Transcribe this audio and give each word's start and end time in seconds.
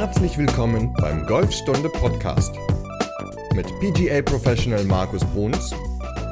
Herzlich 0.00 0.38
willkommen 0.38 0.94
beim 1.00 1.26
Golfstunde 1.26 1.88
Podcast 1.88 2.54
mit 3.52 3.66
PGA 3.80 4.22
Professional 4.22 4.84
Markus 4.84 5.24
Bruns 5.24 5.74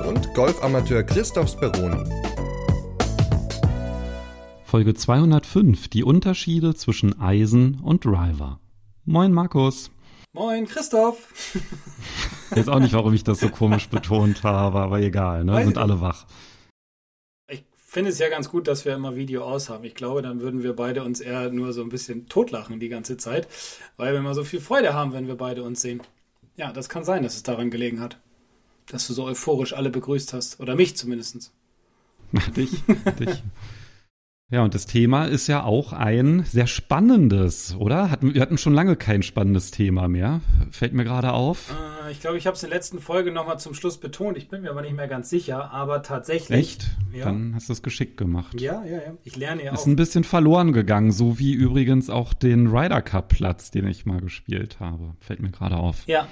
und 0.09 0.33
Golfamateur 0.35 1.03
Christoph 1.03 1.51
Speroni. 1.51 2.09
Folge 4.63 4.95
205: 4.95 5.89
Die 5.89 6.05
Unterschiede 6.05 6.77
zwischen 6.77 7.21
Eisen 7.21 7.81
und 7.81 8.05
Driver. 8.05 8.61
Moin 9.05 9.33
Markus. 9.33 9.91
Moin 10.33 10.69
Christoph. 10.69 11.57
Ich 12.53 12.57
weiß 12.59 12.69
auch 12.69 12.79
nicht, 12.79 12.93
warum 12.93 13.15
ich 13.15 13.25
das 13.25 13.41
so 13.41 13.49
komisch 13.49 13.89
betont 13.89 14.45
habe, 14.45 14.79
aber 14.79 15.01
egal, 15.01 15.45
ne? 15.45 15.65
Sind 15.65 15.77
alle 15.77 16.01
wach 16.01 16.27
finde 17.97 18.11
es 18.11 18.19
ja 18.19 18.29
ganz 18.29 18.51
gut, 18.51 18.69
dass 18.69 18.85
wir 18.85 18.95
immer 18.95 19.17
Video 19.17 19.43
aus 19.43 19.71
haben. 19.71 19.83
Ich 19.85 19.95
glaube, 19.95 20.21
dann 20.21 20.43
würden 20.43 20.63
wir 20.63 20.77
beide 20.77 21.03
uns 21.03 21.23
eher 21.23 21.51
nur 21.51 21.73
so 21.73 21.81
ein 21.81 21.89
bisschen 21.89 22.29
totlachen 22.29 22.79
die 22.79 22.91
ganze 22.91 23.17
Zeit, 23.17 23.49
weil 23.97 24.13
wir 24.13 24.21
immer 24.21 24.35
so 24.35 24.45
viel 24.45 24.61
Freude 24.61 24.93
haben, 24.93 25.15
wenn 25.15 25.29
wir 25.29 25.37
beide 25.37 25.63
uns 25.63 25.81
sehen. 25.81 26.03
Ja, 26.59 26.75
das 26.75 26.91
kann 26.91 27.05
sein, 27.05 27.23
dass 27.23 27.37
es 27.37 27.43
daran 27.43 27.71
gelegen 27.71 28.01
hat, 28.01 28.19
dass 28.91 29.07
du 29.07 29.15
so 29.15 29.25
euphorisch 29.25 29.73
alle 29.73 29.89
begrüßt 29.89 30.35
hast. 30.35 30.61
Oder 30.61 30.75
mich 30.75 30.95
zumindest. 30.95 31.53
dich, 32.55 32.83
dich. 33.19 33.43
Ja, 34.51 34.63
und 34.63 34.75
das 34.75 34.85
Thema 34.85 35.25
ist 35.25 35.47
ja 35.47 35.65
auch 35.65 35.95
ein 35.95 36.45
sehr 36.45 36.67
spannendes, 36.67 37.77
oder? 37.77 38.11
Hatten, 38.11 38.35
wir 38.35 38.43
hatten 38.43 38.59
schon 38.59 38.75
lange 38.75 38.97
kein 38.97 39.23
spannendes 39.23 39.71
Thema 39.71 40.07
mehr. 40.07 40.43
Fällt 40.71 40.93
mir 40.93 41.05
gerade 41.05 41.33
auf. 41.33 41.71
Äh, 41.71 41.96
ich 42.11 42.21
glaube, 42.21 42.39
ich 42.39 42.47
habe 42.47 42.57
es 42.57 42.63
in 42.63 42.71
der 42.71 42.79
letzten 42.79 43.01
Folge 43.01 43.31
nochmal 43.31 43.59
zum 43.59 43.75
Schluss 43.75 43.99
betont. 43.99 44.37
Ich 44.37 44.49
bin 44.49 44.63
mir 44.63 44.71
aber 44.71 44.83
nicht 44.83 44.95
mehr 44.95 45.09
ganz 45.09 45.31
sicher, 45.31 45.71
aber 45.71 46.03
tatsächlich. 46.03 46.59
Echt? 46.59 46.91
Ja. 47.13 47.27
Dann 47.27 47.55
hast 47.55 47.69
du 47.69 47.73
es 47.73 47.83
geschickt 47.83 48.17
gemacht. 48.17 48.61
Ja, 48.61 48.85
ja, 48.85 48.97
ja. 48.97 49.15
Ich 49.25 49.37
lerne 49.37 49.65
ja 49.65 49.73
ist 49.73 49.79
auch. 49.79 49.83
Ist 49.83 49.87
ein 49.87 49.97
bisschen 49.97 50.25
verloren 50.25 50.73
gegangen, 50.73 51.13
so 51.13 51.39
wie 51.39 51.53
übrigens 51.53 52.11
auch 52.11 52.35
den 52.35 52.67
Ryder 52.69 53.03
Cup 53.03 53.29
Platz, 53.29 53.71
den 53.71 53.87
ich 53.87 54.07
mal 54.07 54.21
gespielt 54.21 54.81
habe. 54.81 55.15
Fällt 55.21 55.41
mir 55.41 55.51
gerade 55.51 55.77
auf. 55.77 56.07
Ja. 56.07 56.29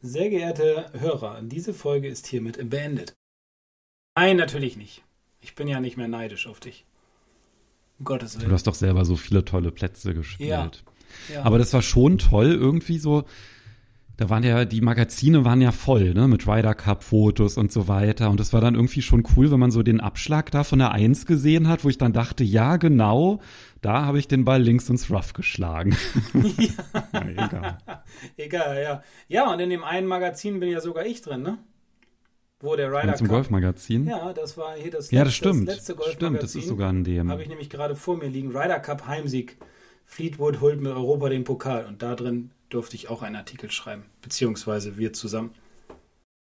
Sehr 0.00 0.30
geehrte 0.30 0.86
Hörer, 0.98 1.40
diese 1.42 1.74
Folge 1.74 2.08
ist 2.08 2.26
hiermit 2.26 2.58
beendet. 2.68 3.14
Nein, 4.16 4.36
natürlich 4.36 4.76
nicht. 4.76 5.02
Ich 5.40 5.54
bin 5.54 5.68
ja 5.68 5.80
nicht 5.80 5.96
mehr 5.96 6.08
neidisch 6.08 6.46
auf 6.46 6.60
dich. 6.60 6.84
Um 7.98 8.04
Gottes 8.04 8.36
Willen. 8.36 8.48
Du 8.48 8.54
hast 8.54 8.66
doch 8.66 8.74
selber 8.74 9.04
so 9.04 9.16
viele 9.16 9.44
tolle 9.44 9.70
Plätze 9.70 10.14
gespielt. 10.14 10.50
Ja. 10.50 10.70
ja. 11.32 11.42
Aber 11.44 11.58
das 11.58 11.72
war 11.72 11.82
schon 11.82 12.18
toll, 12.18 12.52
irgendwie 12.52 12.98
so. 12.98 13.24
Da 14.22 14.30
waren 14.30 14.44
ja, 14.44 14.64
die 14.64 14.80
Magazine 14.80 15.44
waren 15.44 15.60
ja 15.60 15.72
voll, 15.72 16.14
ne, 16.14 16.28
mit 16.28 16.46
Ryder 16.46 16.76
Cup 16.76 17.02
Fotos 17.02 17.56
und 17.56 17.72
so 17.72 17.88
weiter. 17.88 18.30
Und 18.30 18.38
das 18.38 18.52
war 18.52 18.60
dann 18.60 18.76
irgendwie 18.76 19.02
schon 19.02 19.24
cool, 19.36 19.50
wenn 19.50 19.58
man 19.58 19.72
so 19.72 19.82
den 19.82 20.00
Abschlag 20.00 20.52
da 20.52 20.62
von 20.62 20.78
der 20.78 20.92
Eins 20.92 21.26
gesehen 21.26 21.66
hat, 21.66 21.82
wo 21.82 21.88
ich 21.88 21.98
dann 21.98 22.12
dachte, 22.12 22.44
ja, 22.44 22.76
genau, 22.76 23.40
da 23.80 24.04
habe 24.06 24.20
ich 24.20 24.28
den 24.28 24.44
Ball 24.44 24.62
links 24.62 24.88
ins 24.88 25.10
Rough 25.10 25.32
geschlagen. 25.32 25.96
Ja. 26.34 26.68
ja, 27.12 27.28
egal. 27.30 27.78
egal, 28.36 28.80
ja. 28.80 29.02
Ja, 29.26 29.52
und 29.52 29.58
in 29.58 29.70
dem 29.70 29.82
einen 29.82 30.06
Magazin 30.06 30.60
bin 30.60 30.70
ja 30.70 30.80
sogar 30.80 31.04
ich 31.04 31.20
drin, 31.22 31.42
ne? 31.42 31.58
wo 32.60 32.76
der 32.76 32.92
Ryder 32.92 33.16
Zum 33.16 33.26
Golfmagazin? 33.26 34.06
Ja, 34.06 34.32
das 34.32 34.56
war 34.56 34.76
hier 34.76 34.92
das, 34.92 35.06
letzte, 35.10 35.16
ja, 35.16 35.24
das, 35.24 35.34
stimmt. 35.34 35.66
das 35.66 35.74
letzte 35.74 35.96
Golfmagazin. 35.96 36.28
Stimmt, 36.28 36.42
das 36.44 36.54
ist 36.54 36.68
sogar 36.68 36.92
ein 36.92 37.02
dem. 37.02 37.28
Habe 37.28 37.42
ich 37.42 37.48
nämlich 37.48 37.70
gerade 37.70 37.96
vor 37.96 38.18
mir 38.18 38.28
liegen. 38.28 38.56
Ryder 38.56 38.78
Cup 38.78 39.04
Heimsieg. 39.08 39.58
Fleetwood 40.12 40.60
holt 40.60 40.78
mit 40.78 40.92
Europa 40.92 41.30
den 41.30 41.44
Pokal. 41.44 41.86
Und 41.86 42.02
da 42.02 42.14
drin 42.14 42.50
durfte 42.68 42.96
ich 42.96 43.08
auch 43.08 43.22
einen 43.22 43.34
Artikel 43.34 43.70
schreiben. 43.70 44.04
Beziehungsweise 44.20 44.98
wir 44.98 45.14
zusammen. 45.14 45.54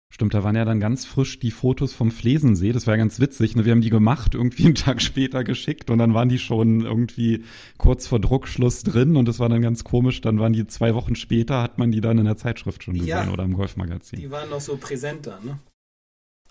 Stimmt, 0.09 0.33
da 0.33 0.41
waren 0.45 0.55
ja 0.55 0.63
dann 0.63 0.79
ganz 0.79 1.03
frisch 1.03 1.37
die 1.39 1.51
Fotos 1.51 1.93
vom 1.93 2.09
Flesensee. 2.09 2.71
Das 2.71 2.87
war 2.87 2.93
ja 2.93 2.97
ganz 2.97 3.19
witzig. 3.19 3.57
Ne? 3.57 3.65
Wir 3.65 3.73
haben 3.73 3.81
die 3.81 3.89
gemacht, 3.89 4.35
irgendwie 4.35 4.63
einen 4.63 4.75
Tag 4.75 5.01
später 5.01 5.43
geschickt 5.43 5.89
und 5.89 5.97
dann 5.97 6.13
waren 6.13 6.29
die 6.29 6.39
schon 6.39 6.85
irgendwie 6.85 7.43
kurz 7.77 8.07
vor 8.07 8.21
Druckschluss 8.21 8.83
drin 8.83 9.17
und 9.17 9.27
das 9.27 9.39
war 9.39 9.49
dann 9.49 9.61
ganz 9.61 9.83
komisch. 9.83 10.21
Dann 10.21 10.39
waren 10.39 10.53
die 10.53 10.65
zwei 10.67 10.95
Wochen 10.95 11.15
später, 11.15 11.61
hat 11.61 11.77
man 11.77 11.91
die 11.91 11.99
dann 11.99 12.19
in 12.19 12.25
der 12.25 12.37
Zeitschrift 12.37 12.85
schon 12.85 12.93
gesehen 12.93 13.09
ja, 13.09 13.29
oder 13.29 13.43
im 13.43 13.53
Golfmagazin. 13.53 14.17
Die 14.17 14.31
waren 14.31 14.49
noch 14.49 14.61
so 14.61 14.77
präsenter, 14.77 15.41
ne? 15.43 15.59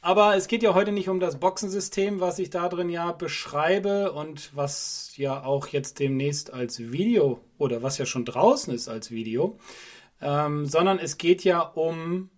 Aber 0.07 0.37
es 0.37 0.47
geht 0.47 0.63
ja 0.63 0.73
heute 0.73 0.93
nicht 0.93 1.09
um 1.09 1.19
das 1.19 1.41
Boxensystem, 1.41 2.21
was 2.21 2.39
ich 2.39 2.49
da 2.49 2.69
drin 2.69 2.91
ja 2.91 3.11
beschreibe 3.11 4.13
und 4.13 4.55
was 4.55 5.11
ja 5.17 5.43
auch 5.43 5.67
jetzt 5.67 5.99
demnächst 5.99 6.53
als 6.53 6.93
Video 6.93 7.41
oder 7.59 7.83
was 7.83 7.99
ja 7.99 8.07
schon 8.07 8.25
draußen 8.25 8.73
ist 8.73 8.87
als 8.87 9.11
Video, 9.11 9.59
ähm, 10.21 10.65
sondern 10.65 11.01
es 11.01 11.19
geht 11.19 11.43
ja 11.43 11.61
um 11.61 12.31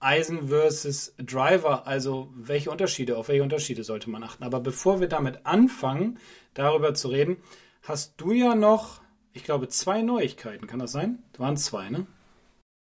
Eisen 0.00 0.48
versus 0.48 1.14
Driver, 1.18 1.86
also 1.86 2.32
welche 2.34 2.72
Unterschiede, 2.72 3.16
auf 3.16 3.28
welche 3.28 3.44
Unterschiede 3.44 3.84
sollte 3.84 4.10
man 4.10 4.24
achten. 4.24 4.42
Aber 4.42 4.58
bevor 4.58 4.98
wir 4.98 5.06
damit 5.06 5.46
anfangen, 5.46 6.18
darüber 6.52 6.94
zu 6.94 7.10
reden, 7.10 7.36
hast 7.84 8.14
du 8.16 8.32
ja 8.32 8.56
noch, 8.56 9.02
ich 9.32 9.44
glaube, 9.44 9.68
zwei 9.68 10.02
Neuigkeiten. 10.02 10.66
Kann 10.66 10.80
das 10.80 10.90
sein? 10.90 11.22
Das 11.30 11.38
waren 11.38 11.56
zwei, 11.56 11.90
ne? 11.90 12.08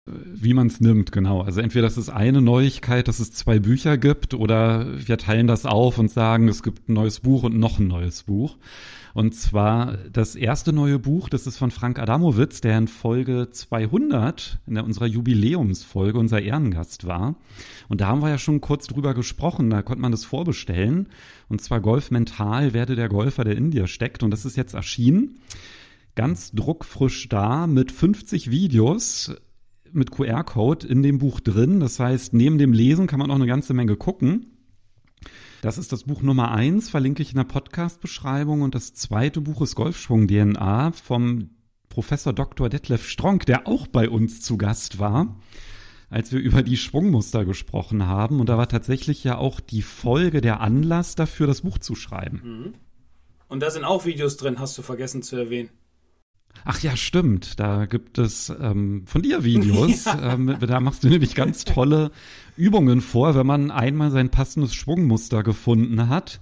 Wie 0.07 0.55
man 0.55 0.69
es 0.69 0.81
nimmt, 0.81 1.11
genau. 1.11 1.41
Also 1.41 1.61
entweder 1.61 1.87
das 1.87 1.99
ist 1.99 2.11
eine 2.11 2.41
Neuigkeit, 2.41 3.09
dass 3.09 3.19
es 3.19 3.33
zwei 3.33 3.59
Bücher 3.59 3.99
gibt, 3.99 4.35
oder 4.35 4.87
wir 5.07 5.19
teilen 5.19 5.49
das 5.49 5.67
auf 5.67 5.99
und 5.99 6.11
sagen, 6.11 6.49
es 6.49 6.63
gibt 6.63 6.89
ein 6.89 6.95
neues 6.95 7.21
Buch 7.21 7.43
und 7.43 7.59
noch 7.59 7.81
ein 7.81 7.89
neues 7.89 8.23
Buch. 8.23 8.57
Und 9.15 9.35
zwar 9.35 9.97
das 10.13 10.37
erste 10.37 10.73
neue 10.73 10.99
Buch, 10.99 11.29
das 11.29 11.47
ist 11.47 11.57
von 11.57 11.71
Frank 11.71 11.99
Adamowitz, 11.99 12.61
der 12.61 12.79
in 12.79 12.87
Folge 12.87 13.49
200, 13.51 14.61
in 14.67 14.79
unserer 14.79 15.07
Jubiläumsfolge, 15.07 16.19
unser 16.19 16.41
Ehrengast 16.41 17.07
war. 17.07 17.35
Und 17.89 18.01
da 18.01 18.09
haben 18.09 18.23
wir 18.23 18.29
ja 18.29 18.39
schon 18.39 18.61
kurz 18.61 18.87
drüber 18.87 19.15
gesprochen, 19.15 19.71
da 19.71 19.83
konnte 19.83 20.03
man 20.03 20.13
das 20.13 20.25
vorbestellen. 20.25 21.09
Und 21.49 21.63
zwar 21.63 21.81
Golf 21.81 22.11
Mental, 22.11 22.75
werde 22.75 22.95
der 22.95 23.09
Golfer, 23.09 23.43
der 23.43 23.57
in 23.57 23.71
dir 23.71 23.87
steckt. 23.87 24.23
Und 24.23 24.31
das 24.31 24.45
ist 24.45 24.57
jetzt 24.57 24.75
erschienen 24.75 25.41
ganz 26.17 26.51
druckfrisch 26.53 27.29
da 27.29 27.67
mit 27.67 27.93
50 27.93 28.51
Videos 28.51 29.37
mit 29.93 30.11
QR-Code 30.11 30.87
in 30.87 31.03
dem 31.03 31.19
Buch 31.19 31.41
drin. 31.41 31.81
Das 31.81 32.01
heißt, 32.01 32.35
neben 32.35 32.59
dem 32.59 32.73
Lesen 32.73 33.07
kann 33.07 33.19
man 33.19 33.31
auch 33.31 33.37
eine 33.37 33.47
ganze 33.47 33.75
Menge 33.75 33.97
gucken. 33.97 34.57
Das 35.63 35.79
ist 35.79 35.93
das 35.93 36.05
Buch 36.05 36.23
Nummer 36.23 36.53
eins, 36.53 36.91
verlinke 36.91 37.23
ich 37.23 37.31
in 37.31 37.37
der 37.37 37.45
Podcast-Beschreibung. 37.45 38.63
Und 38.63 38.75
das 38.75 38.95
zweite 38.95 39.41
Buch 39.41 39.63
ist 39.63 39.75
Golfschwung 39.75 40.29
DNA 40.29 40.93
vom 40.93 41.51
Professor 41.89 42.33
Dr. 42.33 42.69
Detlef 42.69 43.09
Stronk, 43.09 43.47
der 43.47 43.67
auch 43.67 43.87
bei 43.87 44.09
uns 44.09 44.43
zu 44.43 44.59
Gast 44.59 44.99
war, 44.99 45.41
als 46.11 46.31
wir 46.31 46.41
über 46.41 46.63
die 46.63 46.77
Schwungmuster 46.77 47.45
gesprochen 47.45 48.07
haben. 48.07 48.39
Und 48.39 48.49
da 48.49 48.59
war 48.59 48.69
tatsächlich 48.69 49.25
ja 49.25 49.39
auch 49.39 49.61
die 49.61 49.83
Folge 49.83 50.41
der 50.41 50.61
Anlass 50.61 51.15
dafür, 51.15 51.47
das 51.47 51.63
Buch 51.63 51.79
zu 51.79 51.95
schreiben. 51.95 52.43
Mhm. 52.45 52.75
Und 53.49 53.61
da 53.61 53.71
sind 53.71 53.85
auch 53.85 54.05
Videos 54.05 54.37
drin, 54.37 54.59
hast 54.59 54.77
du 54.77 54.83
vergessen 54.83 55.23
zu 55.23 55.37
erwähnen. 55.37 55.71
Ach 56.69 56.81
ja, 56.81 56.97
stimmt. 56.97 57.61
Da 57.61 57.87
gibt 57.87 58.19
es 58.19 58.53
ähm, 58.61 59.05
von 59.07 59.23
dir 59.23 59.45
Videos. 59.45 60.05
Ja. 60.17 60.35
Ähm, 60.35 60.57
da 60.61 60.81
machst 60.81 61.05
du 61.05 61.09
nämlich 61.09 61.35
ganz 61.35 61.65
tolle 61.65 62.11
Übungen 62.57 63.01
vor, 63.01 63.35
wenn 63.35 63.47
man 63.47 63.71
einmal 63.71 64.11
sein 64.11 64.31
passendes 64.31 64.75
Schwungmuster 64.75 65.43
gefunden 65.43 66.09
hat. 66.09 66.41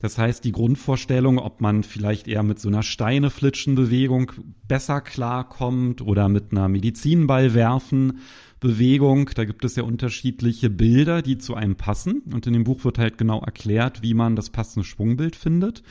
Das 0.00 0.18
heißt, 0.18 0.44
die 0.44 0.52
Grundvorstellung, 0.52 1.38
ob 1.38 1.60
man 1.60 1.82
vielleicht 1.82 2.28
eher 2.28 2.42
mit 2.42 2.60
so 2.60 2.68
einer 2.68 2.82
Steineflitschen-Bewegung 2.82 4.32
besser 4.68 5.00
klarkommt 5.00 6.00
oder 6.00 6.28
mit 6.28 6.52
einer 6.52 6.68
Medizinball 6.68 7.54
werfen 7.54 8.20
Bewegung. 8.60 9.30
Da 9.34 9.44
gibt 9.44 9.64
es 9.64 9.76
ja 9.76 9.82
unterschiedliche 9.82 10.70
Bilder, 10.70 11.22
die 11.22 11.38
zu 11.38 11.54
einem 11.54 11.76
passen. 11.76 12.22
Und 12.32 12.46
in 12.46 12.52
dem 12.52 12.64
Buch 12.64 12.84
wird 12.84 12.98
halt 12.98 13.18
genau 13.18 13.40
erklärt, 13.40 14.02
wie 14.02 14.14
man 14.14 14.36
das 14.36 14.50
passende 14.50 14.84
Schwungbild 14.84 15.36
findet. 15.36 15.82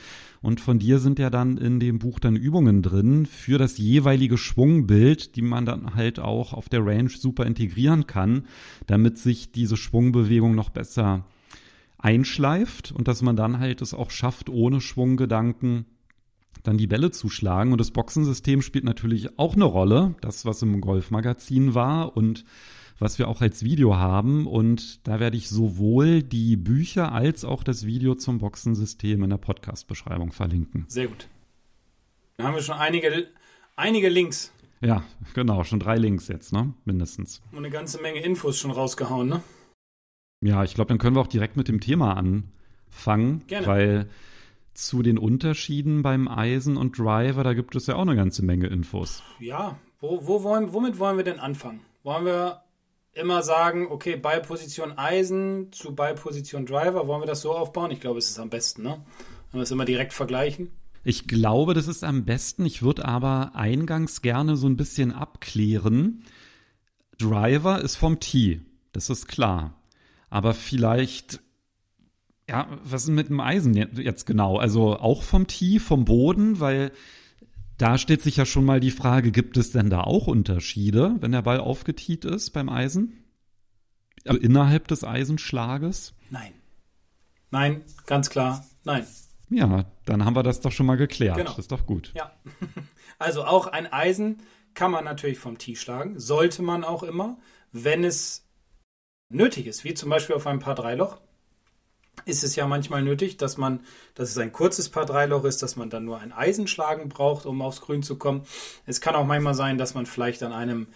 Und 0.42 0.60
von 0.60 0.78
dir 0.78 0.98
sind 0.98 1.18
ja 1.18 1.30
dann 1.30 1.56
in 1.56 1.80
dem 1.80 1.98
Buch 1.98 2.18
dann 2.20 2.36
Übungen 2.36 2.82
drin 2.82 3.26
für 3.26 3.58
das 3.58 3.78
jeweilige 3.78 4.38
Schwungbild, 4.38 5.36
die 5.36 5.42
man 5.42 5.66
dann 5.66 5.94
halt 5.94 6.18
auch 6.18 6.52
auf 6.52 6.68
der 6.68 6.84
Range 6.84 7.08
super 7.08 7.46
integrieren 7.46 8.06
kann, 8.06 8.44
damit 8.86 9.18
sich 9.18 9.52
diese 9.52 9.76
Schwungbewegung 9.76 10.54
noch 10.54 10.70
besser 10.70 11.24
einschleift 11.98 12.92
und 12.92 13.08
dass 13.08 13.22
man 13.22 13.36
dann 13.36 13.58
halt 13.58 13.82
es 13.82 13.94
auch 13.94 14.10
schafft, 14.10 14.48
ohne 14.48 14.80
Schwunggedanken 14.80 15.86
dann 16.66 16.78
die 16.78 16.86
Bälle 16.86 17.10
zu 17.10 17.28
schlagen. 17.28 17.72
Und 17.72 17.80
das 17.80 17.90
Boxensystem 17.90 18.62
spielt 18.62 18.84
natürlich 18.84 19.38
auch 19.38 19.54
eine 19.54 19.64
Rolle. 19.64 20.14
Das, 20.20 20.44
was 20.44 20.62
im 20.62 20.80
Golfmagazin 20.80 21.74
war 21.74 22.16
und 22.16 22.44
was 22.98 23.18
wir 23.18 23.28
auch 23.28 23.42
als 23.42 23.62
Video 23.62 23.96
haben. 23.96 24.46
Und 24.46 25.06
da 25.06 25.20
werde 25.20 25.36
ich 25.36 25.48
sowohl 25.48 26.22
die 26.22 26.56
Bücher 26.56 27.12
als 27.12 27.44
auch 27.44 27.62
das 27.62 27.86
Video 27.86 28.14
zum 28.14 28.38
Boxensystem 28.38 29.22
in 29.22 29.30
der 29.30 29.36
Podcast-Beschreibung 29.36 30.32
verlinken. 30.32 30.84
Sehr 30.88 31.08
gut. 31.08 31.28
Dann 32.36 32.48
haben 32.48 32.54
wir 32.54 32.62
schon 32.62 32.76
einige, 32.76 33.28
einige 33.76 34.08
Links. 34.08 34.52
Ja, 34.80 35.04
genau, 35.34 35.64
schon 35.64 35.80
drei 35.80 35.96
Links 35.96 36.28
jetzt, 36.28 36.52
ne? 36.52 36.74
Mindestens. 36.84 37.40
Und 37.52 37.58
eine 37.58 37.70
ganze 37.70 38.00
Menge 38.00 38.20
Infos 38.20 38.58
schon 38.58 38.70
rausgehauen, 38.70 39.28
ne? 39.28 39.42
Ja, 40.42 40.64
ich 40.64 40.74
glaube, 40.74 40.88
dann 40.88 40.98
können 40.98 41.16
wir 41.16 41.20
auch 41.20 41.26
direkt 41.26 41.56
mit 41.56 41.68
dem 41.68 41.80
Thema 41.80 42.14
anfangen. 42.14 43.42
Gerne. 43.46 43.66
Weil 43.66 44.08
zu 44.76 45.02
den 45.02 45.18
Unterschieden 45.18 46.02
beim 46.02 46.28
Eisen 46.28 46.76
und 46.76 46.98
Driver, 46.98 47.44
da 47.44 47.54
gibt 47.54 47.74
es 47.76 47.86
ja 47.86 47.96
auch 47.96 48.02
eine 48.02 48.16
ganze 48.16 48.44
Menge 48.44 48.66
Infos. 48.66 49.22
Ja, 49.40 49.78
wo, 50.00 50.26
wo 50.26 50.42
wollen, 50.42 50.72
womit 50.72 50.98
wollen 50.98 51.16
wir 51.16 51.24
denn 51.24 51.40
anfangen? 51.40 51.80
Wollen 52.02 52.24
wir 52.24 52.62
immer 53.12 53.42
sagen, 53.42 53.88
okay, 53.90 54.16
bei 54.16 54.38
Position 54.38 54.92
Eisen 54.98 55.72
zu 55.72 55.94
bei 55.94 56.12
Position 56.12 56.66
Driver, 56.66 57.06
wollen 57.08 57.22
wir 57.22 57.26
das 57.26 57.40
so 57.40 57.52
aufbauen? 57.52 57.90
Ich 57.90 58.00
glaube, 58.00 58.18
es 58.18 58.28
ist 58.28 58.38
am 58.38 58.50
besten, 58.50 58.82
ne? 58.82 59.04
Wenn 59.50 59.60
wir 59.60 59.62
es 59.62 59.70
immer 59.70 59.86
direkt 59.86 60.12
vergleichen. 60.12 60.70
Ich 61.02 61.26
glaube, 61.26 61.72
das 61.72 61.88
ist 61.88 62.04
am 62.04 62.24
besten. 62.24 62.66
Ich 62.66 62.82
würde 62.82 63.04
aber 63.04 63.52
eingangs 63.54 64.22
gerne 64.22 64.56
so 64.56 64.66
ein 64.66 64.76
bisschen 64.76 65.12
abklären. 65.12 66.24
Driver 67.18 67.80
ist 67.80 67.96
vom 67.96 68.20
Tee, 68.20 68.60
das 68.92 69.08
ist 69.08 69.26
klar. 69.26 69.80
Aber 70.28 70.52
vielleicht, 70.52 71.40
ja, 72.48 72.68
was 72.82 73.04
ist 73.04 73.10
mit 73.10 73.28
dem 73.28 73.40
Eisen 73.40 73.74
jetzt 73.74 74.24
genau? 74.24 74.56
Also 74.58 74.96
auch 74.98 75.22
vom 75.22 75.46
Tee, 75.46 75.78
vom 75.78 76.04
Boden, 76.04 76.60
weil 76.60 76.92
da 77.76 77.98
stellt 77.98 78.22
sich 78.22 78.36
ja 78.36 78.46
schon 78.46 78.64
mal 78.64 78.80
die 78.80 78.90
Frage, 78.90 79.32
gibt 79.32 79.56
es 79.56 79.72
denn 79.72 79.90
da 79.90 80.02
auch 80.02 80.26
Unterschiede, 80.28 81.16
wenn 81.20 81.32
der 81.32 81.42
Ball 81.42 81.60
aufgetiet 81.60 82.24
ist 82.24 82.50
beim 82.50 82.68
Eisen? 82.68 83.24
Also 84.24 84.40
innerhalb 84.40 84.88
des 84.88 85.04
Eisenschlages? 85.04 86.14
Nein. 86.30 86.52
Nein, 87.50 87.82
ganz 88.06 88.30
klar, 88.30 88.66
nein. 88.84 89.06
Ja, 89.50 89.84
dann 90.04 90.24
haben 90.24 90.34
wir 90.34 90.42
das 90.42 90.60
doch 90.60 90.72
schon 90.72 90.86
mal 90.86 90.96
geklärt. 90.96 91.36
Genau. 91.36 91.50
Das 91.50 91.58
ist 91.58 91.72
doch 91.72 91.86
gut. 91.86 92.12
Ja. 92.14 92.32
Also 93.18 93.46
auch 93.46 93.66
ein 93.66 93.90
Eisen 93.90 94.42
kann 94.74 94.90
man 94.90 95.04
natürlich 95.04 95.38
vom 95.38 95.56
Tee 95.56 95.74
schlagen, 95.74 96.20
sollte 96.20 96.62
man 96.62 96.84
auch 96.84 97.02
immer, 97.02 97.38
wenn 97.72 98.04
es 98.04 98.46
nötig 99.30 99.66
ist, 99.66 99.84
wie 99.84 99.94
zum 99.94 100.10
Beispiel 100.10 100.36
auf 100.36 100.46
einem 100.46 100.58
Paar 100.58 100.74
Dreiloch 100.74 101.18
ist 102.26 102.44
es 102.44 102.56
ja 102.56 102.66
manchmal 102.66 103.02
nötig, 103.02 103.38
dass 103.38 103.56
man, 103.56 103.80
dass 104.14 104.30
es 104.30 104.36
ein 104.36 104.52
kurzes 104.52 104.90
Paar 104.90 105.06
Dreiloch 105.06 105.44
ist, 105.44 105.62
dass 105.62 105.76
man 105.76 105.88
dann 105.88 106.04
nur 106.04 106.18
ein 106.18 106.32
Eisen 106.32 106.66
schlagen 106.66 107.08
braucht, 107.08 107.46
um 107.46 107.62
aufs 107.62 107.80
Grün 107.80 108.02
zu 108.02 108.16
kommen. 108.18 108.42
Es 108.84 109.00
kann 109.00 109.14
auch 109.14 109.24
manchmal 109.24 109.54
sein, 109.54 109.78
dass 109.78 109.94
man 109.94 110.04
vielleicht 110.04 110.42
an 110.42 110.52
einem 110.52 110.88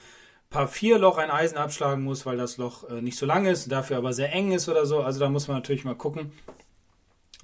Paar 0.51 0.67
vier 0.67 0.99
Loch 0.99 1.17
ein 1.17 1.31
Eisen 1.31 1.57
abschlagen 1.57 2.03
muss, 2.03 2.27
weil 2.27 2.37
das 2.37 2.57
Loch 2.57 2.91
äh, 2.91 3.01
nicht 3.01 3.17
so 3.17 3.25
lang 3.25 3.47
ist, 3.47 3.71
dafür 3.71 3.97
aber 3.97 4.13
sehr 4.13 4.33
eng 4.33 4.51
ist 4.51 4.69
oder 4.69 4.85
so. 4.85 5.01
Also 5.01 5.21
da 5.21 5.31
muss 5.31 5.47
man 5.47 5.57
natürlich 5.57 5.85
mal 5.85 5.95
gucken, 5.95 6.33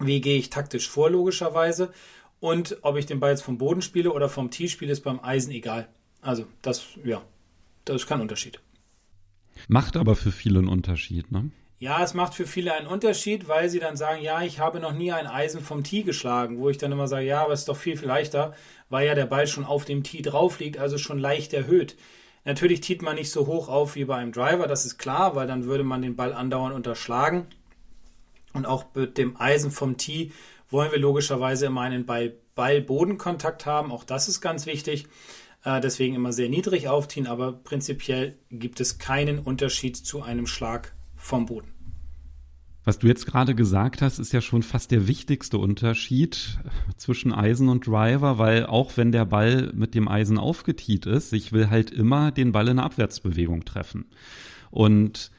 wie 0.00 0.20
gehe 0.20 0.38
ich 0.38 0.50
taktisch 0.50 0.88
vor, 0.88 1.08
logischerweise. 1.08 1.92
Und 2.40 2.78
ob 2.82 2.96
ich 2.96 3.06
den 3.06 3.20
Ball 3.20 3.30
jetzt 3.30 3.42
vom 3.42 3.58
Boden 3.58 3.80
spiele 3.80 4.12
oder 4.12 4.28
vom 4.28 4.50
Tee 4.50 4.68
spiele, 4.68 4.92
ist 4.92 5.04
beim 5.04 5.20
Eisen 5.20 5.52
egal. 5.52 5.88
Also, 6.20 6.46
das, 6.60 6.84
ja, 7.04 7.22
das 7.84 8.02
ist 8.02 8.06
kein 8.08 8.20
Unterschied. 8.20 8.60
Macht 9.68 9.96
aber 9.96 10.16
für 10.16 10.32
viele 10.32 10.58
einen 10.58 10.68
Unterschied, 10.68 11.30
ne? 11.30 11.50
Ja, 11.78 12.02
es 12.02 12.14
macht 12.14 12.32
für 12.32 12.46
viele 12.46 12.72
einen 12.72 12.86
Unterschied, 12.86 13.48
weil 13.48 13.68
sie 13.68 13.80
dann 13.80 13.98
sagen, 13.98 14.22
ja, 14.22 14.40
ich 14.40 14.60
habe 14.60 14.80
noch 14.80 14.94
nie 14.94 15.12
ein 15.12 15.26
Eisen 15.26 15.60
vom 15.60 15.84
Tee 15.84 16.04
geschlagen, 16.04 16.58
wo 16.58 16.70
ich 16.70 16.78
dann 16.78 16.90
immer 16.90 17.06
sage, 17.06 17.26
ja, 17.26 17.42
aber 17.42 17.52
es 17.52 17.60
ist 17.60 17.68
doch 17.68 17.76
viel, 17.76 17.98
viel 17.98 18.08
leichter, 18.08 18.54
weil 18.88 19.06
ja 19.06 19.14
der 19.14 19.26
Ball 19.26 19.46
schon 19.46 19.66
auf 19.66 19.84
dem 19.84 20.02
Tee 20.02 20.22
drauf 20.22 20.58
liegt, 20.58 20.78
also 20.78 20.96
schon 20.96 21.18
leicht 21.18 21.52
erhöht. 21.52 21.96
Natürlich 22.46 22.80
tiet 22.80 23.02
man 23.02 23.16
nicht 23.16 23.30
so 23.30 23.46
hoch 23.46 23.68
auf 23.68 23.94
wie 23.94 24.06
bei 24.06 24.16
einem 24.16 24.32
Driver, 24.32 24.66
das 24.66 24.86
ist 24.86 24.96
klar, 24.96 25.34
weil 25.34 25.46
dann 25.46 25.66
würde 25.66 25.84
man 25.84 26.00
den 26.00 26.16
Ball 26.16 26.32
andauernd 26.32 26.74
unterschlagen. 26.74 27.46
Und 28.54 28.64
auch 28.64 28.86
mit 28.94 29.18
dem 29.18 29.38
Eisen 29.38 29.70
vom 29.70 29.98
Tee 29.98 30.32
wollen 30.70 30.92
wir 30.92 30.98
logischerweise 30.98 31.66
immer 31.66 31.82
einen 31.82 32.06
Ball-Bodenkontakt 32.06 33.66
haben. 33.66 33.92
Auch 33.92 34.04
das 34.04 34.28
ist 34.28 34.40
ganz 34.40 34.64
wichtig. 34.64 35.08
Äh, 35.62 35.82
deswegen 35.82 36.14
immer 36.14 36.32
sehr 36.32 36.48
niedrig 36.48 36.88
aufziehen, 36.88 37.26
aber 37.26 37.52
prinzipiell 37.52 38.38
gibt 38.50 38.80
es 38.80 38.98
keinen 38.98 39.40
Unterschied 39.40 39.96
zu 39.96 40.22
einem 40.22 40.46
Schlag 40.46 40.95
vom 41.26 41.46
Boden. 41.46 41.68
Was 42.84 43.00
du 43.00 43.08
jetzt 43.08 43.26
gerade 43.26 43.56
gesagt 43.56 44.00
hast, 44.00 44.20
ist 44.20 44.32
ja 44.32 44.40
schon 44.40 44.62
fast 44.62 44.92
der 44.92 45.08
wichtigste 45.08 45.58
Unterschied 45.58 46.60
zwischen 46.96 47.32
Eisen 47.32 47.68
und 47.68 47.84
Driver, 47.88 48.38
weil 48.38 48.64
auch 48.64 48.96
wenn 48.96 49.10
der 49.10 49.24
Ball 49.24 49.72
mit 49.74 49.96
dem 49.96 50.06
Eisen 50.06 50.38
aufgetiet 50.38 51.04
ist, 51.04 51.32
ich 51.32 51.52
will 51.52 51.68
halt 51.68 51.90
immer 51.90 52.30
den 52.30 52.52
Ball 52.52 52.68
in 52.68 52.78
eine 52.78 52.84
Abwärtsbewegung 52.84 53.64
treffen. 53.64 54.06
Und 54.70 55.32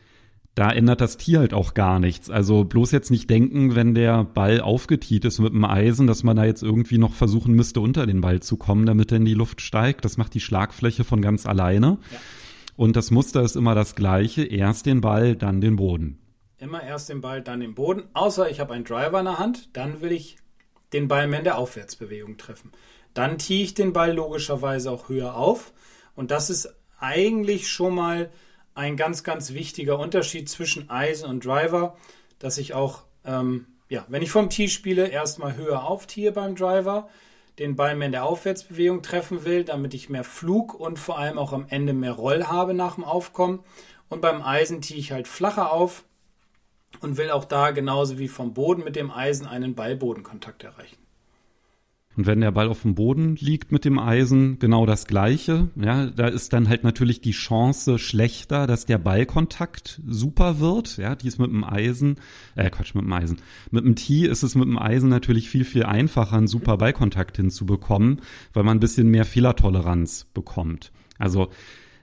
da 0.56 0.72
ändert 0.72 1.00
das 1.00 1.16
Tier 1.16 1.40
halt 1.40 1.54
auch 1.54 1.74
gar 1.74 2.00
nichts. 2.00 2.30
Also 2.30 2.66
bloß 2.66 2.92
jetzt 2.92 3.12
nicht 3.12 3.30
denken, 3.30 3.76
wenn 3.76 3.96
der 3.96 4.26
Ball 4.26 4.60
aufgetiet 4.60 5.24
ist 5.24 5.40
mit 5.40 5.54
dem 5.54 5.64
Eisen, 5.64 6.06
dass 6.06 6.24
man 6.24 6.36
da 6.36 6.44
jetzt 6.44 6.64
irgendwie 6.64 6.98
noch 6.98 7.14
versuchen 7.14 7.54
müsste, 7.54 7.80
unter 7.80 8.06
den 8.06 8.20
Ball 8.20 8.42
zu 8.42 8.58
kommen, 8.58 8.86
damit 8.86 9.14
er 9.14 9.20
in 9.20 9.26
die 9.26 9.36
Luft 9.36 9.62
steigt. 9.62 10.04
Das 10.04 10.18
macht 10.18 10.34
die 10.34 10.42
Schlagfläche 10.42 11.06
von 11.06 11.22
ganz 11.22 11.46
alleine. 11.46 12.00
Ja. 12.12 12.20
Und 12.78 12.96
das 12.96 13.10
Muster 13.12 13.42
ist 13.42 13.56
immer 13.56 13.76
das 13.76 13.96
gleiche. 13.96 14.46
Erst 14.46 14.86
den 14.86 15.02
Ball, 15.02 15.36
dann 15.36 15.60
den 15.62 15.76
Boden. 15.76 16.20
Immer 16.60 16.84
erst 16.84 17.10
den 17.10 17.22
Ball, 17.22 17.42
dann 17.42 17.60
den 17.60 17.74
Boden. 17.74 18.04
Außer 18.14 18.50
ich 18.50 18.60
habe 18.60 18.76
einen 18.76 18.86
Driver 18.86 19.20
in 19.20 19.26
der 19.26 19.40
Hand, 19.40 19.76
dann 19.76 20.02
will 20.02 20.12
ich 20.12 20.38
den 20.94 21.08
Ball 21.08 21.28
mehr 21.28 21.40
in 21.40 21.44
der 21.44 21.58
Aufwärtsbewegung 21.58 22.38
treffen. 22.38 22.72
Dann 23.16 23.40
tiehe 23.40 23.64
ich 23.64 23.74
den 23.74 23.94
Ball 23.94 24.14
logischerweise 24.14 24.92
auch 24.92 25.10
höher 25.10 25.36
auf. 25.36 25.74
Und 26.16 26.30
das 26.30 26.52
ist 26.52 26.74
eigentlich 27.00 27.68
schon 27.68 27.96
mal 27.96 28.30
ein 28.76 28.96
ganz, 28.96 29.24
ganz 29.24 29.54
wichtiger 29.54 29.98
Unterschied 29.98 30.48
zwischen 30.48 30.88
Eisen 30.90 31.28
und 31.28 31.44
Driver, 31.44 31.98
dass 32.38 32.60
ich 32.60 32.76
auch, 32.76 33.06
ähm, 33.26 33.66
ja, 33.90 34.06
wenn 34.08 34.22
ich 34.22 34.30
vom 34.30 34.52
Tee 34.52 34.68
spiele, 34.68 35.08
erstmal 35.08 35.58
höher 35.58 35.84
auftiehe 35.84 36.32
beim 36.32 36.56
Driver, 36.56 37.10
den 37.60 37.76
Ball 37.76 37.96
mehr 37.96 38.08
in 38.08 38.12
der 38.12 38.26
Aufwärtsbewegung 38.26 39.02
treffen 39.02 39.44
will, 39.46 39.64
damit 39.64 39.94
ich 39.94 40.10
mehr 40.10 40.24
Flug 40.24 40.74
und 40.74 41.00
vor 41.00 41.18
allem 41.18 41.38
auch 41.38 41.54
am 41.54 41.66
Ende 41.70 41.94
mehr 41.94 42.12
Roll 42.12 42.46
habe 42.46 42.74
nach 42.74 42.96
dem 42.96 43.04
Aufkommen. 43.04 43.60
Und 44.10 44.22
beim 44.22 44.42
Eisen 44.42 44.82
tiehe 44.82 45.00
ich 45.00 45.12
halt 45.12 45.28
flacher 45.28 45.72
auf 45.72 46.04
und 47.02 47.18
will 47.18 47.32
auch 47.32 47.46
da 47.46 47.72
genauso 47.72 48.20
wie 48.20 48.28
vom 48.28 48.54
Boden 48.54 48.84
mit 48.84 48.96
dem 48.96 49.12
Eisen 49.12 49.48
einen 49.48 49.76
Ball-Bodenkontakt 49.76 50.64
erreichen. 50.64 51.07
Und 52.18 52.26
wenn 52.26 52.42
der 52.42 52.52
Ball 52.52 52.68
auf 52.68 52.82
dem 52.82 52.96
Boden 52.96 53.36
liegt 53.36 53.72
mit 53.72 53.86
dem 53.86 54.00
Eisen, 54.00 54.58
genau 54.58 54.88
das 54.88 55.06
Gleiche. 55.06 55.70
Ja, 55.76 56.08
da 56.08 56.28
ist 56.28 56.52
dann 56.52 56.68
halt 56.68 56.84
natürlich 56.84 57.22
die 57.22 57.32
Chance 57.32 58.00
schlechter, 58.00 58.66
dass 58.66 58.88
der 58.88 58.98
Ballkontakt 58.98 60.02
super 60.08 60.60
wird. 60.60 60.98
Ja, 60.98 61.16
die 61.16 61.28
ist 61.28 61.38
mit 61.38 61.52
dem 61.52 61.64
Eisen, 61.64 62.16
äh, 62.56 62.72
Quatsch, 62.72 62.96
mit 62.96 63.06
dem 63.06 63.14
Eisen. 63.14 63.38
Mit 63.70 63.86
dem 63.86 63.96
Tee 63.96 64.26
ist 64.26 64.42
es 64.42 64.56
mit 64.56 64.66
dem 64.66 64.80
Eisen 64.80 65.10
natürlich 65.10 65.48
viel, 65.50 65.64
viel 65.64 65.84
einfacher, 65.84 66.38
einen 66.38 66.48
super 66.48 66.78
Ballkontakt 66.78 67.38
hinzubekommen, 67.38 68.22
weil 68.52 68.64
man 68.64 68.78
ein 68.78 68.82
bisschen 68.82 69.10
mehr 69.10 69.26
Fehlertoleranz 69.26 70.26
bekommt. 70.34 70.92
Also, 71.20 71.50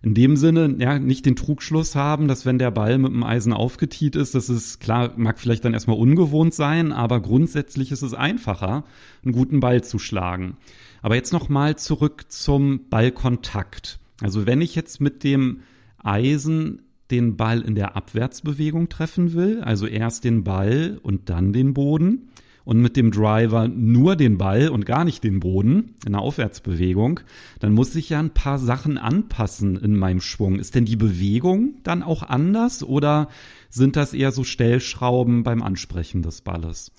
in 0.04 0.12
dem 0.12 0.36
Sinne 0.36 0.76
ja 0.78 0.98
nicht 0.98 1.24
den 1.24 1.34
Trugschluss 1.34 1.94
haben, 1.94 2.28
dass 2.28 2.44
wenn 2.44 2.58
der 2.58 2.70
Ball 2.70 2.98
mit 2.98 3.10
dem 3.10 3.22
Eisen 3.22 3.54
aufgetiet 3.54 4.16
ist, 4.16 4.34
das 4.34 4.50
ist 4.50 4.78
klar, 4.78 5.14
mag 5.16 5.38
vielleicht 5.38 5.64
dann 5.64 5.72
erstmal 5.72 5.96
ungewohnt 5.96 6.52
sein, 6.52 6.92
aber 6.92 7.20
grundsätzlich 7.20 7.90
ist 7.90 8.02
es 8.02 8.12
einfacher, 8.12 8.84
einen 9.24 9.32
guten 9.32 9.60
Ball 9.60 9.82
zu 9.82 9.98
schlagen. 9.98 10.58
Aber 11.00 11.14
jetzt 11.14 11.32
nochmal 11.32 11.76
zurück 11.76 12.26
zum 12.28 12.88
Ballkontakt. 12.90 13.98
Also 14.20 14.44
wenn 14.44 14.60
ich 14.60 14.74
jetzt 14.74 15.00
mit 15.00 15.24
dem 15.24 15.60
Eisen 16.02 16.82
den 17.10 17.38
Ball 17.38 17.62
in 17.62 17.74
der 17.74 17.96
Abwärtsbewegung 17.96 18.90
treffen 18.90 19.32
will, 19.32 19.62
also 19.62 19.86
erst 19.86 20.24
den 20.24 20.44
Ball 20.44 21.00
und 21.02 21.30
dann 21.30 21.54
den 21.54 21.72
Boden, 21.72 22.28
und 22.64 22.80
mit 22.80 22.96
dem 22.96 23.10
Driver 23.10 23.68
nur 23.68 24.16
den 24.16 24.38
Ball 24.38 24.68
und 24.68 24.86
gar 24.86 25.04
nicht 25.04 25.22
den 25.22 25.40
Boden 25.40 25.96
in 26.06 26.12
der 26.12 26.22
Aufwärtsbewegung, 26.22 27.20
dann 27.60 27.72
muss 27.72 27.94
ich 27.94 28.10
ja 28.10 28.18
ein 28.18 28.30
paar 28.30 28.58
Sachen 28.58 28.98
anpassen 28.98 29.76
in 29.76 29.96
meinem 29.96 30.20
Schwung. 30.20 30.58
Ist 30.58 30.74
denn 30.74 30.84
die 30.84 30.96
Bewegung 30.96 31.76
dann 31.82 32.02
auch 32.02 32.22
anders 32.22 32.82
oder 32.82 33.28
sind 33.68 33.96
das 33.96 34.14
eher 34.14 34.32
so 34.32 34.44
Stellschrauben 34.44 35.42
beim 35.42 35.62
Ansprechen 35.62 36.22
des 36.22 36.40
Balles? 36.40 36.92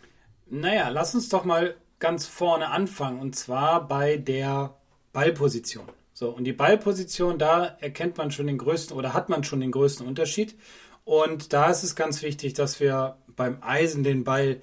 Naja, 0.49 0.89
lass 0.89 1.15
uns 1.15 1.29
doch 1.29 1.45
mal 1.45 1.75
ganz 1.99 2.27
vorne 2.27 2.69
anfangen 2.69 3.19
und 3.19 3.35
zwar 3.35 3.87
bei 3.87 4.17
der 4.17 4.75
Ballposition. 5.13 5.85
So, 6.13 6.29
und 6.29 6.45
die 6.45 6.53
Ballposition, 6.53 7.37
da 7.37 7.65
erkennt 7.65 8.17
man 8.17 8.31
schon 8.31 8.47
den 8.47 8.57
größten 8.57 8.95
oder 8.95 9.13
hat 9.13 9.27
man 9.29 9.43
schon 9.43 9.59
den 9.59 9.71
größten 9.71 10.05
Unterschied. 10.07 10.55
Und 11.03 11.51
da 11.51 11.69
ist 11.69 11.83
es 11.83 11.95
ganz 11.95 12.21
wichtig, 12.21 12.53
dass 12.53 12.79
wir 12.79 13.17
beim 13.35 13.57
Eisen 13.61 14.03
den 14.03 14.23
Ball 14.23 14.61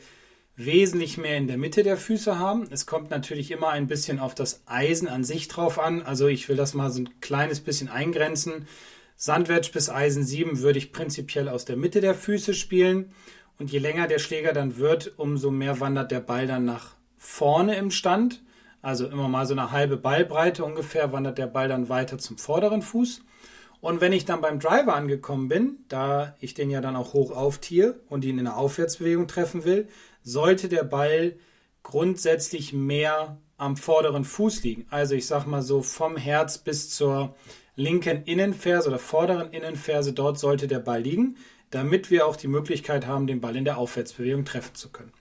wesentlich 0.64 1.18
mehr 1.18 1.36
in 1.36 1.46
der 1.46 1.58
Mitte 1.58 1.82
der 1.82 1.96
Füße 1.96 2.38
haben. 2.38 2.66
Es 2.70 2.86
kommt 2.86 3.10
natürlich 3.10 3.50
immer 3.50 3.70
ein 3.70 3.86
bisschen 3.86 4.18
auf 4.18 4.34
das 4.34 4.62
Eisen 4.66 5.08
an 5.08 5.24
sich 5.24 5.48
drauf 5.48 5.78
an. 5.78 6.02
Also 6.02 6.26
ich 6.28 6.48
will 6.48 6.56
das 6.56 6.74
mal 6.74 6.90
so 6.90 7.02
ein 7.02 7.20
kleines 7.20 7.60
bisschen 7.60 7.88
eingrenzen. 7.88 8.66
Sandwedge 9.16 9.70
bis 9.72 9.88
Eisen 9.88 10.24
7 10.24 10.60
würde 10.60 10.78
ich 10.78 10.92
prinzipiell 10.92 11.48
aus 11.48 11.64
der 11.64 11.76
Mitte 11.76 12.00
der 12.00 12.14
Füße 12.14 12.54
spielen. 12.54 13.12
Und 13.58 13.70
je 13.70 13.78
länger 13.78 14.08
der 14.08 14.18
Schläger 14.18 14.52
dann 14.52 14.76
wird, 14.78 15.12
umso 15.16 15.50
mehr 15.50 15.78
wandert 15.78 16.10
der 16.10 16.20
Ball 16.20 16.46
dann 16.46 16.64
nach 16.64 16.94
vorne 17.16 17.76
im 17.76 17.90
Stand. 17.90 18.42
Also 18.80 19.06
immer 19.06 19.28
mal 19.28 19.46
so 19.46 19.54
eine 19.54 19.70
halbe 19.70 19.96
Ballbreite 19.96 20.64
ungefähr 20.64 21.12
wandert 21.12 21.38
der 21.38 21.46
Ball 21.46 21.68
dann 21.68 21.88
weiter 21.88 22.18
zum 22.18 22.36
vorderen 22.38 22.82
Fuß. 22.82 23.22
Und 23.80 24.00
wenn 24.00 24.12
ich 24.12 24.24
dann 24.24 24.40
beim 24.40 24.60
Driver 24.60 24.94
angekommen 24.94 25.48
bin, 25.48 25.78
da 25.88 26.36
ich 26.40 26.54
den 26.54 26.70
ja 26.70 26.80
dann 26.80 26.94
auch 26.94 27.14
hoch 27.14 27.32
auftiere 27.32 27.96
und 28.08 28.24
ihn 28.24 28.38
in 28.38 28.46
einer 28.46 28.56
Aufwärtsbewegung 28.56 29.26
treffen 29.26 29.64
will, 29.64 29.88
sollte 30.22 30.68
der 30.68 30.84
Ball 30.84 31.36
grundsätzlich 31.82 32.72
mehr 32.72 33.38
am 33.56 33.76
vorderen 33.76 34.24
Fuß 34.24 34.62
liegen. 34.64 34.86
Also 34.90 35.14
ich 35.14 35.26
sag 35.26 35.46
mal 35.46 35.62
so 35.62 35.82
vom 35.82 36.16
Herz 36.16 36.58
bis 36.58 36.90
zur 36.90 37.34
linken 37.76 38.24
Innenferse 38.24 38.88
oder 38.88 38.98
vorderen 38.98 39.50
Innenferse, 39.50 40.12
dort 40.12 40.38
sollte 40.38 40.68
der 40.68 40.80
Ball 40.80 41.02
liegen, 41.02 41.36
damit 41.70 42.10
wir 42.10 42.26
auch 42.26 42.36
die 42.36 42.48
Möglichkeit 42.48 43.06
haben, 43.06 43.26
den 43.26 43.40
Ball 43.40 43.56
in 43.56 43.64
der 43.64 43.78
Aufwärtsbewegung 43.78 44.44
treffen 44.44 44.74
zu 44.74 44.90
können. 44.90 45.12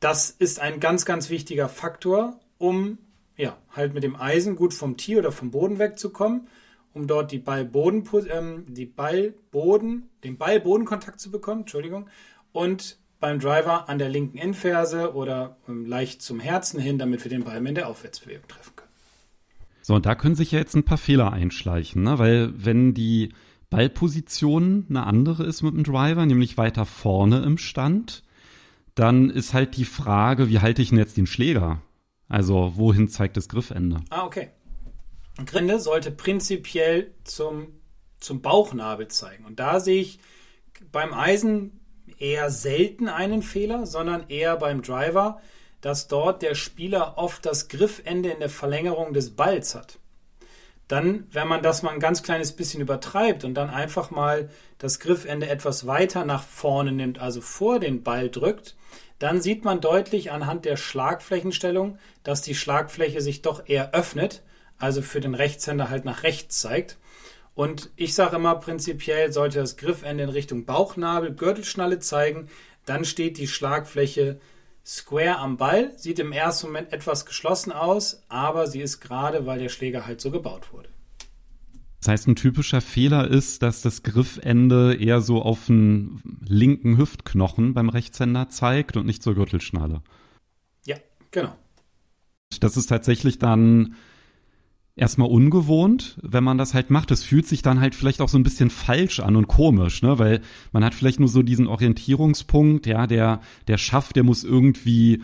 Das 0.00 0.30
ist 0.30 0.60
ein 0.60 0.80
ganz, 0.80 1.04
ganz 1.04 1.30
wichtiger 1.30 1.68
Faktor, 1.68 2.38
um 2.58 2.98
ja, 3.36 3.58
halt 3.70 3.94
mit 3.94 4.02
dem 4.02 4.16
Eisen 4.16 4.56
gut 4.56 4.72
vom 4.72 4.96
Tee 4.96 5.16
oder 5.16 5.32
vom 5.32 5.50
Boden 5.50 5.78
wegzukommen, 5.78 6.48
um 6.94 7.06
dort 7.06 7.32
die 7.32 7.38
Ballboden, 7.38 8.04
ähm, 8.30 8.64
die 8.68 8.86
Ballboden, 8.86 10.08
den 10.24 10.38
Ballbodenkontakt 10.38 11.20
zu 11.20 11.30
bekommen, 11.30 11.60
Entschuldigung, 11.60 12.08
und 12.52 12.98
beim 13.20 13.38
Driver 13.38 13.88
an 13.88 13.98
der 13.98 14.08
linken 14.08 14.38
Endferse 14.38 15.14
oder 15.14 15.56
leicht 15.66 16.22
zum 16.22 16.40
Herzen 16.40 16.80
hin, 16.80 16.98
damit 16.98 17.24
wir 17.24 17.30
den 17.30 17.44
Ball 17.44 17.64
in 17.66 17.74
der 17.74 17.88
Aufwärtsbewegung 17.88 18.46
treffen 18.48 18.76
können. 18.76 18.90
So, 19.82 19.94
und 19.94 20.04
da 20.04 20.14
können 20.14 20.34
sich 20.34 20.52
ja 20.52 20.58
jetzt 20.58 20.74
ein 20.74 20.84
paar 20.84 20.98
Fehler 20.98 21.32
einschleichen, 21.32 22.02
ne? 22.02 22.18
weil 22.18 22.52
wenn 22.56 22.92
die 22.92 23.32
Ballposition 23.70 24.86
eine 24.88 25.06
andere 25.06 25.44
ist 25.44 25.62
mit 25.62 25.74
dem 25.74 25.84
Driver, 25.84 26.26
nämlich 26.26 26.56
weiter 26.58 26.84
vorne 26.84 27.42
im 27.42 27.58
Stand, 27.58 28.22
dann 28.94 29.30
ist 29.30 29.54
halt 29.54 29.76
die 29.76 29.84
Frage, 29.84 30.48
wie 30.48 30.60
halte 30.60 30.82
ich 30.82 30.90
denn 30.90 30.98
jetzt 30.98 31.16
den 31.16 31.26
Schläger? 31.26 31.82
Also 32.28 32.72
wohin 32.76 33.08
zeigt 33.08 33.36
das 33.36 33.48
Griffende? 33.48 34.00
Ah, 34.10 34.24
okay. 34.24 34.50
Grinde 35.44 35.78
sollte 35.78 36.10
prinzipiell 36.10 37.14
zum, 37.24 37.68
zum 38.18 38.40
Bauchnabel 38.40 39.08
zeigen. 39.08 39.44
Und 39.44 39.60
da 39.60 39.80
sehe 39.80 40.00
ich 40.00 40.18
beim 40.90 41.12
Eisen 41.12 41.80
eher 42.18 42.50
selten 42.50 43.08
einen 43.08 43.42
Fehler, 43.42 43.86
sondern 43.86 44.28
eher 44.28 44.56
beim 44.56 44.82
Driver, 44.82 45.40
dass 45.80 46.08
dort 46.08 46.42
der 46.42 46.54
Spieler 46.54 47.14
oft 47.16 47.46
das 47.46 47.68
Griffende 47.68 48.30
in 48.30 48.40
der 48.40 48.48
Verlängerung 48.48 49.12
des 49.12 49.36
Balls 49.36 49.74
hat. 49.74 49.98
Dann, 50.88 51.26
wenn 51.32 51.48
man 51.48 51.62
das 51.62 51.82
mal 51.82 51.92
ein 51.92 52.00
ganz 52.00 52.22
kleines 52.22 52.52
bisschen 52.52 52.80
übertreibt 52.80 53.44
und 53.44 53.54
dann 53.54 53.70
einfach 53.70 54.10
mal 54.10 54.50
das 54.78 55.00
Griffende 55.00 55.48
etwas 55.48 55.86
weiter 55.86 56.24
nach 56.24 56.44
vorne 56.44 56.92
nimmt, 56.92 57.18
also 57.18 57.40
vor 57.40 57.80
den 57.80 58.02
Ball 58.02 58.30
drückt, 58.30 58.76
dann 59.18 59.40
sieht 59.40 59.64
man 59.64 59.80
deutlich 59.80 60.30
anhand 60.30 60.64
der 60.64 60.76
Schlagflächenstellung, 60.76 61.98
dass 62.22 62.42
die 62.42 62.54
Schlagfläche 62.54 63.20
sich 63.20 63.42
doch 63.42 63.62
eher 63.66 63.94
öffnet, 63.94 64.42
also 64.78 65.02
für 65.02 65.20
den 65.20 65.34
Rechtshänder 65.34 65.88
halt 65.88 66.04
nach 66.04 66.22
rechts 66.22 66.60
zeigt. 66.60 66.98
Und 67.56 67.90
ich 67.96 68.14
sage 68.14 68.36
immer, 68.36 68.54
prinzipiell 68.56 69.32
sollte 69.32 69.60
das 69.60 69.78
Griffende 69.78 70.22
in 70.22 70.28
Richtung 70.28 70.66
Bauchnabel, 70.66 71.34
Gürtelschnalle 71.34 71.98
zeigen. 72.00 72.48
Dann 72.84 73.06
steht 73.06 73.38
die 73.38 73.48
Schlagfläche 73.48 74.38
square 74.84 75.38
am 75.38 75.56
Ball. 75.56 75.90
Sieht 75.96 76.18
im 76.18 76.32
ersten 76.32 76.66
Moment 76.66 76.92
etwas 76.92 77.24
geschlossen 77.24 77.72
aus, 77.72 78.22
aber 78.28 78.66
sie 78.66 78.82
ist 78.82 79.00
gerade, 79.00 79.46
weil 79.46 79.58
der 79.58 79.70
Schläger 79.70 80.06
halt 80.06 80.20
so 80.20 80.30
gebaut 80.30 80.70
wurde. 80.74 80.90
Das 82.00 82.08
heißt, 82.08 82.28
ein 82.28 82.36
typischer 82.36 82.82
Fehler 82.82 83.26
ist, 83.26 83.62
dass 83.62 83.80
das 83.80 84.02
Griffende 84.02 84.94
eher 84.94 85.22
so 85.22 85.40
auf 85.40 85.64
den 85.64 86.20
linken 86.46 86.98
Hüftknochen 86.98 87.72
beim 87.72 87.88
Rechtshänder 87.88 88.50
zeigt 88.50 88.98
und 88.98 89.06
nicht 89.06 89.22
zur 89.22 89.34
Gürtelschnalle. 89.34 90.02
Ja, 90.84 90.96
genau. 91.30 91.56
Das 92.60 92.76
ist 92.76 92.88
tatsächlich 92.88 93.38
dann 93.38 93.96
erstmal 94.96 95.28
ungewohnt, 95.28 96.16
wenn 96.22 96.42
man 96.42 96.58
das 96.58 96.74
halt 96.74 96.90
macht. 96.90 97.10
Es 97.10 97.22
fühlt 97.22 97.46
sich 97.46 97.62
dann 97.62 97.80
halt 97.80 97.94
vielleicht 97.94 98.20
auch 98.20 98.28
so 98.28 98.38
ein 98.38 98.42
bisschen 98.42 98.70
falsch 98.70 99.20
an 99.20 99.36
und 99.36 99.46
komisch, 99.46 100.02
ne? 100.02 100.18
Weil 100.18 100.40
man 100.72 100.84
hat 100.84 100.94
vielleicht 100.94 101.20
nur 101.20 101.28
so 101.28 101.42
diesen 101.42 101.66
Orientierungspunkt, 101.66 102.86
ja, 102.86 103.06
der, 103.06 103.40
der 103.68 103.78
Schaft, 103.78 104.16
der 104.16 104.24
muss 104.24 104.42
irgendwie 104.42 105.22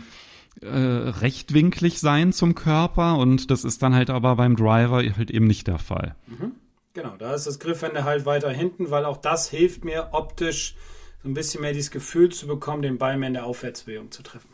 äh, 0.61 0.69
rechtwinklig 0.69 1.99
sein 1.99 2.33
zum 2.33 2.55
Körper 2.55 3.17
und 3.17 3.51
das 3.51 3.65
ist 3.65 3.83
dann 3.83 3.95
halt 3.95 4.11
aber 4.11 4.37
beim 4.37 4.57
Driver 4.57 5.03
halt 5.17 5.31
eben 5.31 5.47
nicht 5.47 5.67
der 5.67 5.79
Fall. 5.79 6.15
Mhm. 6.27 6.53
Genau, 6.95 7.17
da 7.17 7.35
ist 7.35 7.47
das 7.47 7.59
Griffende 7.59 8.05
halt 8.05 8.27
weiter 8.27 8.51
hinten, 8.51 8.91
weil 8.91 9.07
auch 9.07 9.17
das 9.17 9.49
hilft 9.49 9.85
mir 9.85 10.11
optisch 10.13 10.77
so 11.23 11.29
ein 11.29 11.35
bisschen 11.35 11.63
mehr 11.63 11.73
dieses 11.73 11.91
Gefühl 11.91 12.29
zu 12.29 12.47
bekommen, 12.47 12.83
den 12.83 12.99
Ball 12.99 13.17
mehr 13.17 13.29
in 13.29 13.35
der 13.35 13.47
Aufwärtsbewegung 13.47 14.11
zu 14.11 14.23
treffen. 14.23 14.52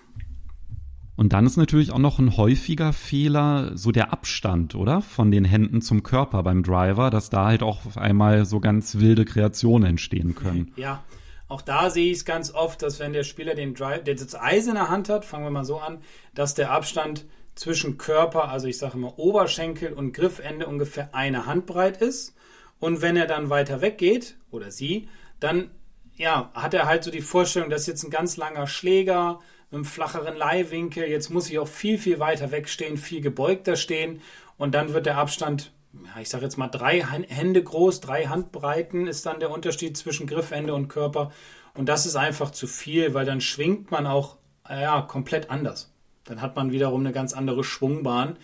Und 1.19 1.33
dann 1.33 1.47
ist 1.47 1.57
natürlich 1.57 1.91
auch 1.91 1.99
noch 1.99 2.21
ein 2.21 2.37
häufiger 2.37 2.93
Fehler 2.93 3.73
so 3.77 3.91
der 3.91 4.13
Abstand, 4.13 4.77
oder? 4.77 5.03
Von 5.03 5.33
den 5.33 5.45
Händen 5.45 5.83
zum 5.83 6.05
Körper 6.05 6.45
beim 6.45 6.63
Driver, 6.63 7.11
dass 7.11 7.29
da 7.29 7.47
halt 7.47 7.65
auch 7.65 7.85
auf 7.87 7.99
einmal 7.99 8.45
so 8.45 8.61
ganz 8.61 8.99
wilde 8.99 9.25
Kreationen 9.25 9.91
entstehen 9.91 10.37
können. 10.37 10.73
Ja, 10.77 11.03
auch 11.49 11.61
da 11.61 11.91
sehe 11.91 12.13
ich 12.13 12.19
es 12.19 12.25
ganz 12.25 12.55
oft, 12.55 12.83
dass 12.83 13.01
wenn 13.01 13.13
der 13.13 13.25
Spieler 13.25 13.57
den 13.57 13.75
Drive, 13.75 14.05
der 14.05 14.15
das 14.15 14.37
Eis 14.37 14.69
in 14.69 14.75
der 14.75 14.91
Hand 14.91 15.09
hat, 15.09 15.25
fangen 15.25 15.43
wir 15.43 15.51
mal 15.51 15.65
so 15.65 15.81
an, 15.81 15.99
dass 16.37 16.55
der 16.55 16.71
Abstand 16.71 17.25
zwischen 17.57 17.99
Körper, 17.99 18.51
also 18.51 18.69
ich 18.69 18.79
sage 18.79 18.97
immer 18.97 19.19
Oberschenkel 19.19 19.95
und 19.95 20.13
Griffende 20.13 20.69
ungefähr 20.69 21.17
eine 21.17 21.47
Handbreit 21.47 22.01
ist. 22.01 22.37
Und 22.79 23.03
wenn 23.03 23.17
er 23.17 23.27
dann 23.27 23.51
weiter 23.51 23.81
weggeht, 23.81 24.37
oder 24.53 24.71
sie, 24.71 25.09
dann 25.41 25.71
ja, 26.15 26.53
hat 26.55 26.75
er 26.75 26.87
halt 26.87 27.03
so 27.03 27.11
die 27.11 27.23
Vorstellung, 27.23 27.71
dass 27.71 27.89
jetzt 27.89 28.05
ein 28.05 28.11
ganz 28.11 28.37
langer 28.37 28.69
Schläger, 28.69 29.41
einem 29.71 29.85
flacheren 29.85 30.37
Leihwinkel. 30.37 31.05
Jetzt 31.05 31.31
muss 31.31 31.51
ich 31.51 31.59
auch 31.59 31.69
viel, 31.69 31.99
viel 31.99 32.19
weiter 32.19 32.51
wegstehen, 32.51 32.97
viel 32.97 33.21
gebeugter 33.21 33.77
stehen. 33.77 34.21
Und 34.57 34.75
dann 34.75 34.95
wird 34.95 35.07
der 35.07 35.19
Abstand, 35.19 35.73
ich 36.21 36.29
sage 36.29 36.45
jetzt 36.45 36.57
mal 36.57 36.69
drei 36.69 37.03
Hände 37.03 37.63
groß, 37.63 38.01
drei 38.01 38.27
Handbreiten 38.27 39.07
ist 39.07 39.27
dann 39.27 39.41
der 39.41 39.51
Unterschied 39.51 39.97
zwischen 39.97 40.27
Griffende 40.27 40.75
und 40.75 40.89
Körper. 40.89 41.33
Und 41.75 41.89
das 41.89 42.07
ist 42.07 42.17
einfach 42.17 42.51
zu 42.51 42.67
viel, 42.67 43.15
weil 43.15 43.27
dann 43.27 43.41
schwingt 43.41 43.91
man 43.91 44.07
auch 44.07 44.37
ja, 44.69 45.03
komplett 45.03 45.51
anders. 45.51 45.93
Dann 46.25 46.43
hat 46.43 46.57
man 46.57 46.73
wiederum 46.73 47.01
eine 47.01 47.13
ganz 47.13 47.33
andere 47.33 47.65
Schwungbahn, 47.65 48.37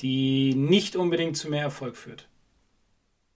die 0.00 0.54
nicht 0.54 0.96
unbedingt 0.96 1.36
zu 1.36 1.50
mehr 1.50 1.62
Erfolg 1.62 1.96
führt. 1.96 2.28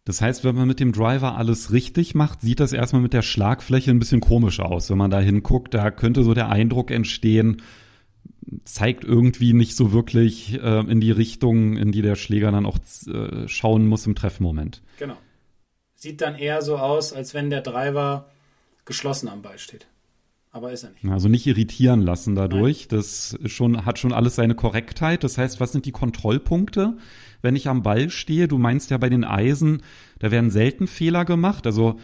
Das 0.05 0.21
heißt, 0.21 0.43
wenn 0.43 0.57
man 0.57 0.67
mit 0.67 0.81
dem 0.81 0.93
Driver 0.93 1.37
alles 1.37 1.73
richtig 1.73 2.15
macht, 2.15 2.41
sieht 2.41 2.59
das 2.59 2.73
erstmal 2.73 3.03
mit 3.03 3.13
der 3.13 3.23
Schlagfläche 3.23 3.91
ein 3.91 4.01
bisschen 4.01 4.21
komisch 4.21 4.59
aus. 4.59 4.91
Wenn 4.91 4.99
man 4.99 5.13
da 5.13 5.21
hinguckt, 5.21 5.75
da 5.75 5.91
könnte 5.93 6.25
so 6.25 6.35
der 6.35 6.49
Eindruck 6.49 6.91
entstehen, 6.91 7.63
zeigt 8.65 9.05
irgendwie 9.05 9.53
nicht 9.53 9.77
so 9.77 9.93
wirklich 9.93 10.55
äh, 10.55 10.81
in 10.81 11.01
die 11.01 11.13
Richtung, 11.13 11.77
in 11.77 11.93
die 11.93 12.03
der 12.03 12.17
Schläger 12.17 12.51
dann 12.51 12.67
auch 12.67 12.79
äh, 13.07 13.47
schauen 13.47 13.87
muss 13.87 14.07
im 14.07 14.17
Treffmoment. 14.17 14.83
Genau. 14.99 15.17
Sieht 15.95 16.21
dann 16.21 16.35
eher 16.35 16.63
so 16.63 16.79
aus, 16.79 17.13
als 17.13 17.33
wenn 17.33 17.51
der 17.51 17.61
Driver 17.61 18.29
geschlossen 18.85 19.29
am 19.29 19.43
Ball 19.43 19.59
steht. 19.59 19.87
Aber 20.53 20.71
ist 20.71 20.85
er 20.85 20.91
nicht. 20.91 21.05
Also 21.07 21.29
nicht 21.29 21.47
irritieren 21.47 22.03
lassen 22.03 22.35
dadurch. 22.35 22.89
Nein. 22.91 22.99
Das 22.99 23.39
schon, 23.47 23.87
hat 23.87 23.99
schon 23.99 24.13
alles 24.13 24.37
seine 24.37 24.55
Korrektheit. 24.55 25.25
Das 25.25 25.39
heißt, 25.39 25.61
was 25.61 25.73
sind 25.73 25.87
die 25.87 25.93
Kontrollpunkte? 25.93 26.97
wenn 27.43 27.57
ich 27.57 27.69
am 27.69 27.83
Ball 27.83 28.09
stehe. 28.09 28.49
Du 28.49 28.57
meinst 28.57 28.91
ja 28.91 28.97
bei 28.97 29.11
den 29.11 29.25
Eisen, 29.25 29.83
da 30.21 30.31
werden 30.31 30.51
selten 30.51 30.87
Fehler 30.87 31.25
gemacht. 31.25 31.67
Also 31.67 31.97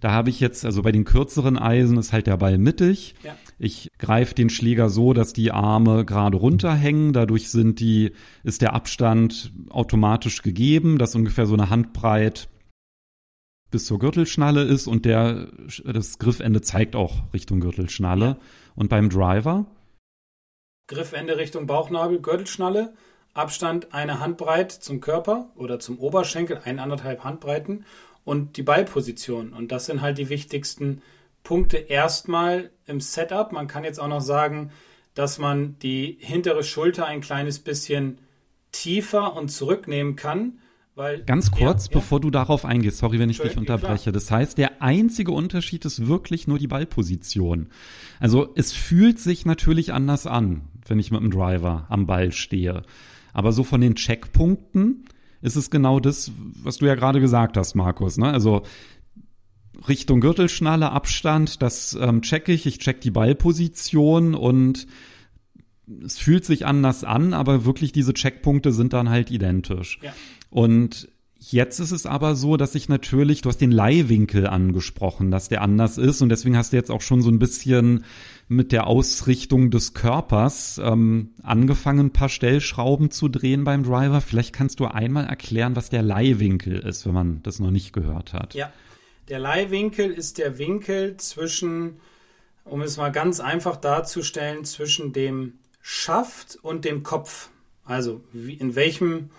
da 0.00 0.12
habe 0.12 0.30
ich 0.30 0.38
jetzt, 0.38 0.64
also 0.64 0.82
bei 0.82 0.92
den 0.92 1.04
kürzeren 1.04 1.58
Eisen 1.58 1.96
ist 1.96 2.12
halt 2.12 2.26
der 2.26 2.36
Ball 2.36 2.58
mittig. 2.58 3.14
Ja. 3.24 3.34
Ich 3.58 3.90
greife 3.98 4.34
den 4.34 4.50
Schläger 4.50 4.90
so, 4.90 5.12
dass 5.12 5.32
die 5.32 5.50
Arme 5.50 6.04
gerade 6.04 6.36
runterhängen. 6.36 7.12
Dadurch 7.12 7.50
sind 7.50 7.80
die, 7.80 8.12
ist 8.44 8.62
der 8.62 8.74
Abstand 8.74 9.52
automatisch 9.70 10.42
gegeben, 10.42 10.98
dass 10.98 11.14
ungefähr 11.14 11.46
so 11.46 11.54
eine 11.54 11.70
Handbreit 11.70 12.48
bis 13.72 13.86
zur 13.86 13.98
Gürtelschnalle 13.98 14.62
ist 14.62 14.86
und 14.86 15.04
der, 15.04 15.48
das 15.84 16.18
Griffende 16.18 16.60
zeigt 16.62 16.94
auch 16.94 17.32
Richtung 17.34 17.58
Gürtelschnalle. 17.58 18.26
Ja. 18.26 18.36
Und 18.76 18.88
beim 18.88 19.10
Driver? 19.10 19.66
Griffende 20.86 21.36
Richtung 21.36 21.66
Bauchnabel, 21.66 22.20
Gürtelschnalle. 22.20 22.94
Abstand 23.34 23.94
eine 23.94 24.20
Handbreit 24.20 24.70
zum 24.70 25.00
Körper 25.00 25.50
oder 25.56 25.80
zum 25.80 25.98
Oberschenkel, 25.98 26.60
eineinhalb 26.64 27.24
Handbreiten 27.24 27.86
und 28.24 28.56
die 28.56 28.62
Ballposition. 28.62 29.52
Und 29.52 29.72
das 29.72 29.86
sind 29.86 30.02
halt 30.02 30.18
die 30.18 30.28
wichtigsten 30.28 31.02
Punkte 31.42 31.78
erstmal 31.78 32.70
im 32.86 33.00
Setup. 33.00 33.52
Man 33.52 33.68
kann 33.68 33.84
jetzt 33.84 33.98
auch 33.98 34.08
noch 34.08 34.20
sagen, 34.20 34.70
dass 35.14 35.38
man 35.38 35.78
die 35.80 36.18
hintere 36.20 36.62
Schulter 36.62 37.06
ein 37.06 37.20
kleines 37.20 37.58
bisschen 37.58 38.18
tiefer 38.70 39.34
und 39.34 39.48
zurücknehmen 39.48 40.16
kann. 40.16 40.58
Weil, 40.94 41.22
Ganz 41.24 41.50
kurz, 41.50 41.86
ja, 41.86 41.94
bevor 41.94 42.18
ja. 42.18 42.22
du 42.22 42.30
darauf 42.30 42.66
eingehst, 42.66 42.98
sorry, 42.98 43.18
wenn 43.18 43.30
ich 43.30 43.38
dich 43.38 43.56
unterbreche. 43.56 44.10
Klar. 44.10 44.12
Das 44.12 44.30
heißt, 44.30 44.58
der 44.58 44.82
einzige 44.82 45.32
Unterschied 45.32 45.84
ist 45.86 46.06
wirklich 46.06 46.46
nur 46.46 46.58
die 46.58 46.66
Ballposition. 46.66 47.68
Also 48.20 48.52
es 48.56 48.72
fühlt 48.72 49.18
sich 49.18 49.46
natürlich 49.46 49.94
anders 49.94 50.26
an, 50.26 50.68
wenn 50.86 50.98
ich 50.98 51.10
mit 51.10 51.22
dem 51.22 51.30
Driver 51.30 51.86
am 51.88 52.06
Ball 52.06 52.30
stehe. 52.32 52.82
Aber 53.32 53.52
so 53.52 53.64
von 53.64 53.80
den 53.80 53.94
Checkpunkten 53.94 55.06
ist 55.40 55.56
es 55.56 55.70
genau 55.70 55.98
das, 55.98 56.30
was 56.62 56.76
du 56.76 56.86
ja 56.86 56.94
gerade 56.94 57.20
gesagt 57.20 57.56
hast, 57.56 57.74
Markus. 57.74 58.18
Ne? 58.18 58.30
Also 58.30 58.62
Richtung 59.88 60.20
Gürtelschnalle, 60.20 60.90
Abstand, 60.90 61.62
das 61.62 61.96
ähm, 61.98 62.20
check 62.20 62.48
ich. 62.48 62.66
Ich 62.66 62.78
check 62.78 63.00
die 63.00 63.10
Ballposition 63.10 64.34
und 64.34 64.86
es 66.04 66.18
fühlt 66.18 66.44
sich 66.44 66.66
anders 66.66 67.02
an, 67.02 67.34
aber 67.34 67.64
wirklich 67.64 67.92
diese 67.92 68.14
Checkpunkte 68.14 68.72
sind 68.72 68.92
dann 68.92 69.08
halt 69.08 69.30
identisch. 69.30 69.98
Ja. 70.02 70.12
Und 70.52 71.08
Jetzt 71.50 71.80
ist 71.80 71.90
es 71.90 72.06
aber 72.06 72.36
so, 72.36 72.56
dass 72.56 72.76
ich 72.76 72.88
natürlich, 72.88 73.42
du 73.42 73.48
hast 73.48 73.60
den 73.60 73.72
Leihwinkel 73.72 74.46
angesprochen, 74.46 75.32
dass 75.32 75.48
der 75.48 75.62
anders 75.62 75.98
ist 75.98 76.22
und 76.22 76.28
deswegen 76.28 76.56
hast 76.56 76.72
du 76.72 76.76
jetzt 76.76 76.90
auch 76.90 77.00
schon 77.00 77.20
so 77.20 77.30
ein 77.30 77.40
bisschen 77.40 78.04
mit 78.46 78.70
der 78.70 78.86
Ausrichtung 78.86 79.72
des 79.72 79.92
Körpers 79.92 80.80
ähm, 80.82 81.30
angefangen, 81.42 82.06
ein 82.06 82.12
paar 82.12 82.28
Stellschrauben 82.28 83.10
zu 83.10 83.28
drehen 83.28 83.64
beim 83.64 83.82
Driver. 83.82 84.20
Vielleicht 84.20 84.52
kannst 84.52 84.78
du 84.78 84.86
einmal 84.86 85.24
erklären, 85.24 85.74
was 85.74 85.90
der 85.90 86.02
Leihwinkel 86.02 86.78
ist, 86.78 87.06
wenn 87.06 87.14
man 87.14 87.42
das 87.42 87.58
noch 87.58 87.72
nicht 87.72 87.92
gehört 87.92 88.32
hat. 88.34 88.54
Ja, 88.54 88.72
der 89.28 89.40
Leihwinkel 89.40 90.12
ist 90.12 90.38
der 90.38 90.58
Winkel 90.58 91.16
zwischen, 91.16 91.96
um 92.64 92.82
es 92.82 92.98
mal 92.98 93.10
ganz 93.10 93.40
einfach 93.40 93.76
darzustellen, 93.76 94.64
zwischen 94.64 95.12
dem 95.12 95.54
Schaft 95.80 96.56
und 96.62 96.84
dem 96.84 97.02
Kopf. 97.02 97.48
Also 97.84 98.22
in 98.32 98.76
welchem, 98.76 99.30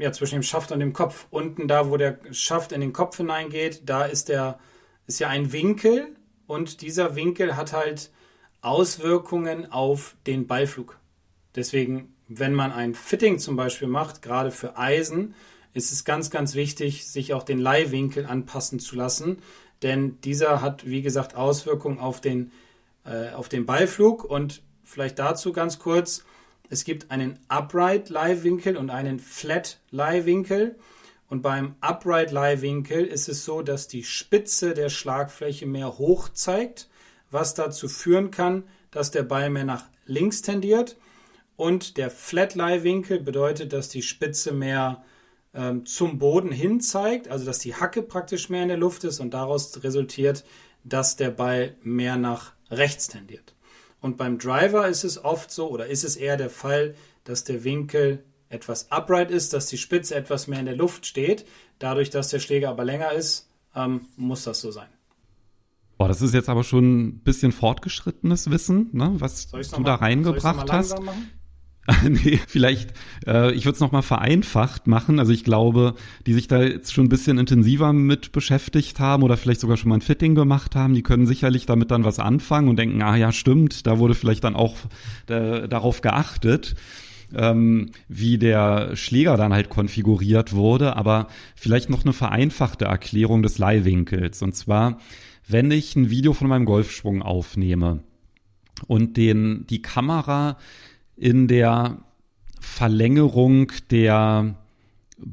ja, 0.00 0.12
zwischen 0.12 0.36
dem 0.36 0.42
Schaft 0.42 0.72
und 0.72 0.80
dem 0.80 0.92
Kopf. 0.92 1.26
Unten 1.30 1.68
da, 1.68 1.90
wo 1.90 1.96
der 1.96 2.18
Schaft 2.32 2.72
in 2.72 2.80
den 2.80 2.92
Kopf 2.92 3.18
hineingeht, 3.18 3.82
da 3.84 4.04
ist 4.04 4.28
der, 4.28 4.58
ist 5.06 5.20
ja 5.20 5.28
ein 5.28 5.52
Winkel 5.52 6.16
und 6.46 6.80
dieser 6.80 7.14
Winkel 7.16 7.56
hat 7.56 7.72
halt 7.72 8.10
Auswirkungen 8.62 9.70
auf 9.70 10.16
den 10.26 10.46
Ballflug. 10.46 10.98
Deswegen, 11.54 12.14
wenn 12.28 12.54
man 12.54 12.72
ein 12.72 12.94
Fitting 12.94 13.38
zum 13.38 13.56
Beispiel 13.56 13.88
macht, 13.88 14.22
gerade 14.22 14.50
für 14.50 14.78
Eisen, 14.78 15.34
ist 15.74 15.92
es 15.92 16.04
ganz, 16.04 16.30
ganz 16.30 16.54
wichtig, 16.54 17.06
sich 17.06 17.34
auch 17.34 17.42
den 17.42 17.58
Leihwinkel 17.58 18.26
anpassen 18.26 18.80
zu 18.80 18.96
lassen, 18.96 19.38
denn 19.82 20.20
dieser 20.22 20.60
hat, 20.60 20.86
wie 20.86 21.02
gesagt, 21.02 21.34
Auswirkungen 21.34 21.98
auf 21.98 22.20
den, 22.20 22.52
äh, 23.04 23.30
auf 23.30 23.48
den 23.48 23.66
Ballflug 23.66 24.24
und 24.24 24.62
vielleicht 24.82 25.18
dazu 25.18 25.52
ganz 25.52 25.78
kurz, 25.78 26.24
es 26.70 26.84
gibt 26.84 27.10
einen 27.10 27.38
Upright 27.48 28.10
Leihwinkel 28.10 28.76
und 28.76 28.90
einen 28.90 29.18
Flat 29.18 29.80
Leihwinkel. 29.90 30.76
Und 31.28 31.42
beim 31.42 31.74
Upright 31.80 32.30
Leihwinkel 32.30 33.04
ist 33.04 33.28
es 33.28 33.44
so, 33.44 33.62
dass 33.62 33.88
die 33.88 34.04
Spitze 34.04 34.72
der 34.72 34.88
Schlagfläche 34.88 35.66
mehr 35.66 35.98
hoch 35.98 36.28
zeigt, 36.28 36.88
was 37.30 37.54
dazu 37.54 37.88
führen 37.88 38.30
kann, 38.30 38.64
dass 38.92 39.10
der 39.10 39.24
Ball 39.24 39.50
mehr 39.50 39.64
nach 39.64 39.86
links 40.06 40.42
tendiert. 40.42 40.96
Und 41.56 41.96
der 41.96 42.08
Flat 42.08 42.54
Leihwinkel 42.54 43.18
bedeutet, 43.18 43.72
dass 43.72 43.88
die 43.88 44.02
Spitze 44.02 44.52
mehr 44.52 45.04
ähm, 45.52 45.84
zum 45.86 46.20
Boden 46.20 46.52
hin 46.52 46.80
zeigt, 46.80 47.28
also 47.28 47.44
dass 47.44 47.58
die 47.58 47.74
Hacke 47.74 48.02
praktisch 48.02 48.48
mehr 48.48 48.62
in 48.62 48.68
der 48.68 48.76
Luft 48.76 49.02
ist 49.02 49.18
und 49.18 49.34
daraus 49.34 49.82
resultiert, 49.82 50.44
dass 50.84 51.16
der 51.16 51.30
Ball 51.30 51.74
mehr 51.82 52.16
nach 52.16 52.52
rechts 52.70 53.08
tendiert. 53.08 53.54
Und 54.00 54.16
beim 54.16 54.38
Driver 54.38 54.88
ist 54.88 55.04
es 55.04 55.22
oft 55.22 55.50
so, 55.50 55.70
oder 55.70 55.86
ist 55.86 56.04
es 56.04 56.16
eher 56.16 56.36
der 56.36 56.50
Fall, 56.50 56.94
dass 57.24 57.44
der 57.44 57.64
Winkel 57.64 58.24
etwas 58.48 58.90
upright 58.90 59.30
ist, 59.30 59.52
dass 59.52 59.66
die 59.66 59.78
Spitze 59.78 60.14
etwas 60.14 60.46
mehr 60.46 60.60
in 60.60 60.66
der 60.66 60.76
Luft 60.76 61.06
steht. 61.06 61.46
Dadurch, 61.78 62.10
dass 62.10 62.28
der 62.28 62.40
Schläger 62.40 62.70
aber 62.70 62.84
länger 62.84 63.12
ist, 63.12 63.48
ähm, 63.74 64.06
muss 64.16 64.44
das 64.44 64.60
so 64.60 64.70
sein. 64.70 64.88
Boah, 65.98 66.08
das 66.08 66.22
ist 66.22 66.34
jetzt 66.34 66.48
aber 66.48 66.64
schon 66.64 67.08
ein 67.08 67.18
bisschen 67.20 67.52
fortgeschrittenes 67.52 68.50
Wissen, 68.50 68.88
ne, 68.92 69.12
was 69.18 69.48
du 69.48 69.82
da 69.82 69.96
reingebracht 69.96 70.72
hast. 70.72 70.98
Machen? 71.00 71.30
nee, 72.08 72.38
vielleicht, 72.46 72.92
äh, 73.26 73.52
ich 73.52 73.64
würde 73.64 73.74
es 73.74 73.80
nochmal 73.80 74.02
vereinfacht 74.02 74.86
machen. 74.86 75.18
Also 75.18 75.32
ich 75.32 75.44
glaube, 75.44 75.94
die 76.26 76.32
sich 76.32 76.48
da 76.48 76.62
jetzt 76.62 76.92
schon 76.92 77.06
ein 77.06 77.10
bisschen 77.10 77.38
intensiver 77.38 77.92
mit 77.92 78.32
beschäftigt 78.32 79.00
haben 79.00 79.22
oder 79.22 79.36
vielleicht 79.36 79.60
sogar 79.60 79.76
schon 79.76 79.88
mal 79.88 79.96
ein 79.96 80.02
Fitting 80.02 80.34
gemacht 80.34 80.76
haben, 80.76 80.94
die 80.94 81.02
können 81.02 81.26
sicherlich 81.26 81.66
damit 81.66 81.90
dann 81.90 82.04
was 82.04 82.18
anfangen 82.18 82.68
und 82.68 82.78
denken, 82.78 83.02
ah 83.02 83.16
ja, 83.16 83.32
stimmt, 83.32 83.86
da 83.86 83.98
wurde 83.98 84.14
vielleicht 84.14 84.44
dann 84.44 84.56
auch 84.56 84.76
äh, 85.28 85.68
darauf 85.68 86.00
geachtet. 86.00 86.74
Ähm, 87.32 87.90
wie 88.08 88.38
der 88.38 88.96
Schläger 88.96 89.36
dann 89.36 89.52
halt 89.52 89.68
konfiguriert 89.68 90.52
wurde, 90.52 90.96
aber 90.96 91.28
vielleicht 91.54 91.88
noch 91.88 92.04
eine 92.04 92.12
vereinfachte 92.12 92.86
Erklärung 92.86 93.44
des 93.44 93.58
Leihwinkels. 93.58 94.42
Und 94.42 94.56
zwar, 94.56 94.98
wenn 95.46 95.70
ich 95.70 95.94
ein 95.94 96.10
Video 96.10 96.32
von 96.32 96.48
meinem 96.48 96.64
Golfschwung 96.64 97.22
aufnehme 97.22 98.02
und 98.88 99.16
den, 99.16 99.64
die 99.70 99.80
Kamera 99.80 100.56
in 101.20 101.48
der 101.48 101.98
Verlängerung 102.60 103.70
der 103.90 104.56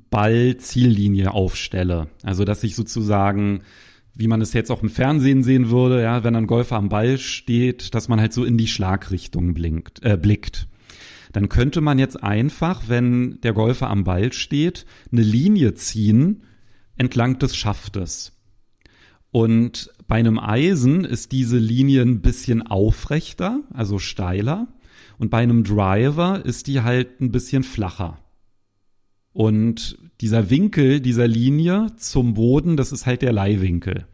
Ball-Ziellinie 0.09 1.33
aufstelle. 1.33 2.07
Also 2.23 2.43
dass 2.43 2.63
ich 2.63 2.75
sozusagen, 2.75 3.61
wie 4.13 4.27
man 4.27 4.41
es 4.41 4.51
jetzt 4.51 4.69
auch 4.69 4.83
im 4.83 4.89
Fernsehen 4.89 5.43
sehen 5.43 5.69
würde, 5.69 6.01
ja, 6.01 6.25
wenn 6.25 6.35
ein 6.35 6.45
Golfer 6.47 6.75
am 6.75 6.89
Ball 6.89 7.17
steht, 7.17 7.95
dass 7.95 8.09
man 8.09 8.19
halt 8.19 8.33
so 8.33 8.43
in 8.43 8.57
die 8.57 8.67
Schlagrichtung 8.67 9.53
blinkt, 9.53 10.03
äh, 10.03 10.17
blickt. 10.17 10.67
Dann 11.31 11.47
könnte 11.47 11.79
man 11.79 11.99
jetzt 11.99 12.21
einfach, 12.21 12.83
wenn 12.87 13.39
der 13.41 13.53
Golfer 13.53 13.89
am 13.89 14.03
Ball 14.03 14.33
steht, 14.33 14.85
eine 15.11 15.21
Linie 15.21 15.73
ziehen 15.75 16.43
entlang 16.97 17.39
des 17.39 17.55
Schaftes. 17.55 18.33
Und 19.31 19.89
bei 20.07 20.15
einem 20.15 20.39
Eisen 20.39 21.05
ist 21.05 21.31
diese 21.31 21.57
Linie 21.57 22.01
ein 22.01 22.21
bisschen 22.21 22.61
aufrechter, 22.61 23.61
also 23.73 23.99
steiler. 23.99 24.67
Und 25.17 25.29
bei 25.29 25.39
einem 25.39 25.63
Driver 25.63 26.45
ist 26.45 26.67
die 26.67 26.81
halt 26.81 27.21
ein 27.21 27.31
bisschen 27.31 27.63
flacher. 27.63 28.19
Und 29.33 29.97
dieser 30.21 30.49
Winkel 30.49 30.99
dieser 30.99 31.27
Linie 31.27 31.87
zum 31.97 32.33
Boden, 32.33 32.77
das 32.77 32.91
ist 32.91 33.05
halt 33.05 33.21
der 33.21 33.33
Leihwinkel. 33.33 34.07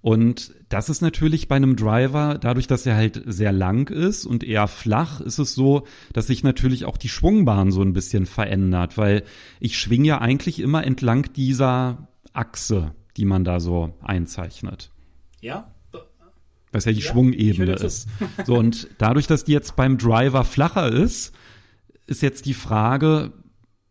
Und 0.00 0.54
das 0.68 0.88
ist 0.88 1.00
natürlich 1.00 1.48
bei 1.48 1.56
einem 1.56 1.74
Driver, 1.74 2.38
dadurch, 2.40 2.66
dass 2.66 2.86
er 2.86 2.94
halt 2.94 3.22
sehr 3.26 3.50
lang 3.50 3.90
ist 3.90 4.24
und 4.24 4.44
eher 4.44 4.68
flach, 4.68 5.20
ist 5.20 5.38
es 5.38 5.54
so, 5.54 5.86
dass 6.12 6.28
sich 6.28 6.44
natürlich 6.44 6.84
auch 6.84 6.96
die 6.96 7.08
Schwungbahn 7.08 7.72
so 7.72 7.82
ein 7.82 7.92
bisschen 7.92 8.26
verändert, 8.26 8.96
weil 8.98 9.24
ich 9.58 9.78
schwinge 9.78 10.06
ja 10.06 10.20
eigentlich 10.20 10.60
immer 10.60 10.84
entlang 10.84 11.32
dieser 11.34 12.08
Achse, 12.32 12.94
die 13.16 13.24
man 13.24 13.42
da 13.42 13.58
so 13.58 13.94
einzeichnet. 14.00 14.92
Ja, 15.40 15.74
was 16.72 16.84
ja 16.84 16.92
die 16.92 17.00
ja, 17.00 17.10
Schwungebene 17.10 17.72
ist. 17.72 18.08
So, 18.44 18.56
und 18.56 18.88
dadurch, 18.98 19.26
dass 19.26 19.44
die 19.44 19.52
jetzt 19.52 19.76
beim 19.76 19.98
Driver 19.98 20.44
flacher 20.44 20.88
ist, 20.92 21.32
ist 22.06 22.22
jetzt 22.22 22.46
die 22.46 22.54
Frage, 22.54 23.32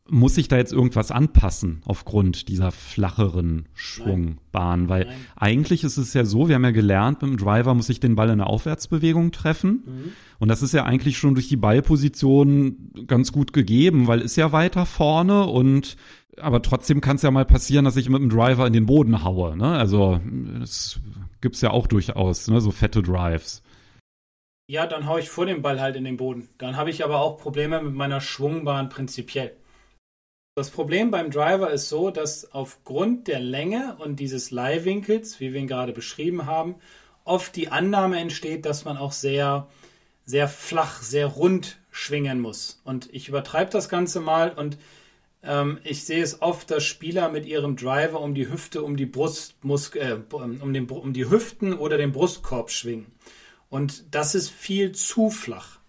muss 0.07 0.37
ich 0.37 0.47
da 0.47 0.57
jetzt 0.57 0.71
irgendwas 0.71 1.09
anpassen 1.09 1.81
aufgrund 1.85 2.47
dieser 2.47 2.71
flacheren 2.71 3.67
Schwungbahn? 3.73 4.81
Nein. 4.81 4.89
Weil 4.89 5.05
Nein. 5.05 5.15
eigentlich 5.35 5.83
ist 5.83 5.97
es 5.97 6.13
ja 6.13 6.25
so, 6.25 6.47
wir 6.47 6.55
haben 6.55 6.63
ja 6.63 6.71
gelernt, 6.71 7.23
mit 7.23 7.31
dem 7.31 7.37
Driver 7.37 7.73
muss 7.73 7.89
ich 7.89 7.99
den 7.99 8.15
Ball 8.15 8.27
in 8.27 8.33
eine 8.33 8.45
Aufwärtsbewegung 8.45 9.31
treffen. 9.31 9.83
Mhm. 9.85 10.11
Und 10.37 10.49
das 10.49 10.61
ist 10.61 10.73
ja 10.73 10.83
eigentlich 10.83 11.17
schon 11.17 11.33
durch 11.33 11.47
die 11.47 11.57
Ballposition 11.57 12.91
ganz 13.07 13.31
gut 13.31 13.51
gegeben, 13.51 14.05
weil 14.05 14.21
ist 14.21 14.35
ja 14.35 14.51
weiter 14.51 14.85
vorne 14.85 15.45
und 15.45 15.97
aber 16.39 16.61
trotzdem 16.61 17.01
kann 17.01 17.15
es 17.15 17.21
ja 17.21 17.31
mal 17.31 17.45
passieren, 17.45 17.85
dass 17.85 17.97
ich 17.97 18.09
mit 18.09 18.21
dem 18.21 18.29
Driver 18.29 18.67
in 18.67 18.73
den 18.73 18.85
Boden 18.85 19.23
haue. 19.23 19.55
Ne? 19.55 19.77
Also 19.77 20.19
das 20.59 20.99
gibt's 21.41 21.61
ja 21.61 21.71
auch 21.71 21.87
durchaus, 21.87 22.47
ne? 22.47 22.61
so 22.61 22.71
fette 22.71 23.01
Drives. 23.01 23.61
Ja, 24.67 24.87
dann 24.87 25.05
haue 25.05 25.19
ich 25.19 25.29
vor 25.29 25.45
dem 25.45 25.61
Ball 25.61 25.79
halt 25.79 25.95
in 25.95 26.03
den 26.03 26.17
Boden. 26.17 26.49
Dann 26.57 26.75
habe 26.75 26.89
ich 26.89 27.03
aber 27.03 27.19
auch 27.19 27.37
Probleme 27.37 27.81
mit 27.81 27.93
meiner 27.93 28.19
Schwungbahn 28.19 28.89
prinzipiell. 28.89 29.55
Das 30.55 30.69
Problem 30.69 31.11
beim 31.11 31.31
Driver 31.31 31.69
ist 31.69 31.89
so, 31.89 32.09
dass 32.11 32.51
aufgrund 32.53 33.27
der 33.27 33.41
Länge 33.41 33.97
und 33.99 34.19
dieses 34.19 34.51
Leihwinkels, 34.51 35.39
wie 35.39 35.53
wir 35.53 35.59
ihn 35.59 35.67
gerade 35.67 35.91
beschrieben 35.91 36.45
haben, 36.45 36.75
oft 37.25 37.55
die 37.55 37.69
Annahme 37.69 38.19
entsteht, 38.19 38.65
dass 38.65 38.85
man 38.85 38.97
auch 38.97 39.11
sehr, 39.11 39.67
sehr 40.25 40.47
flach, 40.47 41.01
sehr 41.01 41.27
rund 41.27 41.77
schwingen 41.91 42.39
muss. 42.39 42.81
Und 42.85 43.13
ich 43.13 43.27
übertreibe 43.27 43.69
das 43.71 43.89
Ganze 43.89 44.21
mal 44.21 44.51
und 44.51 44.77
ähm, 45.45 45.79
ich 45.83 46.03
sehe 46.03 46.23
es 46.23 46.41
oft, 46.41 46.71
dass 46.71 46.83
Spieler 46.83 47.29
mit 47.29 47.45
ihrem 47.45 47.75
Driver 47.75 48.21
um 48.21 48.33
die 48.33 48.49
Hüfte, 48.49 48.83
um 48.83 48.97
die 48.97 49.05
Brustmus 49.05 49.95
äh, 49.95 50.17
um, 50.31 50.73
den, 50.73 50.89
um 50.89 51.13
die 51.13 51.29
Hüften 51.29 51.73
oder 51.73 51.97
den 51.97 52.11
Brustkorb 52.11 52.71
schwingen. 52.71 53.07
Und 53.69 54.13
das 54.13 54.35
ist 54.35 54.49
viel 54.49 54.91
zu 54.93 55.29
flach, 55.29 55.79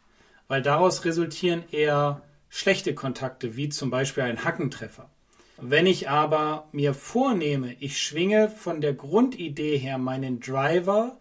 weil 0.49 0.63
daraus 0.63 1.05
resultieren 1.05 1.65
eher 1.71 2.23
schlechte 2.49 2.95
Kontakte, 2.95 3.57
wie 3.57 3.69
zum 3.69 3.91
Beispiel 3.91 4.25
ein 4.25 4.45
Hackentreffer. 4.45 5.11
Wenn 5.59 5.87
ich 5.87 6.09
aber 6.11 6.69
mir 6.73 6.93
vornehme, 6.93 7.75
ich 7.81 8.03
schwinge 8.03 8.51
von 8.51 8.81
der 8.81 8.93
Grundidee 8.93 9.79
her 9.79 9.99
meinen 9.99 10.41
Driver 10.41 11.19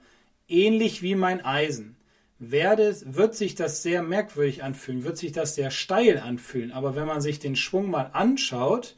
ähnlich 0.47 1.01
wie 1.01 1.15
mein 1.15 1.43
Eisen, 1.43 1.94
werde, 2.39 2.95
wird 3.05 3.35
sich 3.35 3.55
das 3.55 3.81
sehr 3.81 4.01
merkwürdig 4.03 4.63
anfühlen, 4.63 5.03
wird 5.03 5.17
sich 5.17 5.31
das 5.31 5.55
sehr 5.55 5.71
steil 5.71 6.19
anfühlen. 6.19 6.71
Aber 6.71 6.95
wenn 6.95 7.07
man 7.07 7.21
sich 7.21 7.39
den 7.39 7.55
Schwung 7.55 7.89
mal 7.89 8.09
anschaut, 8.13 8.95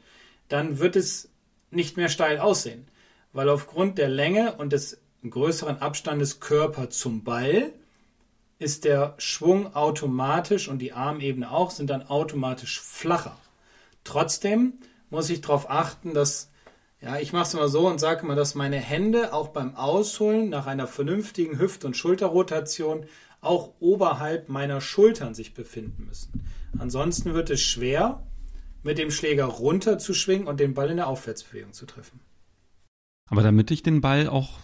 dann 0.48 0.78
wird 0.78 0.96
es 0.96 1.30
nicht 1.70 1.96
mehr 1.96 2.08
steil 2.08 2.38
aussehen. 2.38 2.88
Weil 3.32 3.48
aufgrund 3.48 3.98
der 3.98 4.08
Länge 4.08 4.54
und 4.54 4.72
des 4.72 5.00
größeren 5.28 5.78
Abstandes 5.78 6.40
Körper 6.40 6.90
zum 6.90 7.24
Ball 7.24 7.72
ist 8.58 8.84
der 8.84 9.14
Schwung 9.18 9.74
automatisch 9.74 10.68
und 10.68 10.80
die 10.80 10.92
Armebene 10.92 11.50
auch 11.50 11.70
sind 11.70 11.90
dann 11.90 12.06
automatisch 12.08 12.80
flacher. 12.80 13.38
Trotzdem 14.02 14.74
muss 15.10 15.30
ich 15.30 15.40
darauf 15.40 15.70
achten, 15.70 16.12
dass 16.12 16.50
ja, 17.00 17.18
ich 17.18 17.32
mache 17.32 17.44
es 17.44 17.54
immer 17.54 17.68
so 17.68 17.86
und 17.86 18.00
sage 18.00 18.22
immer, 18.22 18.34
dass 18.34 18.56
meine 18.56 18.78
Hände 18.78 19.32
auch 19.32 19.48
beim 19.48 19.76
Ausholen 19.76 20.48
nach 20.48 20.66
einer 20.66 20.88
vernünftigen 20.88 21.58
Hüft- 21.58 21.84
und 21.84 21.96
Schulterrotation 21.96 23.06
auch 23.40 23.74
oberhalb 23.80 24.48
meiner 24.48 24.80
Schultern 24.80 25.34
sich 25.34 25.54
befinden 25.54 26.06
müssen. 26.06 26.44
Ansonsten 26.78 27.34
wird 27.34 27.50
es 27.50 27.60
schwer, 27.60 28.26
mit 28.82 28.98
dem 28.98 29.10
Schläger 29.10 29.44
runter 29.44 29.98
zu 29.98 30.14
schwingen 30.14 30.46
und 30.46 30.60
den 30.60 30.74
Ball 30.74 30.90
in 30.90 30.96
der 30.96 31.08
Aufwärtsbewegung 31.08 31.72
zu 31.72 31.86
treffen. 31.86 32.20
Aber 33.30 33.42
damit 33.42 33.70
ich 33.70 33.82
den 33.82 34.00
Ball 34.00 34.28
auch 34.28 34.60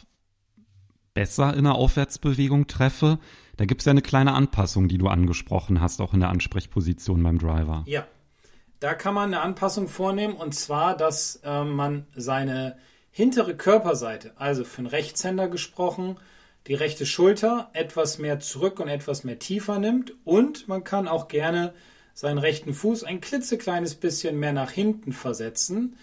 besser 1.12 1.54
in 1.54 1.64
der 1.64 1.74
Aufwärtsbewegung 1.74 2.66
treffe, 2.66 3.18
da 3.56 3.66
gibt 3.66 3.82
es 3.82 3.84
ja 3.84 3.92
eine 3.92 4.02
kleine 4.02 4.32
Anpassung, 4.32 4.88
die 4.88 4.98
du 4.98 5.08
angesprochen 5.08 5.80
hast, 5.80 6.00
auch 6.00 6.14
in 6.14 6.20
der 6.20 6.30
Ansprechposition 6.30 7.22
beim 7.22 7.38
Driver. 7.38 7.84
Ja, 7.86 8.06
da 8.80 8.94
kann 8.94 9.14
man 9.14 9.32
eine 9.32 9.40
Anpassung 9.40 9.88
vornehmen 9.88 10.34
und 10.34 10.54
zwar, 10.54 10.96
dass 10.96 11.36
äh, 11.44 11.64
man 11.64 12.06
seine 12.14 12.76
hintere 13.10 13.56
Körperseite, 13.56 14.32
also 14.36 14.64
für 14.64 14.78
einen 14.78 14.88
Rechtshänder 14.88 15.48
gesprochen, 15.48 16.16
die 16.66 16.74
rechte 16.74 17.06
Schulter 17.06 17.70
etwas 17.72 18.18
mehr 18.18 18.40
zurück 18.40 18.80
und 18.80 18.88
etwas 18.88 19.24
mehr 19.24 19.38
tiefer 19.38 19.78
nimmt 19.78 20.14
und 20.24 20.66
man 20.68 20.84
kann 20.84 21.08
auch 21.08 21.28
gerne 21.28 21.74
seinen 22.14 22.38
rechten 22.38 22.72
Fuß 22.72 23.04
ein 23.04 23.20
klitzekleines 23.20 23.96
bisschen 23.96 24.38
mehr 24.38 24.52
nach 24.52 24.70
hinten 24.70 25.12
versetzen. 25.12 25.96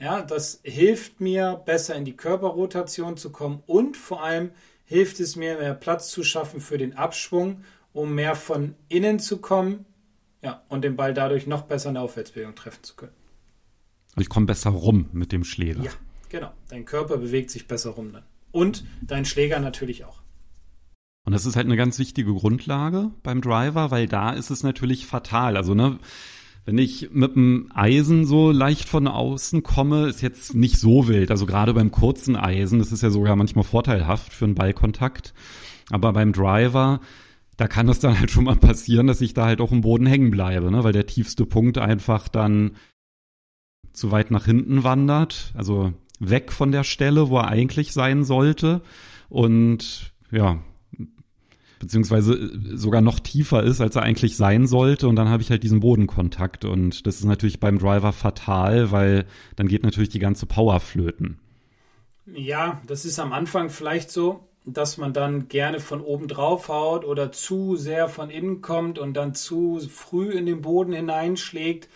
Ja, 0.00 0.22
das 0.22 0.60
hilft 0.62 1.20
mir 1.20 1.62
besser 1.64 1.94
in 1.94 2.04
die 2.04 2.16
Körperrotation 2.16 3.16
zu 3.16 3.30
kommen 3.30 3.62
und 3.66 3.96
vor 3.96 4.22
allem 4.22 4.50
hilft 4.84 5.20
es 5.20 5.36
mir, 5.36 5.58
mehr 5.58 5.74
Platz 5.74 6.10
zu 6.10 6.24
schaffen 6.24 6.60
für 6.60 6.78
den 6.78 6.96
Abschwung, 6.96 7.62
um 7.92 8.14
mehr 8.14 8.34
von 8.34 8.74
innen 8.88 9.18
zu 9.18 9.38
kommen 9.38 9.84
ja, 10.42 10.62
und 10.68 10.82
den 10.82 10.96
Ball 10.96 11.14
dadurch 11.14 11.46
noch 11.46 11.62
besser 11.62 11.90
in 11.90 11.94
der 11.94 12.02
Aufwärtsbewegung 12.04 12.54
treffen 12.54 12.82
zu 12.82 12.94
können. 12.96 13.12
Ich 14.16 14.28
komme 14.28 14.46
besser 14.46 14.70
rum 14.70 15.10
mit 15.12 15.32
dem 15.32 15.44
Schläger. 15.44 15.82
Ja, 15.82 15.90
genau. 16.28 16.52
Dein 16.68 16.84
Körper 16.84 17.18
bewegt 17.18 17.50
sich 17.50 17.68
besser 17.68 17.90
rum 17.90 18.12
dann. 18.12 18.24
Und 18.58 18.84
dein 19.02 19.24
Schläger 19.24 19.60
natürlich 19.60 20.04
auch. 20.04 20.20
Und 21.24 21.32
das 21.32 21.46
ist 21.46 21.54
halt 21.54 21.66
eine 21.66 21.76
ganz 21.76 21.98
wichtige 22.00 22.34
Grundlage 22.34 23.12
beim 23.22 23.40
Driver, 23.40 23.92
weil 23.92 24.08
da 24.08 24.30
ist 24.30 24.50
es 24.50 24.64
natürlich 24.64 25.06
fatal. 25.06 25.56
Also, 25.56 25.74
ne, 25.74 26.00
wenn 26.64 26.76
ich 26.76 27.10
mit 27.12 27.36
dem 27.36 27.70
Eisen 27.72 28.26
so 28.26 28.50
leicht 28.50 28.88
von 28.88 29.06
außen 29.06 29.62
komme, 29.62 30.08
ist 30.08 30.22
jetzt 30.22 30.54
nicht 30.54 30.78
so 30.78 31.06
wild. 31.06 31.30
Also 31.30 31.46
gerade 31.46 31.72
beim 31.72 31.92
kurzen 31.92 32.34
Eisen, 32.34 32.80
das 32.80 32.90
ist 32.90 33.02
ja 33.02 33.10
sogar 33.10 33.36
manchmal 33.36 33.64
vorteilhaft 33.64 34.32
für 34.32 34.44
einen 34.44 34.56
Ballkontakt. 34.56 35.34
Aber 35.88 36.12
beim 36.12 36.32
Driver, 36.32 37.00
da 37.56 37.68
kann 37.68 37.88
es 37.88 38.00
dann 38.00 38.18
halt 38.18 38.30
schon 38.30 38.44
mal 38.44 38.56
passieren, 38.56 39.06
dass 39.06 39.20
ich 39.20 39.34
da 39.34 39.46
halt 39.46 39.60
auch 39.60 39.70
im 39.70 39.82
Boden 39.82 40.06
hängen 40.06 40.30
bleibe, 40.30 40.70
ne? 40.70 40.82
weil 40.82 40.92
der 40.92 41.06
tiefste 41.06 41.46
Punkt 41.46 41.78
einfach 41.78 42.26
dann 42.28 42.72
zu 43.92 44.10
weit 44.10 44.30
nach 44.30 44.44
hinten 44.44 44.84
wandert, 44.84 45.52
also 45.54 45.92
weg 46.18 46.52
von 46.52 46.72
der 46.72 46.84
Stelle, 46.84 47.30
wo 47.30 47.38
er 47.38 47.48
eigentlich 47.48 47.92
sein 47.92 48.24
sollte. 48.24 48.82
Und 49.28 50.12
ja, 50.30 50.58
beziehungsweise 51.78 52.34
äh, 52.34 52.76
sogar 52.76 53.00
noch 53.00 53.20
tiefer 53.20 53.62
ist, 53.62 53.80
als 53.80 53.96
er 53.96 54.02
eigentlich 54.02 54.36
sein 54.36 54.66
sollte. 54.66 55.08
Und 55.08 55.16
dann 55.16 55.28
habe 55.28 55.42
ich 55.42 55.50
halt 55.50 55.62
diesen 55.62 55.80
Bodenkontakt. 55.80 56.64
Und 56.64 57.06
das 57.06 57.16
ist 57.16 57.24
natürlich 57.24 57.60
beim 57.60 57.78
Driver 57.78 58.12
fatal, 58.12 58.90
weil 58.90 59.26
dann 59.56 59.68
geht 59.68 59.82
natürlich 59.82 60.10
die 60.10 60.18
ganze 60.18 60.46
Power 60.46 60.80
flöten. 60.80 61.38
Ja, 62.26 62.82
das 62.86 63.04
ist 63.04 63.18
am 63.18 63.32
Anfang 63.32 63.70
vielleicht 63.70 64.10
so, 64.10 64.48
dass 64.66 64.98
man 64.98 65.12
dann 65.12 65.48
gerne 65.48 65.80
von 65.80 66.00
oben 66.00 66.28
drauf 66.28 66.68
haut 66.68 67.04
oder 67.04 67.32
zu 67.32 67.76
sehr 67.76 68.08
von 68.08 68.28
innen 68.28 68.60
kommt 68.60 68.98
und 68.98 69.14
dann 69.14 69.34
zu 69.34 69.80
früh 69.88 70.30
in 70.30 70.44
den 70.44 70.60
Boden 70.60 70.92
hineinschlägt. 70.92 71.88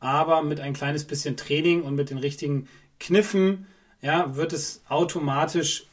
Aber 0.00 0.42
mit 0.42 0.60
ein 0.60 0.74
kleines 0.74 1.04
bisschen 1.04 1.36
Training 1.36 1.82
und 1.82 1.94
mit 1.94 2.10
den 2.10 2.18
richtigen 2.18 2.68
Kniffen, 3.00 3.66
ja, 4.00 4.36
wird 4.36 4.52
es 4.52 4.82
automatisch 4.88 5.86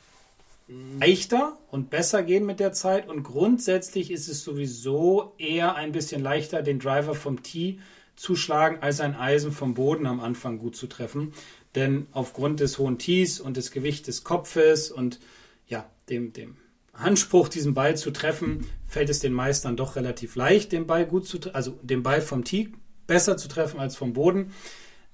leichter 0.68 1.58
und 1.70 1.90
besser 1.90 2.24
gehen 2.24 2.46
mit 2.46 2.60
der 2.60 2.74
Zeit. 2.74 3.08
Und 3.08 3.24
grundsätzlich 3.24 4.12
ist 4.12 4.28
es 4.28 4.44
sowieso 4.44 5.34
eher 5.38 5.76
ein 5.76 5.92
bisschen 5.92 6.22
leichter, 6.22 6.62
den 6.62 6.80
Driver 6.80 7.16
vom 7.16 7.44
Tee 7.44 7.80
zu 8.16 8.36
schlagen, 8.36 8.78
als 8.82 9.02
ein 9.02 9.16
Eisen 9.16 9.52
vom 9.52 9.74
Boden 9.74 10.06
am 10.06 10.20
Anfang 10.20 10.58
gut 10.58 10.76
zu 10.76 10.88
treffen. 10.88 11.34
Denn 11.76 12.08
aufgrund 12.14 12.62
des 12.62 12.78
hohen 12.78 12.98
Tees 12.98 13.40
und 13.40 13.58
des 13.58 13.72
Gewichts 13.72 14.06
des 14.06 14.24
Kopfes 14.24 14.90
und 14.92 15.20
ja, 15.68 15.90
dem, 16.10 16.32
dem 16.32 16.56
Anspruch, 16.94 17.50
diesen 17.50 17.74
Ball 17.74 17.98
zu 17.98 18.12
treffen, 18.12 18.66
fällt 18.88 19.10
es 19.10 19.20
den 19.20 19.34
Meistern 19.34 19.76
doch 19.76 19.98
relativ 19.98 20.36
leicht, 20.36 20.72
den 20.72 20.88
Ball 20.88 21.06
gut 21.06 21.28
zu 21.28 21.40
also 21.54 21.78
den 21.82 22.04
Ball 22.04 22.22
vom 22.22 22.46
Tee 22.46 22.72
besser 23.08 23.36
zu 23.38 23.48
treffen 23.50 23.80
als 23.80 23.96
vom 23.96 24.14
Boden. 24.14 24.54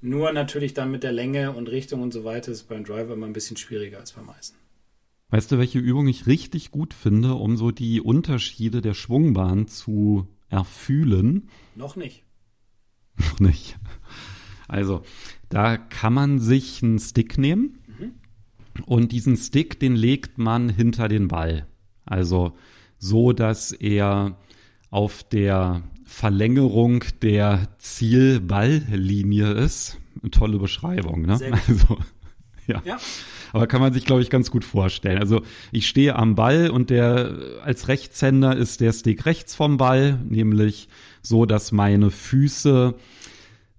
Nur 0.02 0.34
natürlich 0.34 0.74
dann 0.74 0.92
mit 0.92 1.04
der 1.04 1.12
Länge 1.12 1.52
und 1.52 1.70
Richtung 1.70 2.02
und 2.02 2.12
so 2.12 2.24
weiter 2.24 2.52
ist 2.52 2.64
beim 2.64 2.84
Driver 2.84 3.14
immer 3.14 3.28
ein 3.28 3.34
bisschen 3.34 3.58
schwieriger 3.58 4.00
als 4.00 4.14
beim 4.14 4.30
Eisen. 4.30 4.56
Weißt 5.30 5.52
du, 5.52 5.60
welche 5.60 5.80
Übung 5.80 6.08
ich 6.08 6.28
richtig 6.28 6.72
gut 6.72 6.94
finde, 6.94 7.36
um 7.36 7.56
so 7.56 7.72
die 7.72 8.02
Unterschiede 8.02 8.82
der 8.82 8.94
Schwungbahn 8.94 9.68
zu 9.68 10.28
erfühlen? 10.50 11.50
Noch 11.76 11.96
nicht. 11.96 12.24
Noch 13.18 13.40
nicht. 13.40 13.78
Also, 14.68 15.04
da 15.50 15.78
kann 15.78 16.14
man 16.14 16.40
sich 16.40 16.82
einen 16.82 17.00
Stick 17.00 17.38
nehmen 17.38 17.80
mhm. 18.00 18.14
und 18.86 19.12
diesen 19.12 19.38
Stick, 19.38 19.80
den 19.80 19.96
legt 19.96 20.38
man 20.38 20.70
hinter 20.70 21.08
den 21.08 21.28
Ball. 21.28 21.68
Also 22.06 22.58
so, 22.98 23.32
dass 23.34 23.72
er 23.72 24.38
auf 24.90 25.24
der 25.24 25.84
Verlängerung 26.12 27.06
der 27.22 27.70
Zielballlinie 27.80 29.54
ist. 29.54 29.98
Eine 30.22 30.30
tolle 30.30 30.60
Beschreibung, 30.60 31.22
ne? 31.22 31.40
Also, 31.68 31.98
ja. 32.68 32.82
ja. 32.86 32.98
Aber 33.54 33.66
kann 33.66 33.82
man 33.82 33.94
sich, 33.94 34.06
glaube 34.06 34.22
ich, 34.22 34.30
ganz 34.30 34.52
gut 34.52 34.66
vorstellen. 34.66 35.18
Also 35.18 35.42
ich 35.72 35.88
stehe 35.88 36.18
am 36.18 36.36
Ball 36.36 36.70
und 36.70 36.90
der 36.90 37.62
als 37.64 37.88
Rechtshänder 37.88 38.56
ist 38.56 38.82
der 38.82 38.92
Stick 38.94 39.26
rechts 39.26 39.56
vom 39.56 39.78
Ball, 39.78 40.20
nämlich 40.28 40.90
so, 41.22 41.46
dass 41.46 41.72
meine 41.72 42.12
Füße 42.12 42.94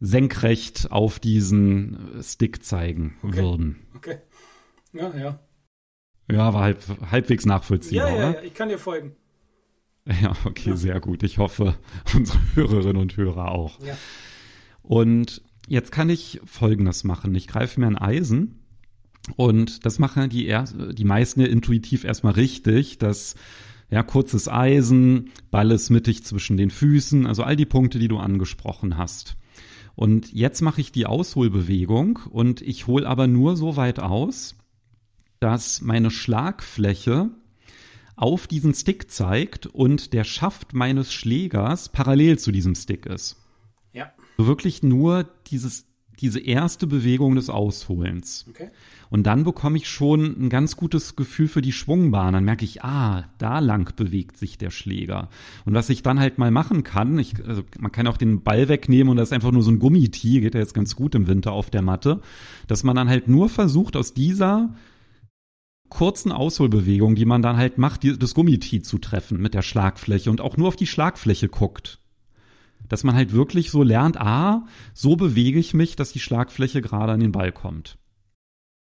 senkrecht 0.01 0.91
auf 0.91 1.21
diesen 1.21 2.23
Stick 2.23 2.65
zeigen 2.65 3.15
okay. 3.23 3.37
würden. 3.37 3.87
Okay. 3.95 4.19
Ja, 4.95 5.15
ja. 5.17 5.39
Ja, 6.31 6.55
war 6.55 6.63
halb, 6.63 6.83
halbwegs 7.11 7.45
nachvollziehbar. 7.47 8.11
Ja, 8.11 8.17
ja, 8.17 8.33
ja, 8.33 8.43
ich 8.43 8.55
kann 8.55 8.69
dir 8.69 8.79
folgen. 8.79 9.17
Ja, 10.23 10.35
okay, 10.45 10.71
ja. 10.71 10.77
sehr 10.77 11.01
gut. 11.01 11.23
Ich 11.23 11.39
hoffe, 11.39 11.77
unsere 12.15 12.39
Hörerinnen 12.55 12.97
und 12.97 13.17
Hörer 13.17 13.53
auch. 13.53 13.81
Ja. 13.81 13.97
Und 14.83 15.43
jetzt 15.69 15.93
kann 15.93 16.11
ich 16.11 16.41
Folgendes 16.45 17.05
machen. 17.05 17.35
Ich 17.35 17.47
greife 17.47 17.79
mir 17.81 17.87
ein 17.87 17.99
Eisen 17.99 18.63
und 19.37 19.87
das 19.87 19.99
machen 19.99 20.29
die, 20.29 20.47
er 20.47 20.65
die 20.65 21.05
meisten 21.05 21.41
ja 21.41 21.47
intuitiv 21.47 22.05
erstmal 22.05 22.33
richtig, 22.33 22.99
dass 22.99 23.37
ja, 23.91 24.03
kurzes 24.03 24.49
Eisen, 24.49 25.31
Ball 25.51 25.71
ist 25.71 25.91
mittig 25.91 26.25
zwischen 26.25 26.57
den 26.57 26.71
Füßen, 26.71 27.27
also 27.27 27.43
all 27.43 27.57
die 27.57 27.67
Punkte, 27.67 27.99
die 27.99 28.09
du 28.09 28.19
angesprochen 28.19 28.97
hast. 28.97 29.37
Und 29.95 30.33
jetzt 30.33 30.63
mache 30.63 30.81
ich 30.81 30.93
die 30.93 31.05
Ausholbewegung 31.05 32.21
und 32.31 32.63
ich 32.63 32.87
hole 32.87 33.07
aber 33.07 33.27
nur 33.27 33.57
so 33.57 33.77
weit 33.77 34.01
aus, 34.01 34.57
dass 35.41 35.83
meine 35.83 36.11
Schlagfläche 36.11 37.31
auf 38.17 38.47
diesen 38.47 38.75
Stick 38.75 39.11
zeigt 39.11 39.67
und 39.67 40.13
der 40.13 40.25
Schaft 40.25 40.75
meines 40.75 41.13
Schlägers 41.13 41.89
parallel 41.89 42.39
zu 42.39 42.53
diesem 42.53 42.75
Stick 42.75 43.07
ist. 43.07 43.39
Ja. 43.93 44.11
wirklich 44.39 44.83
nur 44.83 45.29
dieses, 45.49 45.87
diese 46.19 46.41
erste 46.41 46.87
Bewegung 46.87 47.35
des 47.35 47.51
Ausholens. 47.51 48.47
Okay. 48.49 48.71
Und 49.11 49.25
dann 49.25 49.45
bekomme 49.45 49.77
ich 49.77 49.91
schon 49.91 50.25
ein 50.41 50.49
ganz 50.49 50.75
gutes 50.75 51.17
Gefühl 51.17 51.47
für 51.47 51.61
die 51.61 51.73
Schwungbahn. 51.73 52.33
Dann 52.33 52.45
merke 52.45 52.65
ich, 52.65 52.83
ah, 52.83 53.29
da 53.37 53.59
lang 53.59 53.95
bewegt 53.95 54.39
sich 54.39 54.57
der 54.57 54.71
Schläger. 54.71 55.29
Und 55.67 55.75
was 55.75 55.91
ich 55.91 56.03
dann 56.03 56.19
halt 56.19 56.39
mal 56.39 56.51
machen 56.51 56.83
kann, 56.83 57.19
ich, 57.19 57.35
also 57.47 57.63
man 57.79 57.93
kann 57.93 58.07
auch 58.07 58.17
den 58.17 58.43
Ball 58.43 58.71
wegnehmen 58.71 59.11
und 59.11 59.19
das 59.19 59.29
ist 59.29 59.33
einfach 59.35 59.53
nur 59.53 59.63
so 59.63 59.71
ein 59.71 59.79
Gummitee, 59.79 60.41
geht 60.41 60.55
ja 60.55 60.61
jetzt 60.61 60.73
ganz 60.73 60.97
gut 60.97 61.15
im 61.15 61.27
Winter 61.27 61.53
auf 61.53 61.69
der 61.69 61.83
Matte, 61.83 62.23
dass 62.69 62.85
man 62.85 62.97
dann 62.97 63.11
halt 63.11 63.29
nur 63.29 63.51
versucht, 63.51 63.97
aus 63.97 64.15
dieser 64.15 64.75
kurzen 65.93 66.33
Ausholbewegung, 66.33 67.15
die 67.15 67.27
man 67.27 67.43
dann 67.43 67.59
halt 67.59 67.77
macht, 67.77 68.03
die, 68.03 68.19
das 68.19 68.33
Gummitee 68.33 68.81
zu 68.81 68.97
treffen 68.97 69.39
mit 69.39 69.53
der 69.53 69.61
Schlagfläche 69.61 70.31
und 70.31 70.41
auch 70.41 70.57
nur 70.57 70.69
auf 70.69 70.77
die 70.77 70.87
Schlagfläche 70.87 71.51
guckt. 71.51 72.01
Dass 72.89 73.05
man 73.05 73.15
halt 73.15 73.33
wirklich 73.33 73.71
so 73.71 73.83
lernt, 73.83 74.19
ah, 74.19 74.67
so 74.95 75.17
bewege 75.17 75.59
ich 75.59 75.75
mich, 75.75 75.95
dass 75.95 76.11
die 76.11 76.19
Schlagfläche 76.19 76.81
gerade 76.81 77.13
an 77.13 77.21
den 77.21 77.33
Ball 77.33 77.53
kommt. 77.53 77.99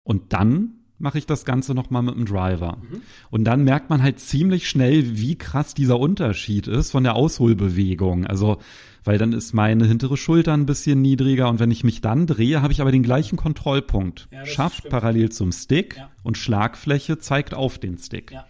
Und 0.03 0.31
dann 0.31 0.75
mache 0.97 1.17
ich 1.17 1.25
das 1.25 1.43
Ganze 1.43 1.75
nochmal 1.75 2.01
mit 2.01 2.15
dem 2.15 2.25
Driver. 2.25 2.77
Mhm. 2.77 3.01
Und 3.29 3.43
dann 3.43 3.65
merkt 3.65 3.89
man 3.89 4.01
halt 4.01 4.21
ziemlich 4.21 4.69
schnell, 4.69 5.17
wie 5.17 5.37
krass 5.37 5.73
dieser 5.73 5.99
Unterschied 5.99 6.67
ist 6.67 6.91
von 6.91 7.03
der 7.03 7.17
Ausholbewegung. 7.17 8.25
Also, 8.25 8.59
weil 9.05 9.17
dann 9.17 9.31
ist 9.31 9.53
meine 9.53 9.85
hintere 9.85 10.17
Schulter 10.17 10.53
ein 10.53 10.65
bisschen 10.65 11.01
niedriger 11.01 11.47
und 11.49 11.59
wenn 11.59 11.71
ich 11.71 11.83
mich 11.83 12.01
dann 12.01 12.27
drehe, 12.27 12.61
habe 12.61 12.73
ich 12.73 12.81
aber 12.81 12.91
den 12.91 13.03
gleichen 13.03 13.37
Kontrollpunkt. 13.37 14.27
Ja, 14.31 14.45
Schafft 14.45 14.79
stimmt. 14.79 14.91
parallel 14.91 15.31
zum 15.31 15.51
Stick 15.51 15.97
ja. 15.97 16.11
und 16.23 16.37
Schlagfläche 16.37 17.19
zeigt 17.19 17.53
auf 17.53 17.77
den 17.77 17.97
Stick. 17.97 18.31
Ja, 18.31 18.45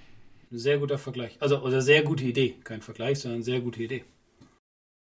sehr 0.49 0.79
guter 0.79 0.97
Vergleich. 0.97 1.37
Also, 1.39 1.61
oder 1.61 1.81
sehr 1.81 2.03
gute 2.03 2.23
Idee. 2.23 2.55
Kein 2.63 2.81
Vergleich, 2.81 3.19
sondern 3.19 3.43
sehr 3.43 3.59
gute 3.59 3.83
Idee. 3.83 4.03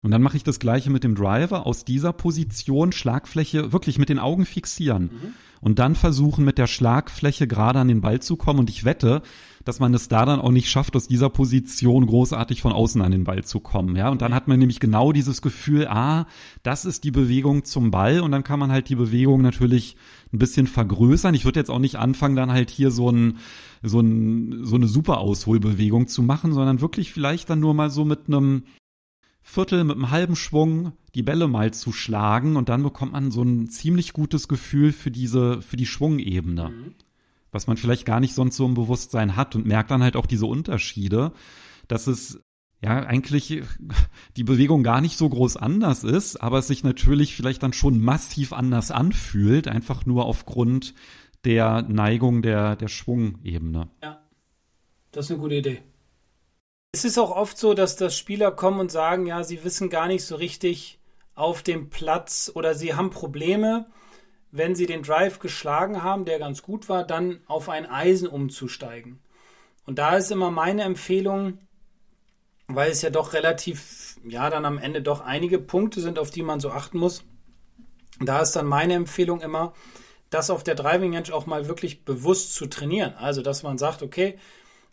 Und 0.02 0.11
dann 0.11 0.22
mache 0.22 0.37
ich 0.37 0.42
das 0.42 0.59
gleiche 0.59 0.90
mit 0.90 1.05
dem 1.05 1.14
Driver. 1.14 1.66
Aus 1.66 1.85
dieser 1.85 2.12
Position 2.12 2.90
Schlagfläche 2.92 3.72
wirklich 3.72 3.98
mit 3.98 4.09
den 4.09 4.18
Augen 4.18 4.46
fixieren. 4.46 5.05
Mhm 5.05 5.35
und 5.62 5.78
dann 5.78 5.94
versuchen 5.94 6.44
mit 6.44 6.59
der 6.59 6.66
Schlagfläche 6.66 7.46
gerade 7.46 7.78
an 7.78 7.88
den 7.88 8.00
Ball 8.00 8.20
zu 8.20 8.37
kommen. 8.37 8.59
Und 8.59 8.68
ich 8.68 8.85
wette, 8.85 9.22
dass 9.64 9.81
man 9.81 9.94
es 9.94 10.09
da 10.09 10.25
dann 10.25 10.40
auch 10.40 10.51
nicht 10.51 10.70
schafft, 10.70 10.96
aus 10.96 11.09
dieser 11.09 11.31
Position 11.31 12.07
großartig 12.07 12.62
von 12.62 12.72
außen 12.72 13.01
an 13.03 13.12
den 13.12 13.25
Ball 13.25 13.44
zu 13.44 13.61
kommen. 13.61 13.96
Ja, 13.96 14.09
und 14.09 14.22
dann 14.22 14.35
hat 14.35 14.48
man 14.48 14.59
nämlich 14.59 14.81
genau 14.81 15.12
dieses 15.12 15.42
Gefühl, 15.42 15.87
ah, 15.88 16.27
das 16.62 16.85
ist 16.85 17.05
die 17.05 17.11
Bewegung 17.11 17.64
zum 17.64 17.90
Ball 17.90 18.20
und 18.20 18.33
dann 18.33 18.44
kann 18.44 18.59
man 18.59 18.72
halt 18.72 18.88
die 18.88 18.96
Bewegung 18.96 19.42
natürlich 19.42 19.96
ein 20.33 20.38
bisschen 20.38 20.66
vergrößern. 20.66 21.35
Ich 21.35 21.44
würde 21.44 21.61
jetzt 21.61 21.70
auch 21.70 21.79
nicht 21.79 21.96
anfangen, 21.96 22.37
dann 22.37 22.51
halt 22.51 22.70
hier 22.70 22.90
so 22.90 23.11
ein 23.11 23.38
so, 23.83 24.01
ein, 24.01 24.64
so 24.64 24.77
eine 24.77 24.87
super 24.87 25.18
Ausholbewegung 25.18 26.07
zu 26.07 26.22
machen, 26.22 26.53
sondern 26.53 26.81
wirklich 26.81 27.12
vielleicht 27.12 27.51
dann 27.51 27.61
nur 27.61 27.75
mal 27.75 27.90
so 27.90 28.05
mit 28.05 28.29
einem 28.29 28.62
Viertel 29.42 29.83
mit 29.83 29.96
einem 29.96 30.11
halben 30.11 30.37
Schwung 30.37 30.92
die 31.14 31.22
Bälle 31.22 31.48
mal 31.48 31.75
zu 31.75 31.92
schlagen 31.92 32.57
und 32.57 32.68
dann 32.68 32.83
bekommt 32.83 33.12
man 33.12 33.33
so 33.33 33.42
ein 33.42 33.68
ziemlich 33.68 34.12
gutes 34.12 34.46
Gefühl 34.46 34.92
für 34.92 35.11
diese, 35.11 35.61
für 35.62 35.77
die 35.77 35.87
Schwungebene. 35.87 36.70
Mhm. 36.70 36.94
Was 37.52 37.66
man 37.66 37.76
vielleicht 37.76 38.06
gar 38.06 38.18
nicht 38.18 38.34
sonst 38.34 38.56
so 38.56 38.66
im 38.66 38.74
Bewusstsein 38.74 39.36
hat 39.36 39.54
und 39.54 39.66
merkt 39.66 39.90
dann 39.90 40.02
halt 40.02 40.16
auch 40.16 40.26
diese 40.26 40.46
Unterschiede, 40.46 41.32
dass 41.86 42.06
es 42.06 42.42
ja 42.82 42.98
eigentlich 43.00 43.62
die 44.36 44.44
Bewegung 44.44 44.82
gar 44.82 45.00
nicht 45.00 45.16
so 45.16 45.28
groß 45.28 45.56
anders 45.56 46.02
ist, 46.02 46.36
aber 46.36 46.58
es 46.58 46.66
sich 46.66 46.82
natürlich 46.82 47.36
vielleicht 47.36 47.62
dann 47.62 47.72
schon 47.72 48.00
massiv 48.00 48.52
anders 48.52 48.90
anfühlt, 48.90 49.68
einfach 49.68 50.06
nur 50.06 50.24
aufgrund 50.24 50.94
der 51.44 51.82
Neigung 51.82 52.42
der, 52.42 52.76
der 52.76 52.88
Schwungebene. 52.88 53.88
Ja. 54.02 54.22
Das 55.12 55.26
ist 55.26 55.32
eine 55.32 55.40
gute 55.40 55.56
Idee. 55.56 55.82
Es 56.92 57.04
ist 57.04 57.18
auch 57.18 57.30
oft 57.30 57.58
so, 57.58 57.74
dass 57.74 57.96
das 57.96 58.16
Spieler 58.16 58.50
kommen 58.50 58.80
und 58.80 58.90
sagen, 58.90 59.26
ja, 59.26 59.44
sie 59.44 59.64
wissen 59.64 59.90
gar 59.90 60.08
nicht 60.08 60.24
so 60.24 60.36
richtig 60.36 61.00
auf 61.34 61.62
dem 61.62 61.90
Platz 61.90 62.50
oder 62.54 62.74
sie 62.74 62.94
haben 62.94 63.10
Probleme, 63.10 63.86
wenn 64.52 64.74
sie 64.74 64.86
den 64.86 65.02
Drive 65.02 65.38
geschlagen 65.38 66.02
haben, 66.02 66.24
der 66.24 66.38
ganz 66.38 66.62
gut 66.62 66.88
war, 66.88 67.04
dann 67.04 67.40
auf 67.46 67.68
ein 67.68 67.86
Eisen 67.86 68.28
umzusteigen. 68.28 69.18
Und 69.86 69.98
da 69.98 70.16
ist 70.16 70.30
immer 70.30 70.50
meine 70.50 70.82
Empfehlung, 70.82 71.58
weil 72.68 72.90
es 72.90 73.02
ja 73.02 73.10
doch 73.10 73.32
relativ, 73.32 74.16
ja, 74.24 74.50
dann 74.50 74.64
am 74.64 74.78
Ende 74.78 75.02
doch 75.02 75.22
einige 75.22 75.58
Punkte 75.58 76.00
sind, 76.00 76.18
auf 76.18 76.30
die 76.30 76.42
man 76.42 76.60
so 76.60 76.70
achten 76.70 76.98
muss. 76.98 77.24
Da 78.20 78.40
ist 78.40 78.52
dann 78.52 78.66
meine 78.66 78.94
Empfehlung 78.94 79.40
immer, 79.40 79.72
das 80.30 80.50
auf 80.50 80.62
der 80.62 80.74
Driving 80.74 81.14
Range 81.14 81.34
auch 81.34 81.46
mal 81.46 81.66
wirklich 81.66 82.04
bewusst 82.04 82.54
zu 82.54 82.66
trainieren. 82.66 83.14
Also, 83.14 83.42
dass 83.42 83.62
man 83.62 83.78
sagt, 83.78 84.02
okay, 84.02 84.38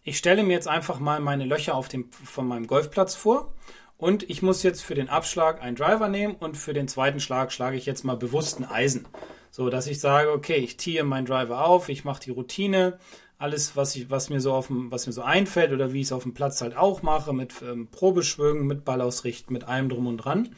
ich 0.03 0.17
stelle 0.17 0.43
mir 0.43 0.53
jetzt 0.53 0.67
einfach 0.67 0.99
mal 0.99 1.19
meine 1.19 1.45
Löcher 1.45 1.75
auf 1.75 1.89
dem, 1.89 2.11
von 2.11 2.47
meinem 2.47 2.65
Golfplatz 2.65 3.15
vor 3.15 3.53
und 3.97 4.29
ich 4.29 4.41
muss 4.41 4.63
jetzt 4.63 4.81
für 4.81 4.95
den 4.95 5.09
Abschlag 5.09 5.61
einen 5.61 5.75
Driver 5.75 6.07
nehmen 6.07 6.35
und 6.35 6.55
für 6.55 6.73
den 6.73 6.87
zweiten 6.87 7.19
Schlag 7.19 7.51
schlage 7.51 7.75
ich 7.75 7.85
jetzt 7.85 8.05
mal 8.05 8.15
bewusst 8.15 8.59
ein 8.59 8.65
Eisen. 8.65 9.05
So, 9.51 9.69
dass 9.69 9.87
ich 9.87 9.99
sage, 9.99 10.31
okay, 10.31 10.57
ich 10.57 10.77
tiehe 10.77 11.03
meinen 11.03 11.25
Driver 11.25 11.65
auf, 11.65 11.89
ich 11.89 12.05
mache 12.05 12.21
die 12.21 12.31
Routine, 12.31 12.99
alles, 13.37 13.75
was, 13.75 13.95
ich, 13.95 14.09
was, 14.09 14.29
mir 14.29 14.41
so 14.41 14.53
auf 14.53 14.67
dem, 14.67 14.91
was 14.91 15.07
mir 15.07 15.13
so 15.13 15.21
einfällt 15.21 15.71
oder 15.71 15.93
wie 15.93 16.01
ich 16.01 16.07
es 16.07 16.11
auf 16.11 16.23
dem 16.23 16.33
Platz 16.33 16.61
halt 16.61 16.75
auch 16.75 17.01
mache, 17.01 17.33
mit 17.33 17.53
ähm, 17.61 17.87
Probeschwüngen, 17.87 18.67
mit 18.67 18.83
Ballausrichten, 18.83 19.53
mit 19.53 19.63
allem 19.63 19.89
drum 19.89 20.07
und 20.07 20.17
dran. 20.17 20.49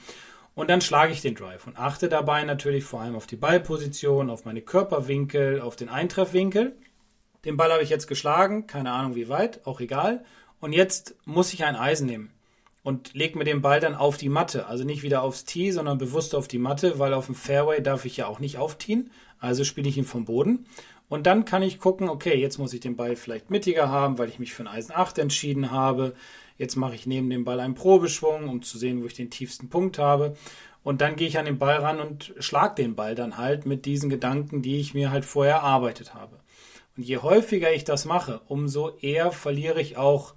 Und 0.56 0.70
dann 0.70 0.82
schlage 0.82 1.14
ich 1.14 1.22
den 1.22 1.36
Drive 1.36 1.68
und 1.68 1.78
achte 1.78 2.10
dabei 2.10 2.44
natürlich 2.44 2.84
vor 2.84 3.02
allem 3.02 3.16
auf 3.16 3.28
die 3.28 3.36
Ballposition, 3.36 4.30
auf 4.30 4.46
meine 4.46 4.62
Körperwinkel, 4.62 5.62
auf 5.62 5.76
den 5.76 5.90
Eintreffwinkel. 5.90 6.76
Den 7.46 7.56
Ball 7.56 7.72
habe 7.72 7.84
ich 7.84 7.90
jetzt 7.90 8.08
geschlagen, 8.08 8.68
keine 8.68 8.92
Ahnung 8.92 9.16
wie 9.16 9.30
weit, 9.30 9.66
auch 9.66 9.80
egal. 9.80 10.26
Und 10.60 10.74
jetzt 10.74 11.16
muss 11.26 11.54
ich 11.54 11.64
ein 11.64 11.76
Eisen 11.76 12.08
nehmen 12.08 12.32
und 12.84 13.14
lege 13.14 13.38
mir 13.38 13.44
den 13.44 13.62
Ball 13.62 13.80
dann 13.80 13.96
auf 13.96 14.18
die 14.18 14.30
Matte. 14.30 14.68
Also 14.68 14.84
nicht 14.84 15.04
wieder 15.04 15.22
aufs 15.22 15.46
Tee, 15.46 15.72
sondern 15.72 15.98
bewusst 15.98 16.34
auf 16.34 16.48
die 16.48 16.58
Matte, 16.58 17.00
weil 17.00 17.14
auf 17.14 17.28
dem 17.28 17.36
Fairway 17.36 17.82
darf 17.82 18.06
ich 18.06 18.18
ja 18.18 18.28
auch 18.28 18.40
nicht 18.40 18.58
aufziehen. 18.58 19.12
Also 19.40 19.64
spiele 19.64 19.90
ich 19.90 19.98
ihn 19.98 20.06
vom 20.06 20.26
Boden. 20.26 20.66
Und 21.10 21.28
dann 21.28 21.46
kann 21.46 21.62
ich 21.62 21.80
gucken, 21.80 22.10
okay, 22.10 22.36
jetzt 22.36 22.58
muss 22.58 22.74
ich 22.74 22.80
den 22.80 22.96
Ball 22.96 23.16
vielleicht 23.16 23.50
mittiger 23.50 23.90
haben, 23.90 24.18
weil 24.18 24.30
ich 24.30 24.40
mich 24.40 24.54
für 24.54 24.64
ein 24.64 24.68
Eisen 24.68 24.94
8 24.96 25.18
entschieden 25.18 25.72
habe. 25.72 26.14
Jetzt 26.58 26.76
mache 26.76 26.96
ich 26.96 27.06
neben 27.06 27.30
dem 27.30 27.44
Ball 27.44 27.60
einen 27.60 27.76
Probeschwung, 27.76 28.48
um 28.48 28.62
zu 28.62 28.78
sehen, 28.78 29.02
wo 29.02 29.08
ich 29.08 29.14
den 29.14 29.30
tiefsten 29.30 29.70
Punkt 29.70 30.00
habe. 30.00 30.38
Und 30.84 31.02
dann 31.02 31.16
gehe 31.16 31.28
ich 31.28 31.38
an 31.38 31.46
den 31.46 31.60
Ball 31.60 31.78
ran 31.78 32.00
und 32.00 32.34
schlag 32.40 32.76
den 32.76 32.96
Ball 32.96 33.14
dann 33.14 33.38
halt 33.38 33.66
mit 33.66 33.86
diesen 33.86 34.10
Gedanken, 34.10 34.62
die 34.62 34.80
ich 34.80 34.94
mir 34.94 35.12
halt 35.12 35.26
vorher 35.26 35.56
erarbeitet 35.56 36.14
habe. 36.14 36.40
Und 36.98 37.04
je 37.04 37.18
häufiger 37.18 37.72
ich 37.74 37.84
das 37.84 38.06
mache, 38.06 38.42
umso 38.48 38.98
eher 38.98 39.32
verliere 39.32 39.82
ich 39.82 39.98
auch 39.98 40.34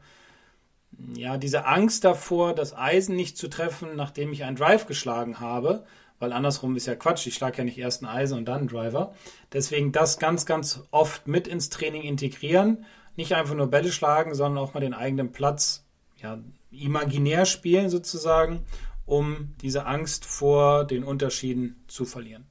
ja, 1.14 1.38
diese 1.38 1.66
Angst 1.66 2.04
davor, 2.04 2.54
das 2.54 2.76
Eisen 2.76 3.16
nicht 3.16 3.36
zu 3.36 3.48
treffen, 3.48 3.96
nachdem 3.96 4.32
ich 4.32 4.44
einen 4.44 4.56
Drive 4.56 4.86
geschlagen 4.86 5.40
habe, 5.40 5.84
weil 6.18 6.32
andersrum 6.32 6.76
ist 6.76 6.86
ja 6.86 6.94
Quatsch, 6.94 7.26
ich 7.26 7.34
schlage 7.34 7.58
ja 7.58 7.64
nicht 7.64 7.78
erst 7.78 8.02
ein 8.02 8.06
Eisen 8.06 8.38
und 8.38 8.46
dann 8.46 8.60
einen 8.60 8.68
Driver. 8.68 9.14
Deswegen 9.52 9.92
das 9.92 10.18
ganz, 10.18 10.46
ganz 10.46 10.82
oft 10.90 11.26
mit 11.26 11.48
ins 11.48 11.70
Training 11.70 12.02
integrieren. 12.02 12.84
Nicht 13.16 13.34
einfach 13.34 13.54
nur 13.54 13.66
Bälle 13.66 13.92
schlagen, 13.92 14.34
sondern 14.34 14.62
auch 14.62 14.74
mal 14.74 14.80
den 14.80 14.94
eigenen 14.94 15.32
Platz 15.32 15.84
ja, 16.22 16.38
imaginär 16.70 17.46
spielen 17.46 17.90
sozusagen, 17.90 18.60
um 19.06 19.54
diese 19.60 19.86
Angst 19.86 20.24
vor 20.24 20.84
den 20.84 21.04
Unterschieden 21.04 21.76
zu 21.88 22.04
verlieren. 22.04 22.44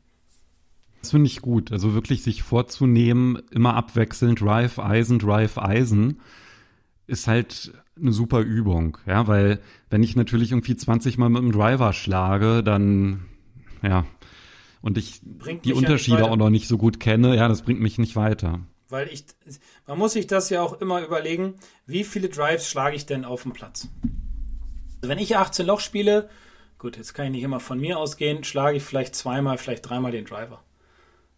Das 1.02 1.12
finde 1.12 1.28
ich 1.28 1.42
gut. 1.42 1.72
Also 1.72 1.94
wirklich 1.94 2.24
sich 2.24 2.44
vorzunehmen, 2.44 3.42
immer 3.52 3.76
abwechselnd 3.76 4.40
Drive, 4.40 4.80
Eisen, 4.80 5.20
Drive, 5.20 5.58
Eisen, 5.58 6.22
ist 7.08 7.28
halt 7.28 7.74
eine 8.00 8.12
super 8.12 8.42
Übung. 8.42 8.98
Ja, 9.06 9.28
weil 9.28 9.60
wenn 9.90 10.04
ich 10.04 10.16
natürlich 10.16 10.52
irgendwie 10.52 10.76
20 10.76 11.18
Mal 11.18 11.30
mit 11.30 11.42
dem 11.42 11.52
Driver 11.52 11.94
schlage, 11.94 12.64
dann, 12.64 13.26
ja, 13.82 14.06
und 14.82 14.98
ich 14.98 15.22
bringt 15.22 15.66
die 15.66 15.74
Unterschiede 15.74 16.20
ja 16.20 16.26
auch 16.26 16.36
noch 16.36 16.50
nicht 16.50 16.68
so 16.68 16.78
gut 16.78 17.00
kenne, 17.00 17.36
ja, 17.36 17.48
das 17.48 17.62
bringt 17.62 17.80
mich 17.80 17.98
nicht 17.98 18.16
weiter. 18.16 18.60
Weil 18.90 19.08
ich, 19.08 19.26
man 19.88 19.98
muss 19.98 20.14
sich 20.14 20.28
das 20.28 20.50
ja 20.50 20.62
auch 20.62 20.80
immer 20.82 21.02
überlegen, 21.04 21.56
wie 21.88 22.04
viele 22.04 22.30
Drives 22.30 22.70
schlage 22.70 22.96
ich 22.96 23.06
denn 23.06 23.26
auf 23.26 23.44
dem 23.44 23.54
Platz? 23.54 23.88
Also 24.98 25.10
wenn 25.10 25.20
ich 25.20 25.38
18 25.38 25.66
Loch 25.66 25.80
spiele, 25.80 26.30
gut, 26.78 26.98
jetzt 26.98 27.14
kann 27.14 27.26
ich 27.26 27.32
nicht 27.32 27.44
immer 27.44 27.60
von 27.60 27.80
mir 27.80 27.98
ausgehen, 27.98 28.44
schlage 28.44 28.78
ich 28.78 28.84
vielleicht 28.84 29.16
zweimal, 29.16 29.58
vielleicht 29.58 29.90
dreimal 29.90 30.12
den 30.12 30.26
Driver. 30.26 30.64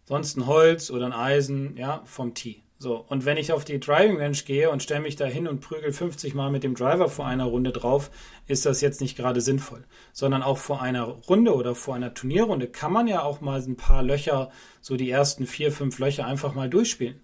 Sonst 0.04 0.36
ein 0.36 0.46
Holz 0.46 0.90
oder 0.90 1.06
ein 1.06 1.12
Eisen, 1.12 1.76
ja, 1.76 2.02
vom 2.04 2.34
Tee. 2.34 2.62
So, 2.78 2.96
und 3.08 3.24
wenn 3.24 3.38
ich 3.38 3.52
auf 3.52 3.64
die 3.64 3.80
Driving 3.80 4.18
Range 4.18 4.36
gehe 4.44 4.70
und 4.70 4.82
stelle 4.82 5.00
mich 5.00 5.16
da 5.16 5.24
hin 5.24 5.48
und 5.48 5.60
prügel 5.60 5.92
50 5.92 6.34
Mal 6.34 6.50
mit 6.50 6.62
dem 6.62 6.74
Driver 6.74 7.08
vor 7.08 7.26
einer 7.26 7.46
Runde 7.46 7.72
drauf, 7.72 8.10
ist 8.46 8.66
das 8.66 8.82
jetzt 8.82 9.00
nicht 9.00 9.16
gerade 9.16 9.40
sinnvoll. 9.40 9.84
Sondern 10.12 10.42
auch 10.42 10.58
vor 10.58 10.82
einer 10.82 11.04
Runde 11.04 11.54
oder 11.54 11.74
vor 11.74 11.94
einer 11.94 12.12
Turnierrunde 12.12 12.68
kann 12.68 12.92
man 12.92 13.06
ja 13.06 13.22
auch 13.22 13.40
mal 13.40 13.62
ein 13.62 13.76
paar 13.76 14.02
Löcher, 14.02 14.50
so 14.82 14.96
die 14.96 15.10
ersten 15.10 15.46
vier, 15.46 15.72
fünf 15.72 15.98
Löcher 15.98 16.26
einfach 16.26 16.54
mal 16.54 16.68
durchspielen. 16.68 17.22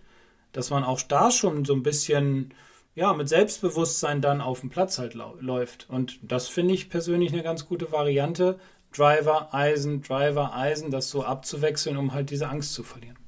Dass 0.52 0.70
man 0.70 0.84
auch 0.84 1.02
da 1.02 1.30
schon 1.30 1.66
so 1.66 1.74
ein 1.74 1.82
bisschen, 1.82 2.54
ja, 2.94 3.12
mit 3.12 3.28
Selbstbewusstsein 3.28 4.22
dann 4.22 4.40
auf 4.40 4.60
dem 4.60 4.70
Platz 4.70 4.98
halt 4.98 5.12
läuft. 5.14 5.86
Und 5.90 6.18
das 6.22 6.48
finde 6.48 6.72
ich 6.72 6.88
persönlich 6.88 7.30
eine 7.30 7.42
ganz 7.42 7.66
gute 7.66 7.92
Variante, 7.92 8.58
Driver, 8.90 9.52
Eisen, 9.52 10.00
Driver, 10.00 10.54
Eisen, 10.54 10.90
das 10.90 11.10
so 11.10 11.24
abzuwechseln, 11.24 11.98
um 11.98 12.14
halt 12.14 12.30
diese 12.30 12.48
Angst 12.48 12.72
zu 12.72 12.82
verlieren. 12.82 13.18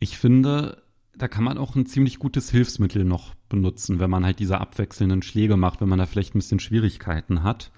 Ich 0.00 0.18
finde, 0.18 0.83
da 1.16 1.28
kann 1.28 1.44
man 1.44 1.58
auch 1.58 1.76
ein 1.76 1.86
ziemlich 1.86 2.18
gutes 2.18 2.50
Hilfsmittel 2.50 3.04
noch 3.04 3.34
benutzen, 3.48 4.00
wenn 4.00 4.10
man 4.10 4.24
halt 4.24 4.38
diese 4.38 4.60
abwechselnden 4.60 5.22
Schläge 5.22 5.56
macht, 5.56 5.80
wenn 5.80 5.88
man 5.88 5.98
da 5.98 6.06
vielleicht 6.06 6.34
ein 6.34 6.38
bisschen 6.38 6.60
Schwierigkeiten 6.60 7.42
hat. 7.42 7.70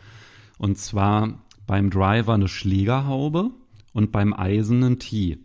Und 0.59 0.79
zwar 0.79 1.42
beim 1.66 1.90
Driver 1.90 2.35
eine 2.35 2.49
Schlägerhaube 2.49 3.51
und 3.92 4.12
beim 4.12 4.33
Eisen 4.33 4.83
ein 4.83 4.99
Tee. 4.99 5.38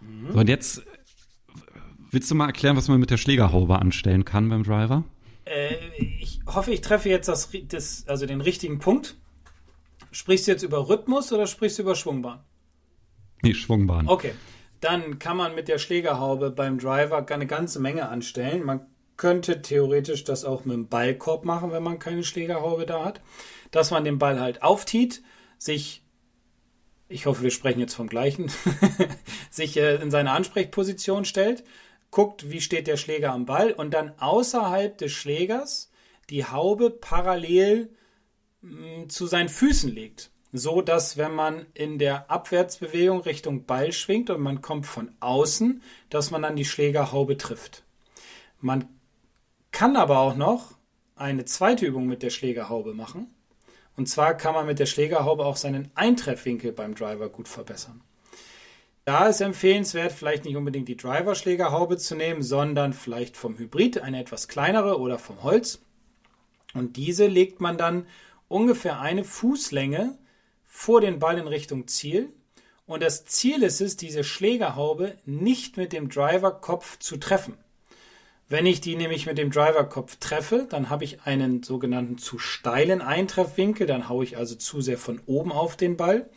Mhm. 0.00 0.32
So, 0.32 0.38
und 0.38 0.48
jetzt 0.48 0.82
willst 2.10 2.30
du 2.30 2.34
mal 2.34 2.46
erklären, 2.46 2.76
was 2.76 2.88
man 2.88 3.00
mit 3.00 3.10
der 3.10 3.16
Schlägerhaube 3.16 3.78
anstellen 3.78 4.24
kann 4.24 4.48
beim 4.48 4.62
Driver? 4.62 5.04
Äh, 5.44 5.74
ich 6.20 6.40
hoffe, 6.46 6.72
ich 6.72 6.80
treffe 6.80 7.08
jetzt 7.08 7.28
das, 7.28 7.50
das, 7.68 8.08
also 8.08 8.26
den 8.26 8.40
richtigen 8.40 8.78
Punkt. 8.78 9.16
Sprichst 10.12 10.46
du 10.46 10.52
jetzt 10.52 10.62
über 10.62 10.88
Rhythmus 10.88 11.32
oder 11.32 11.46
sprichst 11.46 11.78
du 11.78 11.82
über 11.82 11.96
Schwungbahn? 11.96 12.40
Nee, 13.42 13.54
Schwungbahn. 13.54 14.08
Okay. 14.08 14.32
Dann 14.84 15.18
kann 15.18 15.38
man 15.38 15.54
mit 15.54 15.68
der 15.68 15.78
Schlägerhaube 15.78 16.50
beim 16.50 16.76
Driver 16.76 17.26
eine 17.26 17.46
ganze 17.46 17.80
Menge 17.80 18.10
anstellen. 18.10 18.62
Man 18.62 18.86
könnte 19.16 19.62
theoretisch 19.62 20.24
das 20.24 20.44
auch 20.44 20.66
mit 20.66 20.74
dem 20.74 20.88
Ballkorb 20.88 21.46
machen, 21.46 21.72
wenn 21.72 21.82
man 21.82 21.98
keine 21.98 22.22
Schlägerhaube 22.22 22.84
da 22.84 23.02
hat. 23.02 23.22
Dass 23.70 23.90
man 23.90 24.04
den 24.04 24.18
Ball 24.18 24.38
halt 24.38 24.62
auftiet, 24.62 25.22
sich, 25.56 26.04
ich 27.08 27.24
hoffe, 27.24 27.44
wir 27.44 27.50
sprechen 27.50 27.80
jetzt 27.80 27.94
vom 27.94 28.08
gleichen, 28.08 28.52
sich 29.50 29.78
äh, 29.78 29.94
in 30.02 30.10
seine 30.10 30.32
Ansprechposition 30.32 31.24
stellt, 31.24 31.64
guckt, 32.10 32.50
wie 32.50 32.60
steht 32.60 32.86
der 32.86 32.98
Schläger 32.98 33.32
am 33.32 33.46
Ball 33.46 33.72
und 33.72 33.94
dann 33.94 34.12
außerhalb 34.18 34.98
des 34.98 35.12
Schlägers 35.12 35.90
die 36.28 36.44
Haube 36.44 36.90
parallel 36.90 37.88
zu 39.08 39.26
seinen 39.26 39.48
Füßen 39.48 39.90
legt. 39.90 40.30
So 40.56 40.82
dass, 40.82 41.16
wenn 41.16 41.34
man 41.34 41.66
in 41.74 41.98
der 41.98 42.30
Abwärtsbewegung 42.30 43.22
Richtung 43.22 43.64
Ball 43.64 43.90
schwingt 43.90 44.30
und 44.30 44.40
man 44.40 44.62
kommt 44.62 44.86
von 44.86 45.10
außen, 45.18 45.82
dass 46.10 46.30
man 46.30 46.42
dann 46.42 46.54
die 46.54 46.64
Schlägerhaube 46.64 47.36
trifft. 47.36 47.82
Man 48.60 48.88
kann 49.72 49.96
aber 49.96 50.20
auch 50.20 50.36
noch 50.36 50.76
eine 51.16 51.44
zweite 51.44 51.86
Übung 51.86 52.06
mit 52.06 52.22
der 52.22 52.30
Schlägerhaube 52.30 52.94
machen. 52.94 53.34
Und 53.96 54.08
zwar 54.08 54.34
kann 54.34 54.54
man 54.54 54.66
mit 54.66 54.78
der 54.78 54.86
Schlägerhaube 54.86 55.44
auch 55.44 55.56
seinen 55.56 55.90
Eintreffwinkel 55.96 56.70
beim 56.70 56.94
Driver 56.94 57.30
gut 57.30 57.48
verbessern. 57.48 58.00
Da 59.04 59.26
ist 59.26 59.40
empfehlenswert, 59.40 60.12
vielleicht 60.12 60.44
nicht 60.44 60.56
unbedingt 60.56 60.86
die 60.86 60.96
Driver-Schlägerhaube 60.96 61.96
zu 61.96 62.14
nehmen, 62.14 62.44
sondern 62.44 62.92
vielleicht 62.92 63.36
vom 63.36 63.58
Hybrid 63.58 63.98
eine 63.98 64.20
etwas 64.20 64.46
kleinere 64.46 65.00
oder 65.00 65.18
vom 65.18 65.42
Holz. 65.42 65.82
Und 66.74 66.96
diese 66.96 67.26
legt 67.26 67.60
man 67.60 67.76
dann 67.76 68.06
ungefähr 68.46 69.00
eine 69.00 69.24
Fußlänge 69.24 70.16
vor 70.76 71.00
den 71.00 71.20
Ball 71.20 71.38
in 71.38 71.46
Richtung 71.46 71.86
Ziel. 71.86 72.32
Und 72.84 73.00
das 73.00 73.24
Ziel 73.24 73.62
ist 73.62 73.80
es, 73.80 73.96
diese 73.96 74.24
Schlägerhaube 74.24 75.16
nicht 75.24 75.76
mit 75.76 75.92
dem 75.92 76.08
Driverkopf 76.08 76.98
zu 76.98 77.16
treffen. 77.16 77.56
Wenn 78.48 78.66
ich 78.66 78.80
die 78.80 78.96
nämlich 78.96 79.24
mit 79.24 79.38
dem 79.38 79.52
Driverkopf 79.52 80.16
treffe, 80.16 80.66
dann 80.68 80.90
habe 80.90 81.04
ich 81.04 81.22
einen 81.22 81.62
sogenannten 81.62 82.18
zu 82.18 82.40
steilen 82.40 83.02
Eintreffwinkel, 83.02 83.86
dann 83.86 84.08
haue 84.08 84.24
ich 84.24 84.36
also 84.36 84.56
zu 84.56 84.80
sehr 84.80 84.98
von 84.98 85.20
oben 85.26 85.52
auf 85.52 85.76
den 85.76 85.96
Ball. 85.96 86.28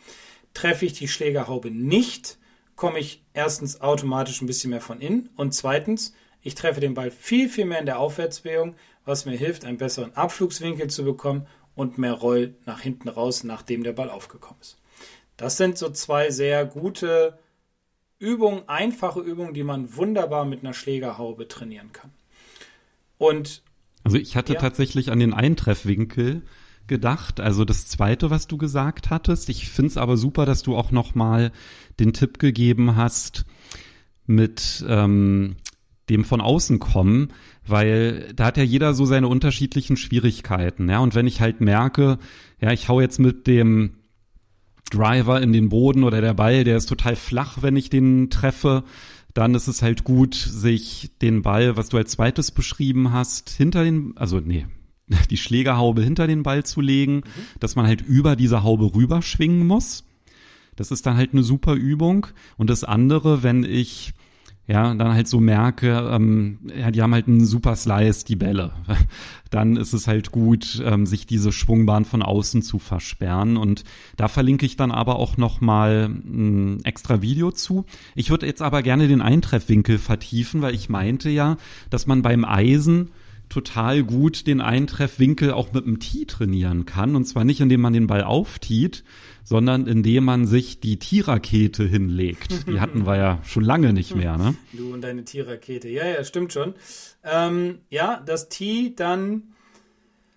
Treffe 0.54 0.86
ich 0.86 0.92
die 0.92 1.08
Schlägerhaube 1.08 1.72
nicht, 1.72 2.38
komme 2.76 3.00
ich 3.00 3.24
erstens 3.34 3.80
automatisch 3.80 4.40
ein 4.40 4.46
bisschen 4.46 4.70
mehr 4.70 4.80
von 4.80 5.00
innen 5.00 5.30
und 5.34 5.52
zweitens, 5.52 6.14
ich 6.42 6.54
treffe 6.54 6.78
den 6.78 6.94
Ball 6.94 7.10
viel, 7.10 7.48
viel 7.48 7.64
mehr 7.64 7.80
in 7.80 7.86
der 7.86 7.98
Aufwärtsbewegung, 7.98 8.76
was 9.04 9.26
mir 9.26 9.36
hilft, 9.36 9.64
einen 9.64 9.78
besseren 9.78 10.14
Abflugswinkel 10.16 10.88
zu 10.88 11.04
bekommen 11.04 11.48
und 11.78 11.96
mehr 11.96 12.12
Roll 12.14 12.56
nach 12.66 12.80
hinten 12.80 13.08
raus, 13.08 13.44
nachdem 13.44 13.84
der 13.84 13.92
Ball 13.92 14.10
aufgekommen 14.10 14.60
ist. 14.60 14.78
Das 15.36 15.56
sind 15.56 15.78
so 15.78 15.90
zwei 15.90 16.30
sehr 16.30 16.66
gute 16.66 17.38
Übungen, 18.18 18.68
einfache 18.68 19.20
Übungen, 19.20 19.54
die 19.54 19.62
man 19.62 19.94
wunderbar 19.94 20.44
mit 20.44 20.60
einer 20.60 20.74
Schlägerhaube 20.74 21.46
trainieren 21.46 21.92
kann. 21.92 22.10
Und 23.16 23.62
Also 24.02 24.16
ich 24.16 24.34
hatte 24.36 24.54
Ja. 24.54 24.58
tatsächlich 24.58 25.12
an 25.12 25.20
den 25.20 25.32
Eintreffwinkel 25.32 26.42
gedacht, 26.88 27.38
also 27.38 27.64
das 27.64 27.86
zweite, 27.86 28.30
was 28.30 28.48
du 28.48 28.56
gesagt 28.56 29.10
hattest. 29.10 29.48
Ich 29.48 29.68
find's 29.68 29.96
aber 29.96 30.16
super, 30.16 30.46
dass 30.46 30.62
du 30.62 30.76
auch 30.76 30.90
noch 30.90 31.14
mal 31.14 31.52
den 32.00 32.12
Tipp 32.12 32.38
gegeben 32.40 32.96
hast 32.96 33.44
mit 34.26 34.84
ähm, 34.88 35.56
dem 36.08 36.24
von 36.24 36.40
außen 36.40 36.78
kommen, 36.78 37.32
weil 37.70 38.32
da 38.34 38.46
hat 38.46 38.56
ja 38.56 38.62
jeder 38.62 38.94
so 38.94 39.04
seine 39.04 39.28
unterschiedlichen 39.28 39.96
Schwierigkeiten, 39.96 40.88
ja. 40.88 40.98
Und 41.00 41.14
wenn 41.14 41.26
ich 41.26 41.40
halt 41.40 41.60
merke, 41.60 42.18
ja, 42.60 42.72
ich 42.72 42.88
hau 42.88 43.00
jetzt 43.00 43.18
mit 43.18 43.46
dem 43.46 43.94
Driver 44.90 45.40
in 45.40 45.52
den 45.52 45.68
Boden 45.68 46.04
oder 46.04 46.20
der 46.20 46.34
Ball, 46.34 46.64
der 46.64 46.76
ist 46.76 46.86
total 46.86 47.16
flach, 47.16 47.58
wenn 47.60 47.76
ich 47.76 47.90
den 47.90 48.30
treffe, 48.30 48.84
dann 49.34 49.54
ist 49.54 49.68
es 49.68 49.82
halt 49.82 50.04
gut, 50.04 50.34
sich 50.34 51.10
den 51.20 51.42
Ball, 51.42 51.76
was 51.76 51.90
du 51.90 51.96
als 51.96 52.12
zweites 52.12 52.50
beschrieben 52.50 53.12
hast, 53.12 53.50
hinter 53.50 53.84
den, 53.84 54.14
also 54.16 54.40
nee, 54.40 54.66
die 55.30 55.36
Schlägerhaube 55.36 56.02
hinter 56.02 56.26
den 56.26 56.42
Ball 56.42 56.64
zu 56.64 56.80
legen, 56.80 57.22
dass 57.60 57.76
man 57.76 57.86
halt 57.86 58.00
über 58.02 58.36
diese 58.36 58.62
Haube 58.62 58.94
rüberschwingen 58.94 59.66
muss. 59.66 60.04
Das 60.76 60.90
ist 60.90 61.06
dann 61.06 61.16
halt 61.16 61.32
eine 61.32 61.42
super 61.42 61.74
Übung. 61.74 62.28
Und 62.56 62.70
das 62.70 62.84
andere, 62.84 63.42
wenn 63.42 63.64
ich 63.64 64.12
ja, 64.68 64.94
dann 64.94 65.14
halt 65.14 65.26
so 65.26 65.40
merke, 65.40 66.10
ähm, 66.12 66.58
ja, 66.78 66.90
die 66.90 67.00
haben 67.00 67.14
halt 67.14 67.26
einen 67.26 67.46
super 67.46 67.74
Slice, 67.74 68.26
die 68.26 68.36
Bälle. 68.36 68.72
Dann 69.50 69.76
ist 69.78 69.94
es 69.94 70.06
halt 70.06 70.30
gut, 70.30 70.82
ähm, 70.84 71.06
sich 71.06 71.26
diese 71.26 71.52
Schwungbahn 71.52 72.04
von 72.04 72.22
außen 72.22 72.60
zu 72.60 72.78
versperren. 72.78 73.56
Und 73.56 73.84
da 74.18 74.28
verlinke 74.28 74.66
ich 74.66 74.76
dann 74.76 74.90
aber 74.90 75.16
auch 75.16 75.38
noch 75.38 75.62
mal 75.62 76.10
ein 76.10 76.84
extra 76.84 77.22
Video 77.22 77.50
zu. 77.50 77.86
Ich 78.14 78.28
würde 78.28 78.44
jetzt 78.44 78.60
aber 78.60 78.82
gerne 78.82 79.08
den 79.08 79.22
Eintreffwinkel 79.22 79.96
vertiefen, 79.96 80.60
weil 80.60 80.74
ich 80.74 80.90
meinte 80.90 81.30
ja, 81.30 81.56
dass 81.88 82.06
man 82.06 82.20
beim 82.20 82.44
Eisen 82.44 83.08
total 83.48 84.02
gut 84.04 84.46
den 84.46 84.60
Eintreffwinkel 84.60 85.52
auch 85.52 85.72
mit 85.72 85.86
dem 85.86 86.00
Tee 86.00 86.26
trainieren 86.26 86.84
kann. 86.84 87.16
Und 87.16 87.24
zwar 87.24 87.44
nicht, 87.44 87.60
indem 87.60 87.80
man 87.80 87.92
den 87.92 88.06
Ball 88.06 88.22
auftiet, 88.22 89.04
sondern 89.44 89.86
indem 89.86 90.24
man 90.24 90.46
sich 90.46 90.80
die 90.80 90.98
Tierrakete 90.98 91.84
hinlegt. 91.84 92.66
Die 92.68 92.80
hatten 92.80 93.06
wir 93.06 93.16
ja 93.16 93.40
schon 93.44 93.64
lange 93.64 93.92
nicht 93.92 94.14
mehr, 94.14 94.36
ne? 94.36 94.54
Du 94.72 94.92
und 94.92 95.00
deine 95.00 95.24
Tierrakete. 95.24 95.88
Ja, 95.88 96.06
ja, 96.06 96.22
stimmt 96.24 96.52
schon. 96.52 96.74
Ähm, 97.24 97.78
ja, 97.88 98.22
das 98.24 98.50
Tee 98.50 98.92
dann, 98.94 99.54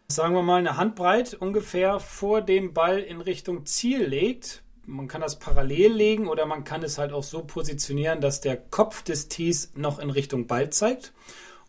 sagen 0.08 0.34
wir 0.34 0.44
mal, 0.44 0.60
eine 0.60 0.78
Handbreit 0.78 1.34
ungefähr 1.34 2.00
vor 2.00 2.42
dem 2.42 2.74
Ball 2.74 3.00
in 3.00 3.20
Richtung 3.20 3.66
Ziel 3.66 4.06
legt. 4.06 4.64
Man 4.86 5.08
kann 5.08 5.22
das 5.22 5.40
parallel 5.40 5.92
legen 5.94 6.28
oder 6.28 6.46
man 6.46 6.64
kann 6.64 6.82
es 6.82 6.98
halt 6.98 7.12
auch 7.12 7.24
so 7.24 7.44
positionieren, 7.44 8.22
dass 8.22 8.42
der 8.42 8.56
Kopf 8.56 9.04
des 9.04 9.28
Tees 9.28 9.74
noch 9.76 10.00
in 10.00 10.10
Richtung 10.10 10.48
Ball 10.48 10.70
zeigt. 10.70 11.14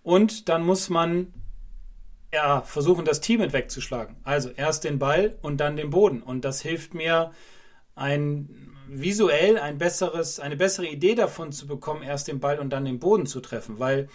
Und 0.02 0.48
dann 0.48 0.64
muss 0.64 0.88
man 0.88 1.32
ja, 2.32 2.62
versuchen, 2.62 3.04
das 3.04 3.20
Tee 3.20 3.36
mit 3.36 3.52
wegzuschlagen. 3.52 4.16
Also 4.24 4.50
erst 4.50 4.84
den 4.84 4.98
Ball 4.98 5.36
und 5.42 5.58
dann 5.58 5.76
den 5.76 5.90
Boden. 5.90 6.22
Und 6.22 6.44
das 6.44 6.62
hilft 6.62 6.94
mir, 6.94 7.32
ein 7.94 8.72
visuell 8.88 9.58
ein 9.58 9.78
besseres, 9.78 10.40
eine 10.40 10.56
bessere 10.56 10.86
Idee 10.86 11.14
davon 11.14 11.52
zu 11.52 11.66
bekommen, 11.66 12.02
erst 12.02 12.28
den 12.28 12.40
Ball 12.40 12.58
und 12.58 12.70
dann 12.70 12.84
den 12.84 12.98
Boden 12.98 13.26
zu 13.26 13.40
treffen. 13.40 13.78
Weil 13.78 14.08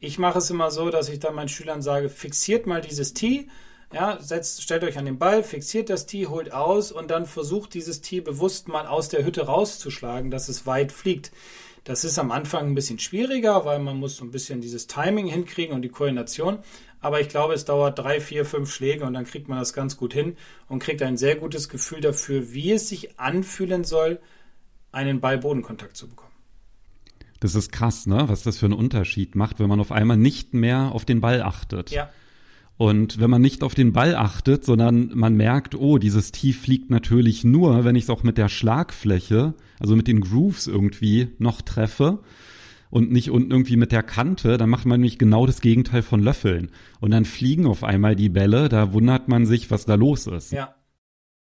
ich 0.00 0.18
mache 0.18 0.38
es 0.38 0.50
immer 0.50 0.70
so, 0.70 0.90
dass 0.90 1.08
ich 1.08 1.20
dann 1.20 1.34
meinen 1.34 1.48
Schülern 1.48 1.82
sage, 1.82 2.08
fixiert 2.08 2.66
mal 2.66 2.80
dieses 2.80 3.14
Tee, 3.14 3.48
ja, 3.92 4.18
setzt, 4.20 4.62
stellt 4.62 4.82
euch 4.82 4.98
an 4.98 5.04
den 5.04 5.18
Ball, 5.18 5.44
fixiert 5.44 5.88
das 5.88 6.06
Tee, 6.06 6.26
holt 6.26 6.52
aus 6.52 6.90
und 6.90 7.10
dann 7.10 7.26
versucht 7.26 7.74
dieses 7.74 8.00
Tee 8.00 8.20
bewusst 8.20 8.66
mal 8.66 8.86
aus 8.86 9.08
der 9.08 9.24
Hütte 9.24 9.46
rauszuschlagen, 9.46 10.30
dass 10.30 10.48
es 10.48 10.66
weit 10.66 10.90
fliegt. 10.90 11.30
Das 11.84 12.02
ist 12.02 12.18
am 12.18 12.30
Anfang 12.30 12.66
ein 12.66 12.74
bisschen 12.74 12.98
schwieriger, 12.98 13.64
weil 13.66 13.78
man 13.78 13.98
muss 13.98 14.16
so 14.16 14.24
ein 14.24 14.30
bisschen 14.30 14.62
dieses 14.62 14.86
Timing 14.86 15.26
hinkriegen 15.26 15.74
und 15.74 15.82
die 15.82 15.90
Koordination. 15.90 16.58
Aber 17.00 17.20
ich 17.20 17.28
glaube, 17.28 17.52
es 17.52 17.66
dauert 17.66 17.98
drei, 17.98 18.20
vier, 18.20 18.46
fünf 18.46 18.72
Schläge 18.72 19.04
und 19.04 19.12
dann 19.12 19.26
kriegt 19.26 19.48
man 19.48 19.58
das 19.58 19.74
ganz 19.74 19.98
gut 19.98 20.14
hin 20.14 20.36
und 20.68 20.78
kriegt 20.78 21.02
ein 21.02 21.18
sehr 21.18 21.36
gutes 21.36 21.68
Gefühl 21.68 22.00
dafür, 22.00 22.54
wie 22.54 22.72
es 22.72 22.88
sich 22.88 23.20
anfühlen 23.20 23.84
soll, 23.84 24.18
einen 24.92 25.20
Ball-Bodenkontakt 25.20 25.96
zu 25.96 26.08
bekommen. 26.08 26.32
Das 27.40 27.54
ist 27.54 27.72
krass, 27.72 28.06
ne? 28.06 28.24
Was 28.28 28.42
das 28.42 28.56
für 28.56 28.64
einen 28.64 28.74
Unterschied 28.74 29.34
macht, 29.34 29.60
wenn 29.60 29.68
man 29.68 29.80
auf 29.80 29.92
einmal 29.92 30.16
nicht 30.16 30.54
mehr 30.54 30.92
auf 30.92 31.04
den 31.04 31.20
Ball 31.20 31.42
achtet. 31.42 31.90
Ja, 31.90 32.08
Und 32.78 33.20
wenn 33.20 33.28
man 33.28 33.42
nicht 33.42 33.62
auf 33.62 33.74
den 33.74 33.92
Ball 33.92 34.14
achtet, 34.14 34.64
sondern 34.64 35.10
man 35.14 35.34
merkt, 35.36 35.74
oh, 35.74 35.98
dieses 35.98 36.32
Tief 36.32 36.62
fliegt 36.62 36.90
natürlich 36.90 37.44
nur, 37.44 37.84
wenn 37.84 37.96
ich 37.96 38.04
es 38.04 38.10
auch 38.10 38.22
mit 38.22 38.38
der 38.38 38.48
Schlagfläche, 38.48 39.54
also 39.80 39.96
mit 39.96 40.08
den 40.08 40.20
Grooves 40.20 40.66
irgendwie 40.66 41.28
noch 41.38 41.62
treffe 41.62 42.20
und 42.90 43.10
nicht 43.10 43.30
unten 43.30 43.50
irgendwie 43.50 43.76
mit 43.76 43.90
der 43.90 44.04
Kante, 44.04 44.56
dann 44.56 44.70
macht 44.70 44.86
man 44.86 45.00
nämlich 45.00 45.18
genau 45.18 45.46
das 45.46 45.60
Gegenteil 45.60 46.02
von 46.02 46.22
Löffeln. 46.22 46.70
Und 47.00 47.10
dann 47.10 47.24
fliegen 47.24 47.66
auf 47.66 47.82
einmal 47.82 48.14
die 48.14 48.28
Bälle, 48.28 48.68
da 48.68 48.92
wundert 48.92 49.28
man 49.28 49.46
sich, 49.46 49.70
was 49.70 49.84
da 49.84 49.96
los 49.96 50.28
ist. 50.28 50.52
ja, 50.52 50.76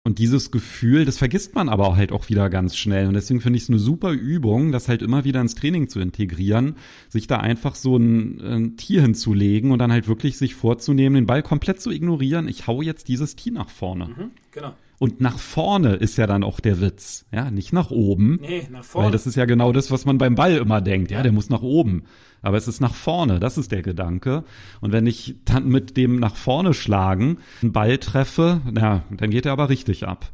Und 0.04 0.18
dieses 0.18 0.50
Gefühl, 0.50 1.04
das 1.04 1.18
vergisst 1.18 1.54
man 1.54 1.68
aber 1.68 1.96
halt 1.96 2.12
auch 2.12 2.30
wieder 2.30 2.48
ganz 2.48 2.76
schnell. 2.76 3.08
Und 3.08 3.14
deswegen 3.14 3.42
finde 3.42 3.58
ich 3.58 3.64
es 3.64 3.68
eine 3.68 3.78
super 3.78 4.12
Übung, 4.12 4.72
das 4.72 4.88
halt 4.88 5.02
immer 5.02 5.24
wieder 5.24 5.40
ins 5.42 5.54
Training 5.54 5.88
zu 5.88 6.00
integrieren, 6.00 6.76
sich 7.10 7.26
da 7.26 7.38
einfach 7.38 7.74
so 7.74 7.96
ein, 7.98 8.40
ein 8.40 8.76
Tier 8.78 9.02
hinzulegen 9.02 9.70
und 9.70 9.78
dann 9.78 9.92
halt 9.92 10.08
wirklich 10.08 10.38
sich 10.38 10.54
vorzunehmen, 10.54 11.14
den 11.14 11.26
Ball 11.26 11.42
komplett 11.42 11.80
zu 11.80 11.90
ignorieren. 11.90 12.48
Ich 12.48 12.66
hau 12.66 12.80
jetzt 12.80 13.08
dieses 13.08 13.36
Tier 13.36 13.52
nach 13.52 13.68
vorne. 13.68 14.06
mhm, 14.06 14.30
genau. 14.50 14.74
Und 14.98 15.20
nach 15.20 15.38
vorne 15.38 15.94
ist 15.94 16.16
ja 16.16 16.26
dann 16.26 16.44
auch 16.44 16.60
der 16.60 16.80
Witz. 16.80 17.26
Ja, 17.32 17.50
nicht 17.50 17.72
nach 17.72 17.90
oben. 17.90 18.38
Nee, 18.40 18.68
nach 18.70 18.84
vorne. 18.84 19.06
Weil 19.06 19.12
das 19.12 19.26
ist 19.26 19.34
ja 19.34 19.44
genau 19.44 19.72
das, 19.72 19.90
was 19.90 20.04
man 20.04 20.18
beim 20.18 20.34
Ball 20.34 20.56
immer 20.56 20.80
denkt. 20.80 21.10
Ja, 21.10 21.22
der 21.22 21.32
muss 21.32 21.50
nach 21.50 21.62
oben. 21.62 22.04
Aber 22.42 22.56
es 22.56 22.68
ist 22.68 22.80
nach 22.80 22.94
vorne. 22.94 23.40
Das 23.40 23.58
ist 23.58 23.72
der 23.72 23.82
Gedanke. 23.82 24.44
Und 24.80 24.92
wenn 24.92 25.06
ich 25.06 25.36
dann 25.44 25.68
mit 25.68 25.96
dem 25.96 26.20
nach 26.20 26.36
vorne 26.36 26.74
schlagen 26.74 27.38
einen 27.62 27.72
Ball 27.72 27.98
treffe, 27.98 28.60
na, 28.70 29.02
dann 29.10 29.30
geht 29.30 29.46
er 29.46 29.52
aber 29.52 29.68
richtig 29.68 30.06
ab. 30.06 30.30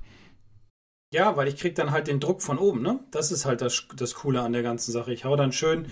Ja, 1.13 1.37
weil 1.37 1.49
ich 1.49 1.57
krieg 1.57 1.75
dann 1.75 1.91
halt 1.91 2.07
den 2.07 2.21
Druck 2.21 2.41
von 2.41 2.59
oben, 2.59 2.83
ne? 2.83 3.01
Das 3.11 3.33
ist 3.33 3.45
halt 3.45 3.63
das, 3.63 3.87
das 3.97 4.15
Coole 4.15 4.43
an 4.43 4.53
der 4.53 4.63
ganzen 4.63 4.93
Sache. 4.93 5.13
Ich 5.13 5.25
hau 5.25 5.35
dann 5.35 5.51
schön, 5.51 5.87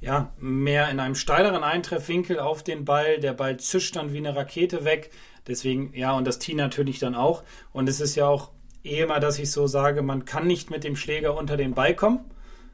ja, 0.00 0.32
mehr 0.38 0.90
in 0.90 1.00
einem 1.00 1.14
steileren 1.14 1.62
Eintreffwinkel 1.62 2.38
auf 2.38 2.62
den 2.62 2.84
Ball. 2.84 3.18
Der 3.18 3.34
Ball 3.34 3.58
zischt 3.58 3.96
dann 3.96 4.12
wie 4.12 4.18
eine 4.18 4.36
Rakete 4.36 4.84
weg. 4.84 5.10
Deswegen, 5.46 5.92
ja, 5.94 6.12
und 6.12 6.26
das 6.26 6.38
Tee 6.38 6.54
natürlich 6.54 6.98
dann 6.98 7.14
auch. 7.14 7.42
Und 7.72 7.88
es 7.88 8.00
ist 8.00 8.14
ja 8.14 8.26
auch 8.26 8.50
eh 8.82 9.00
immer, 9.00 9.20
dass 9.20 9.38
ich 9.38 9.50
so 9.50 9.66
sage, 9.66 10.02
man 10.02 10.24
kann 10.24 10.46
nicht 10.46 10.70
mit 10.70 10.84
dem 10.84 10.96
Schläger 10.96 11.36
unter 11.36 11.56
den 11.56 11.74
Ball 11.74 11.94
kommen. 11.94 12.20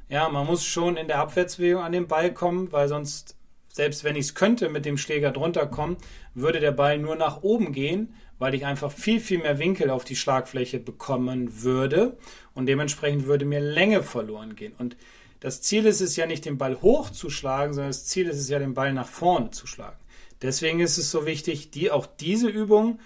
Ja, 0.09 0.29
man 0.29 0.47
muss 0.47 0.65
schon 0.65 0.97
in 0.97 1.07
der 1.07 1.19
Abwärtsbewegung 1.19 1.83
an 1.83 1.93
den 1.93 2.09
Ball 2.09 2.33
kommen, 2.33 2.73
weil 2.73 2.89
sonst, 2.89 3.37
selbst 3.69 4.03
wenn 4.03 4.17
ich 4.17 4.27
es 4.27 4.35
könnte, 4.35 4.69
mit 4.69 4.85
dem 4.85 4.99
Schläger 4.99 5.31
drunter 5.31 5.67
kommen, 5.67 5.97
würde 6.35 6.59
der 6.59 6.73
Ball 6.73 6.99
nur 6.99 7.15
nach 7.15 7.43
oben 7.43 7.73
gehen, 7.73 8.15
weil 8.39 8.55
ich 8.55 8.67
einfach 8.67 8.91
viel, 8.91 9.21
viel 9.21 9.39
mehr 9.39 9.59
Winkel 9.59 9.91
auf 9.91 10.05
die 10.05 10.17
Schlagfläche 10.17 10.81
bekommen 10.81 11.63
würde 11.63 12.17
und 12.55 12.67
dementsprechend 12.67 13.27
würde 13.27 13.45
mir 13.45 13.61
Länge 13.61 14.03
verloren 14.03 14.57
gehen. 14.57 14.73
Und 14.79 14.97
das 15.39 15.63
Ziel 15.63 15.87
ist 15.87 16.01
es 16.01 16.17
ja 16.17 16.27
nicht, 16.27 16.45
den 16.45 16.59
Ball 16.59 16.81
hochzuschlagen, 16.83 17.73
sondern 17.75 17.91
das 17.91 18.07
Ziel 18.07 18.29
ist 18.29 18.39
es 18.39 18.49
ja, 18.49 18.59
den 18.59 18.75
Ball 18.75 18.93
nach 18.93 19.07
vorne 19.07 19.51
zu 19.51 19.67
schlagen. 19.67 19.97
Deswegen 20.43 20.81
ist 20.81 20.99
es 20.99 21.11
so 21.11 21.27
wichtig, 21.27 21.71
die, 21.71 21.91
auch 21.91 22.07
diese 22.07 22.49
Übung 22.49 22.99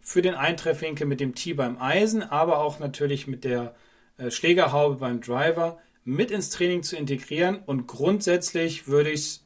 für 0.00 0.22
den 0.22 0.34
Eintreffwinkel 0.34 1.06
mit 1.06 1.20
dem 1.20 1.34
Tee 1.34 1.54
beim 1.54 1.80
Eisen, 1.80 2.22
aber 2.22 2.58
auch 2.58 2.78
natürlich 2.78 3.26
mit 3.26 3.44
der 3.44 3.74
äh, 4.16 4.30
Schlägerhaube 4.30 4.96
beim 4.96 5.20
Driver 5.20 5.78
mit 6.04 6.30
ins 6.30 6.50
Training 6.50 6.82
zu 6.82 6.96
integrieren. 6.96 7.58
Und 7.64 7.86
grundsätzlich 7.86 8.88
würde 8.88 9.10
ich 9.10 9.20
es 9.20 9.44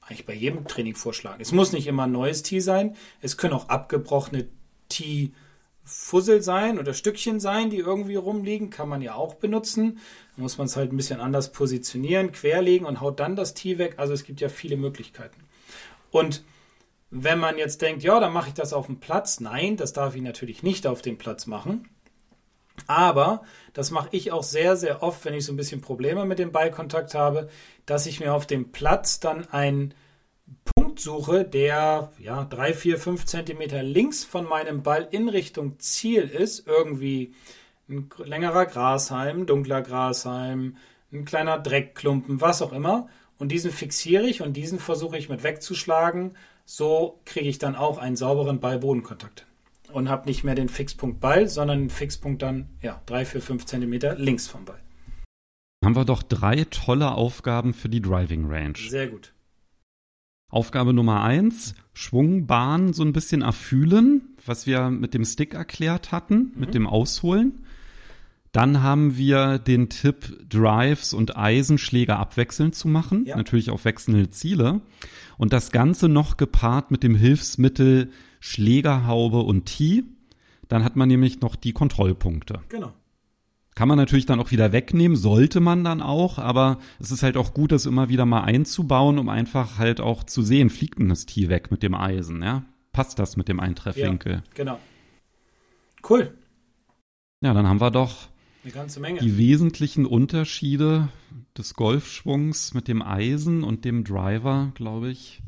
eigentlich 0.00 0.26
bei 0.26 0.34
jedem 0.34 0.66
Training 0.66 0.94
vorschlagen. 0.94 1.40
Es 1.40 1.52
muss 1.52 1.72
nicht 1.72 1.86
immer 1.86 2.04
ein 2.04 2.12
neues 2.12 2.42
Tee 2.42 2.60
sein. 2.60 2.96
Es 3.22 3.36
können 3.36 3.54
auch 3.54 3.68
abgebrochene 3.68 4.48
Tee-Fussel 4.88 6.42
sein 6.42 6.78
oder 6.78 6.92
Stückchen 6.92 7.40
sein, 7.40 7.70
die 7.70 7.78
irgendwie 7.78 8.16
rumliegen. 8.16 8.70
Kann 8.70 8.88
man 8.88 9.00
ja 9.00 9.14
auch 9.14 9.34
benutzen. 9.34 9.98
Da 10.36 10.42
muss 10.42 10.58
man 10.58 10.66
es 10.66 10.76
halt 10.76 10.92
ein 10.92 10.96
bisschen 10.96 11.20
anders 11.20 11.52
positionieren, 11.52 12.32
querlegen 12.32 12.86
und 12.86 13.00
haut 13.00 13.20
dann 13.20 13.36
das 13.36 13.54
Tee 13.54 13.78
weg. 13.78 13.94
Also 13.96 14.12
es 14.12 14.24
gibt 14.24 14.40
ja 14.40 14.48
viele 14.48 14.76
Möglichkeiten. 14.76 15.40
Und 16.10 16.42
wenn 17.16 17.38
man 17.38 17.58
jetzt 17.58 17.80
denkt, 17.80 18.02
ja, 18.02 18.18
dann 18.18 18.32
mache 18.32 18.48
ich 18.48 18.54
das 18.54 18.72
auf 18.72 18.86
dem 18.86 18.98
Platz. 18.98 19.38
Nein, 19.38 19.76
das 19.76 19.92
darf 19.92 20.16
ich 20.16 20.22
natürlich 20.22 20.64
nicht 20.64 20.84
auf 20.84 21.00
dem 21.00 21.16
Platz 21.16 21.46
machen. 21.46 21.88
Aber 22.88 23.42
das 23.72 23.92
mache 23.92 24.08
ich 24.10 24.32
auch 24.32 24.42
sehr, 24.42 24.76
sehr 24.76 25.00
oft, 25.00 25.24
wenn 25.24 25.34
ich 25.34 25.44
so 25.44 25.52
ein 25.52 25.56
bisschen 25.56 25.80
Probleme 25.80 26.24
mit 26.24 26.40
dem 26.40 26.50
Ballkontakt 26.50 27.14
habe, 27.14 27.48
dass 27.86 28.06
ich 28.06 28.18
mir 28.18 28.34
auf 28.34 28.48
dem 28.48 28.72
Platz 28.72 29.20
dann 29.20 29.48
einen 29.50 29.94
Punkt 30.74 30.98
suche, 30.98 31.44
der 31.44 32.10
ja 32.18 32.44
drei, 32.44 32.74
vier, 32.74 32.98
fünf 32.98 33.26
Zentimeter 33.26 33.84
links 33.84 34.24
von 34.24 34.44
meinem 34.44 34.82
Ball 34.82 35.06
in 35.12 35.28
Richtung 35.28 35.78
Ziel 35.78 36.24
ist. 36.24 36.66
Irgendwie 36.66 37.32
ein 37.88 38.10
längerer 38.24 38.66
Grashalm, 38.66 39.46
dunkler 39.46 39.82
Grashalm, 39.82 40.78
ein 41.12 41.24
kleiner 41.24 41.60
Dreckklumpen, 41.60 42.40
was 42.40 42.60
auch 42.60 42.72
immer. 42.72 43.06
Und 43.38 43.52
diesen 43.52 43.70
fixiere 43.70 44.26
ich 44.26 44.42
und 44.42 44.54
diesen 44.54 44.80
versuche 44.80 45.16
ich 45.16 45.28
mit 45.28 45.44
wegzuschlagen. 45.44 46.36
So 46.64 47.20
kriege 47.24 47.48
ich 47.48 47.58
dann 47.58 47.76
auch 47.76 47.98
einen 47.98 48.16
sauberen 48.16 48.60
Ball-Bodenkontakt 48.60 49.46
und 49.92 50.08
habe 50.08 50.26
nicht 50.26 50.44
mehr 50.44 50.54
den 50.54 50.68
Fixpunkt 50.68 51.20
Ball, 51.20 51.48
sondern 51.48 51.80
den 51.80 51.90
Fixpunkt 51.90 52.42
dann 52.42 52.68
ja 52.80 53.02
drei, 53.06 53.24
vier, 53.24 53.42
fünf 53.42 53.66
Zentimeter 53.66 54.16
links 54.16 54.46
vom 54.46 54.64
Ball. 54.64 54.80
Haben 55.84 55.96
wir 55.96 56.06
doch 56.06 56.22
drei 56.22 56.64
tolle 56.64 57.12
Aufgaben 57.12 57.74
für 57.74 57.90
die 57.90 58.00
Driving 58.00 58.46
Range. 58.50 58.76
Sehr 58.76 59.08
gut. 59.08 59.34
Aufgabe 60.50 60.94
Nummer 60.94 61.22
eins, 61.22 61.74
Schwungbahn 61.92 62.92
so 62.92 63.02
ein 63.02 63.12
bisschen 63.12 63.42
erfühlen, 63.42 64.36
was 64.46 64.66
wir 64.66 64.88
mit 64.88 65.12
dem 65.12 65.24
Stick 65.24 65.52
erklärt 65.52 66.12
hatten, 66.12 66.52
mhm. 66.54 66.60
mit 66.60 66.74
dem 66.74 66.86
Ausholen. 66.86 67.63
Dann 68.54 68.84
haben 68.84 69.16
wir 69.16 69.58
den 69.58 69.88
Tipp, 69.88 70.48
Drives 70.48 71.12
und 71.12 71.36
Eisenschläger 71.36 72.20
abwechselnd 72.20 72.76
zu 72.76 72.86
machen, 72.86 73.24
ja. 73.26 73.36
natürlich 73.36 73.68
auf 73.68 73.84
wechselnde 73.84 74.30
Ziele. 74.30 74.80
Und 75.36 75.52
das 75.52 75.72
Ganze 75.72 76.08
noch 76.08 76.36
gepaart 76.36 76.92
mit 76.92 77.02
dem 77.02 77.16
Hilfsmittel 77.16 78.12
Schlägerhaube 78.38 79.40
und 79.40 79.66
Tee. 79.66 80.04
Dann 80.68 80.84
hat 80.84 80.94
man 80.94 81.08
nämlich 81.08 81.40
noch 81.40 81.56
die 81.56 81.72
Kontrollpunkte. 81.72 82.60
Genau. 82.68 82.92
Kann 83.74 83.88
man 83.88 83.98
natürlich 83.98 84.26
dann 84.26 84.38
auch 84.38 84.52
wieder 84.52 84.70
wegnehmen, 84.70 85.16
sollte 85.16 85.58
man 85.58 85.82
dann 85.82 86.00
auch, 86.00 86.38
aber 86.38 86.78
es 87.00 87.10
ist 87.10 87.24
halt 87.24 87.36
auch 87.36 87.54
gut, 87.54 87.72
das 87.72 87.86
immer 87.86 88.08
wieder 88.08 88.24
mal 88.24 88.42
einzubauen, 88.42 89.18
um 89.18 89.28
einfach 89.30 89.78
halt 89.78 90.00
auch 90.00 90.22
zu 90.22 90.42
sehen, 90.42 90.70
fliegt 90.70 91.00
denn 91.00 91.08
das 91.08 91.26
Tee 91.26 91.48
weg 91.48 91.72
mit 91.72 91.82
dem 91.82 91.96
Eisen, 91.96 92.40
ja? 92.40 92.62
Passt 92.92 93.18
das 93.18 93.36
mit 93.36 93.48
dem 93.48 93.58
Eintreffwinkel? 93.58 94.32
Ja, 94.32 94.42
genau. 94.54 94.78
Cool. 96.08 96.38
Ja, 97.40 97.52
dann 97.52 97.66
haben 97.66 97.80
wir 97.80 97.90
doch 97.90 98.28
eine 98.64 98.72
ganze 98.72 99.00
Menge. 99.00 99.20
Die 99.20 99.38
wesentlichen 99.38 100.06
Unterschiede 100.06 101.08
des 101.56 101.74
Golfschwungs 101.74 102.74
mit 102.74 102.88
dem 102.88 103.02
Eisen 103.02 103.62
und 103.62 103.84
dem 103.84 104.04
Driver, 104.04 104.72
glaube 104.74 105.10
ich. 105.10 105.42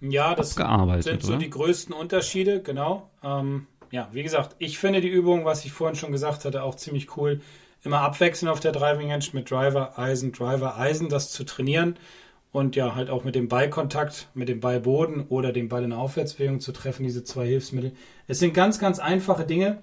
Ja, 0.00 0.34
das 0.34 0.54
sind 0.54 1.22
so 1.22 1.32
oder? 1.32 1.38
die 1.38 1.50
größten 1.50 1.94
Unterschiede, 1.94 2.60
genau. 2.62 3.10
Ähm, 3.22 3.66
ja, 3.90 4.08
wie 4.12 4.22
gesagt, 4.22 4.56
ich 4.58 4.78
finde 4.78 5.00
die 5.00 5.08
Übung, 5.08 5.44
was 5.44 5.64
ich 5.64 5.72
vorhin 5.72 5.96
schon 5.96 6.12
gesagt 6.12 6.44
hatte, 6.44 6.62
auch 6.62 6.74
ziemlich 6.74 7.16
cool. 7.16 7.40
Immer 7.82 8.00
abwechseln 8.00 8.50
auf 8.50 8.60
der 8.60 8.72
Driving 8.72 9.10
Edge 9.10 9.30
mit 9.32 9.50
Driver, 9.50 9.98
Eisen, 9.98 10.32
Driver, 10.32 10.76
Eisen, 10.76 11.08
das 11.08 11.30
zu 11.30 11.44
trainieren 11.44 11.96
und 12.52 12.74
ja, 12.74 12.94
halt 12.94 13.10
auch 13.10 13.22
mit 13.22 13.34
dem 13.34 13.48
Ballkontakt, 13.48 14.28
mit 14.34 14.48
dem 14.48 14.60
Ballboden 14.60 15.26
oder 15.28 15.52
dem 15.52 15.68
Ball 15.68 15.84
in 15.84 15.90
der 15.90 15.98
Aufwärtsbewegung 15.98 16.60
zu 16.60 16.72
treffen, 16.72 17.04
diese 17.04 17.22
zwei 17.22 17.46
Hilfsmittel. 17.46 17.92
Es 18.26 18.38
sind 18.38 18.54
ganz, 18.54 18.78
ganz 18.78 18.98
einfache 18.98 19.44
Dinge, 19.44 19.82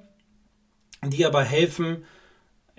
die 1.03 1.25
aber 1.25 1.43
helfen, 1.43 2.03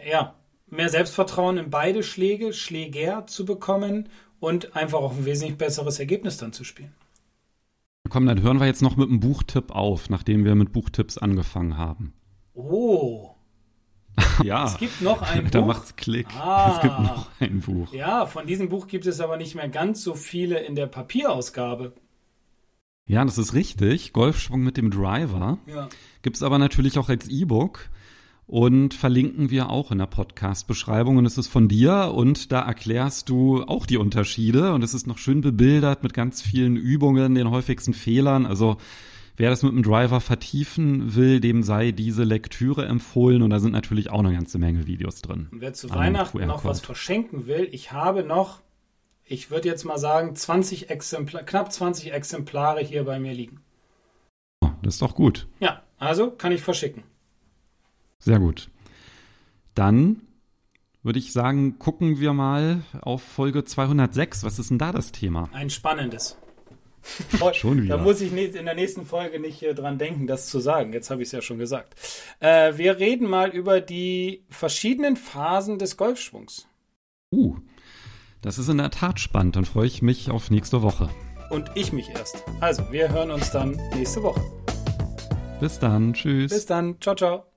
ja, 0.09 0.35
mehr 0.69 0.89
Selbstvertrauen 0.89 1.59
in 1.59 1.71
beide 1.71 2.03
Schläge, 2.03 2.53
Schläger 2.53 3.27
zu 3.27 3.45
bekommen 3.45 4.09
und 4.41 4.77
einfach 4.77 4.99
auch 4.99 5.13
ein 5.13 5.25
wesentlich 5.25 5.57
besseres 5.57 5.99
Ergebnis 5.99 6.37
dann 6.37 6.53
zu 6.53 6.65
spielen. 6.65 6.95
Komm, 8.11 8.27
dann 8.27 8.43
hören 8.43 8.61
wir 8.61 8.67
jetzt 8.67 8.83
noch 8.83 8.97
mit 8.97 9.09
einem 9.09 9.21
Buchtipp 9.21 9.71
auf, 9.71 10.11
nachdem 10.11 10.45
wir 10.45 10.55
mit 10.55 10.73
Buchtipps 10.73 11.17
angefangen 11.17 11.79
haben. 11.79 12.13
Oh. 12.53 13.31
ja. 14.43 14.67
Es 14.67 14.77
gibt 14.77 15.01
noch 15.01 15.23
ein 15.23 15.43
Buch. 15.45 15.51
Da 15.51 15.63
macht's 15.63 15.97
Klick. 15.97 16.27
Ah. 16.37 16.75
Es 16.75 16.83
gibt 16.83 16.99
noch 17.01 17.31
ein 17.41 17.61
Buch. 17.61 17.93
Ja, 17.93 18.27
von 18.27 18.47
diesem 18.47 18.69
Buch 18.69 18.87
gibt 18.87 19.07
es 19.07 19.21
aber 19.21 19.37
nicht 19.37 19.55
mehr 19.55 19.69
ganz 19.69 20.03
so 20.03 20.15
viele 20.15 20.59
in 20.61 20.75
der 20.75 20.87
Papierausgabe. 20.87 21.95
Ja, 23.07 23.25
das 23.25 23.39
ist 23.39 23.55
richtig. 23.55 24.13
Golfschwung 24.13 24.63
mit 24.63 24.77
dem 24.77 24.91
Driver. 24.91 25.59
Ja. 25.67 25.89
Gibt 26.23 26.37
es 26.37 26.43
aber 26.43 26.59
natürlich 26.59 26.99
auch 26.99 27.09
als 27.09 27.29
E-Book 27.29 27.91
und 28.47 28.95
verlinken 28.95 29.51
wir 29.51 29.71
auch 29.71 29.91
in 29.91 29.99
der 29.99 30.07
Podcast-Beschreibung. 30.07 31.17
Und 31.17 31.27
es 31.27 31.39
ist 31.39 31.49
von 31.49 31.69
dir 31.69 32.13
und 32.15 32.53
da 32.53 32.61
erklärst 32.61 33.29
du 33.29 33.63
auch 33.65 33.87
die 33.87 33.97
Unterschiede 33.97 34.73
und 34.73 34.83
es 34.83 34.95
ist 34.95 35.07
noch 35.07 35.19
schön 35.19 35.41
bebildert 35.41 36.03
mit 36.03 36.15
ganz 36.15 36.43
vielen 36.43 36.77
Übungen, 36.77 37.35
den 37.35 37.51
häufigsten 37.51 37.95
Fehlern. 37.95 38.47
Also 38.47 38.77
wer 39.37 39.51
das 39.51 39.63
mit 39.63 39.73
dem 39.73 39.83
Driver 39.83 40.21
vertiefen 40.21 41.15
will, 41.15 41.41
dem 41.41 41.63
sei 41.63 41.91
diese 41.93 42.25
Lektüre 42.25 42.87
empfohlen 42.87 43.43
und 43.43 43.51
da 43.51 43.61
sind 43.61 43.73
natürlich 43.73 44.11
auch 44.11 44.21
eine 44.21 44.33
ganze 44.33 44.59
Menge 44.59 44.87
Videos 44.87 45.23
drin. 45.23 45.49
Und 45.51 45.61
wer 45.61 45.73
zu 45.73 45.91
Weihnachten 45.91 46.47
noch 46.47 46.65
was 46.65 46.81
verschenken 46.81 47.47
will, 47.47 47.69
ich 47.73 47.93
habe 47.93 48.25
noch, 48.25 48.61
ich 49.25 49.51
würde 49.51 49.69
jetzt 49.69 49.85
mal 49.85 49.99
sagen, 49.99 50.37
20 50.37 50.91
Exemplare, 50.91 51.45
knapp 51.47 51.73
20 51.73 52.13
Exemplare 52.13 52.81
hier 52.81 53.05
bei 53.05 53.19
mir 53.19 53.33
liegen. 53.33 53.61
Oh, 54.61 54.69
das 54.83 54.95
ist 54.95 55.03
doch 55.03 55.15
gut. 55.15 55.47
Ja, 55.61 55.83
also 55.99 56.31
kann 56.31 56.53
ich 56.53 56.61
verschicken. 56.61 57.05
Sehr 58.25 58.39
gut. 58.39 58.71
Dann 59.75 60.23
würde 61.03 61.19
ich 61.19 61.33
sagen, 61.33 61.79
gucken 61.79 62.19
wir 62.21 62.33
mal 62.33 62.83
auf 63.03 63.23
Folge 63.23 63.65
206. 63.65 64.45
Was 64.45 64.59
ist 64.59 64.71
denn 64.71 64.79
da 64.79 64.93
das 64.93 65.13
Thema? 65.13 65.51
Ein 65.53 65.69
spannendes. 65.69 66.39
schon 67.53 67.83
wieder. 67.83 67.99
Da 67.99 68.03
muss 68.03 68.23
ich 68.23 68.33
in 68.33 68.65
der 68.65 68.75
nächsten 68.75 69.05
Folge 69.05 69.39
nicht 69.39 69.63
äh, 69.63 69.75
dran 69.75 69.99
denken, 69.99 70.27
das 70.27 70.49
zu 70.49 70.59
sagen. 70.59 70.95
Jetzt 70.95 71.11
habe 71.11 71.21
ich 71.21 71.29
es 71.29 71.33
ja 71.33 71.43
schon 71.43 71.59
gesagt. 71.59 71.95
Äh, 72.41 72.79
wir 72.79 72.99
reden 72.99 73.29
mal 73.29 73.51
über 73.51 73.83
die 73.83 74.45
verschiedenen 74.49 75.17
Phasen 75.17 75.79
des 75.79 75.99
Golfschwungs. 75.99 76.67
Uh, 77.31 77.57
das 78.41 78.59
ist 78.59 78.71
in 78.71 78.79
der 78.79 78.91
Tat 78.91 79.21
spannend. 79.21 79.57
Dann 79.57 79.67
freue 79.67 79.87
ich 79.87 80.01
mich 80.01 80.31
auf 80.31 80.51
nächste 80.51 80.81
Woche. 80.81 81.11
Und 81.51 81.71
ich 81.75 81.93
mich 81.93 82.09
erst. 82.09 82.43
Also, 82.61 82.91
wir 82.91 83.11
hören 83.11 83.31
uns 83.31 83.51
dann 83.51 83.79
nächste 83.95 84.23
Woche. 84.23 84.41
Bis 85.61 85.79
dann. 85.79 86.15
Tschüss. 86.15 86.51
Bis 86.53 86.65
dann. 86.65 86.99
Ciao, 87.01 87.15
ciao. 87.15 87.54